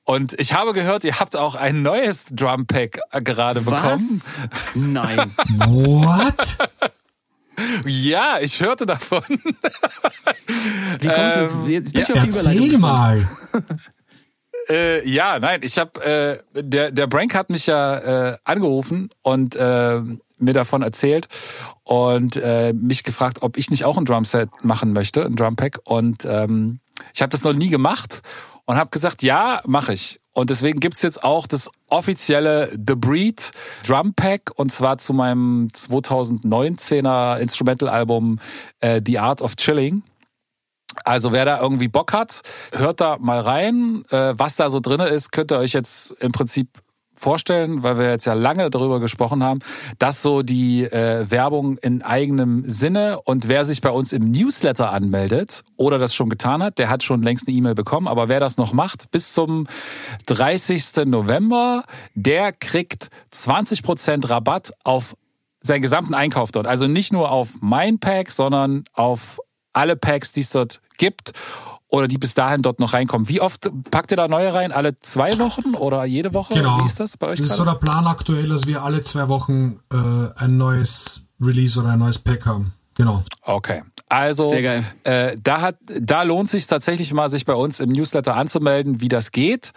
[0.03, 4.21] und ich habe gehört, ihr habt auch ein neues Drum Pack äh, gerade bekommen.
[4.51, 4.75] Was?
[4.75, 5.33] Nein.
[5.57, 6.57] What?
[7.85, 9.23] Ja, ich hörte davon.
[9.27, 11.93] Wie kommst du jetzt?
[11.93, 12.63] Jetzt bin ich auf die Überleitung.
[12.63, 13.29] Erzähl mal.
[14.67, 19.55] Äh, ja, nein, ich habe äh, der der Brank hat mich ja äh, angerufen und
[19.55, 20.01] äh,
[20.39, 21.27] mir davon erzählt
[21.83, 26.25] und äh, mich gefragt, ob ich nicht auch ein Drumset machen möchte, ein Drumpack und
[26.25, 26.79] ähm,
[27.13, 28.23] ich habe das noch nie gemacht
[28.65, 30.19] und habe gesagt, ja, mache ich.
[30.33, 33.51] Und deswegen gibt's jetzt auch das offizielle The Breed
[33.87, 38.39] Drum Pack und zwar zu meinem 2019er Instrumental-Album
[38.81, 40.03] äh, The Art of Chilling.
[41.03, 42.41] Also wer da irgendwie Bock hat,
[42.73, 44.05] hört da mal rein.
[44.09, 46.67] Äh, was da so drinne ist, könnt ihr euch jetzt im Prinzip
[47.15, 49.59] vorstellen, weil wir jetzt ja lange darüber gesprochen haben,
[49.99, 54.91] dass so die äh, Werbung in eigenem Sinne und wer sich bei uns im Newsletter
[54.91, 58.39] anmeldet oder das schon getan hat, der hat schon längst eine E-Mail bekommen, aber wer
[58.39, 59.67] das noch macht, bis zum
[60.27, 61.05] 30.
[61.05, 61.83] November,
[62.13, 65.15] der kriegt 20% Rabatt auf
[65.61, 66.67] seinen gesamten Einkauf dort.
[66.67, 69.39] Also nicht nur auf mein Pack, sondern auf
[69.73, 71.33] alle Packs, die es dort gibt
[71.95, 73.29] oder die bis dahin dort noch reinkommen.
[73.29, 74.71] Wie oft packt ihr da neue rein?
[74.71, 76.53] Alle zwei Wochen oder jede Woche?
[76.53, 76.79] Genau.
[76.81, 79.27] Wie ist das bei euch Das ist so der Plan aktuell, dass wir alle zwei
[79.29, 79.95] Wochen äh,
[80.35, 82.73] ein neues Release oder ein neues Pack haben.
[82.95, 83.23] Genau.
[83.41, 83.83] Okay.
[84.07, 84.83] Also Sehr geil.
[85.03, 89.09] Äh, da hat, da lohnt sich tatsächlich mal, sich bei uns im Newsletter anzumelden, wie
[89.09, 89.71] das geht.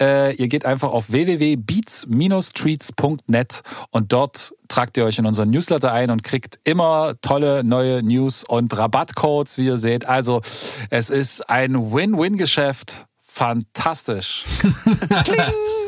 [0.00, 6.08] Äh, ihr geht einfach auf www.beats-treats.net und dort tragt ihr euch in unseren Newsletter ein
[6.10, 10.06] und kriegt immer tolle neue News und Rabattcodes, wie ihr seht.
[10.06, 10.40] Also
[10.88, 13.04] es ist ein Win-Win-Geschäft.
[13.26, 14.46] Fantastisch.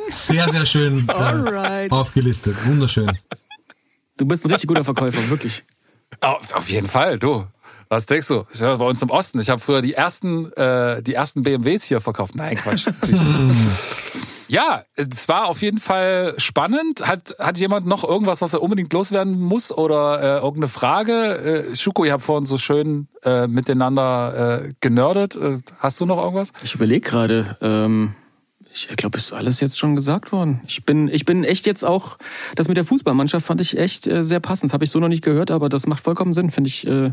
[0.09, 2.67] Sehr, sehr schön äh, aufgelistet.
[2.67, 3.11] Wunderschön.
[4.19, 5.65] Du bist ein richtig guter Verkäufer, wirklich.
[6.21, 7.47] Auf, auf jeden Fall, du.
[7.93, 8.45] Was denkst du?
[8.55, 9.39] Ich war bei uns im Osten.
[9.39, 12.35] Ich habe früher die ersten, äh, die ersten BMWs hier verkauft.
[12.35, 12.87] Nein, Quatsch.
[14.49, 17.07] ja, es war auf jeden Fall spannend.
[17.07, 21.67] Hat, hat jemand noch irgendwas, was er unbedingt loswerden muss oder äh, irgendeine Frage?
[21.71, 25.37] Äh, Schuko, ihr habt vorhin so schön äh, miteinander äh, genördet.
[25.37, 26.51] Äh, hast du noch irgendwas?
[26.63, 27.59] Ich überlege gerade.
[27.61, 28.15] Ähm,
[28.73, 30.61] ich glaube, ist alles jetzt schon gesagt worden.
[30.67, 32.17] Ich bin, ich bin echt jetzt auch,
[32.55, 34.71] das mit der Fußballmannschaft fand ich echt äh, sehr passend.
[34.71, 36.51] Das habe ich so noch nicht gehört, aber das macht vollkommen Sinn.
[36.51, 37.13] Finde ich äh,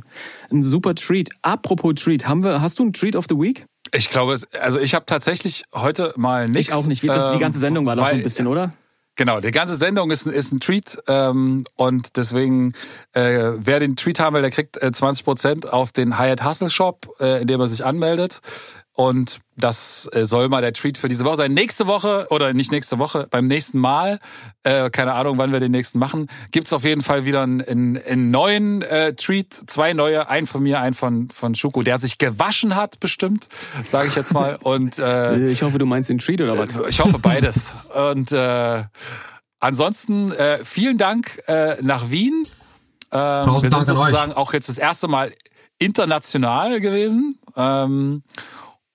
[0.52, 1.30] ein super Treat.
[1.41, 3.65] Apropos Treat, haben wir, hast du einen Treat of the Week?
[3.94, 6.68] Ich glaube, also ich habe tatsächlich heute mal nichts.
[6.69, 7.03] Ich auch nicht.
[7.03, 8.73] Wie- Das, die ähm, ganze Sendung war doch so ein bisschen, oder?
[9.15, 12.72] Genau, die ganze Sendung ist, ein- ist ein Treat ähm, und deswegen,
[13.11, 17.10] äh, wer den Treat haben will, der kriegt äh, 20% auf den Hyatt Hustle Shop,
[17.19, 18.40] äh, indem er sich anmeldet.
[18.99, 21.53] Und das äh, soll mal der Treat für diese Woche sein.
[21.53, 24.19] Nächste Woche, oder nicht nächste Woche, beim nächsten Mal,
[24.63, 27.97] äh, keine Ahnung, wann wir den nächsten machen, gibt's auf jeden Fall wieder einen, einen,
[27.97, 29.53] einen neuen äh, Treat.
[29.53, 33.47] Zwei neue, ein von mir, ein von, von Schuko, der sich gewaschen hat, bestimmt,
[33.85, 34.57] sage ich jetzt mal.
[34.63, 36.67] Und äh, Äh, Ich hoffe, du meinst den Treat oder was?
[36.89, 37.73] ich hoffe beides.
[38.11, 38.84] Und äh,
[39.61, 42.45] ansonsten äh, vielen Dank äh, nach Wien.
[43.13, 44.03] Ähm, Tausend wir sind Dank an euch.
[44.03, 45.31] sozusagen auch jetzt das erste Mal
[45.77, 47.39] international gewesen.
[47.55, 48.23] Ähm,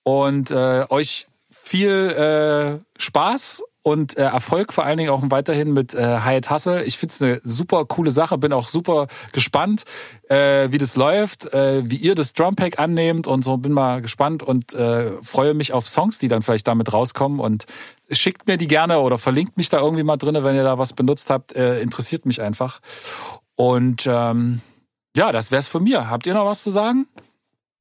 [0.05, 5.95] und äh, euch viel äh, Spaß und äh, Erfolg vor allen Dingen auch weiterhin mit
[5.95, 6.83] äh, Hyatt Hustle.
[6.85, 9.83] Ich find's eine super coole Sache, bin auch super gespannt,
[10.29, 14.43] äh, wie das läuft, äh, wie ihr das Drumpack annehmt und so bin mal gespannt
[14.43, 17.65] und äh, freue mich auf Songs, die dann vielleicht damit rauskommen und
[18.11, 20.93] schickt mir die gerne oder verlinkt mich da irgendwie mal drinne, wenn ihr da was
[20.93, 22.79] benutzt habt, äh, interessiert mich einfach.
[23.55, 24.61] Und ähm,
[25.17, 26.09] ja, das wär's von mir.
[26.11, 27.07] Habt ihr noch was zu sagen?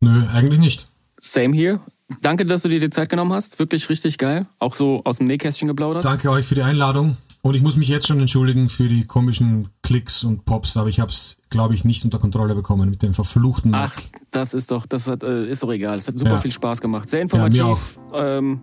[0.00, 0.88] Nö, eigentlich nicht.
[1.18, 1.80] Same here.
[2.22, 3.58] Danke, dass du dir die Zeit genommen hast.
[3.58, 4.46] Wirklich richtig geil.
[4.58, 6.04] Auch so aus dem Nähkästchen geplaudert.
[6.04, 7.16] Danke euch für die Einladung.
[7.42, 10.98] Und ich muss mich jetzt schon entschuldigen für die komischen Klicks und Pops, aber ich
[11.00, 13.92] habe es, glaube ich, nicht unter Kontrolle bekommen mit dem verfluchten Mac.
[13.94, 15.98] Ach, das ist doch, das hat, äh, ist doch egal.
[15.98, 16.38] Es hat super Ja.
[16.40, 17.06] viel Spaß gemacht.
[17.08, 17.60] Sehr Ja, informativ.
[17.60, 17.78] mir auch.
[18.14, 18.60] ähm,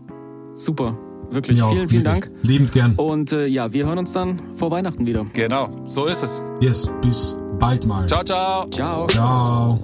[0.55, 0.97] super.
[1.29, 1.59] Wirklich.
[1.59, 2.23] Mir auch, vielen, vielen wirklich.
[2.31, 2.43] Dank.
[2.43, 2.95] Liebend gern.
[2.95, 5.25] Und äh, ja, wir hören uns dann vor Weihnachten wieder.
[5.33, 6.41] Genau, so ist es.
[6.59, 8.07] Yes, bis bald mal.
[8.07, 8.67] Ciao, ciao.
[8.69, 9.05] Ciao.
[9.07, 9.79] Ciao.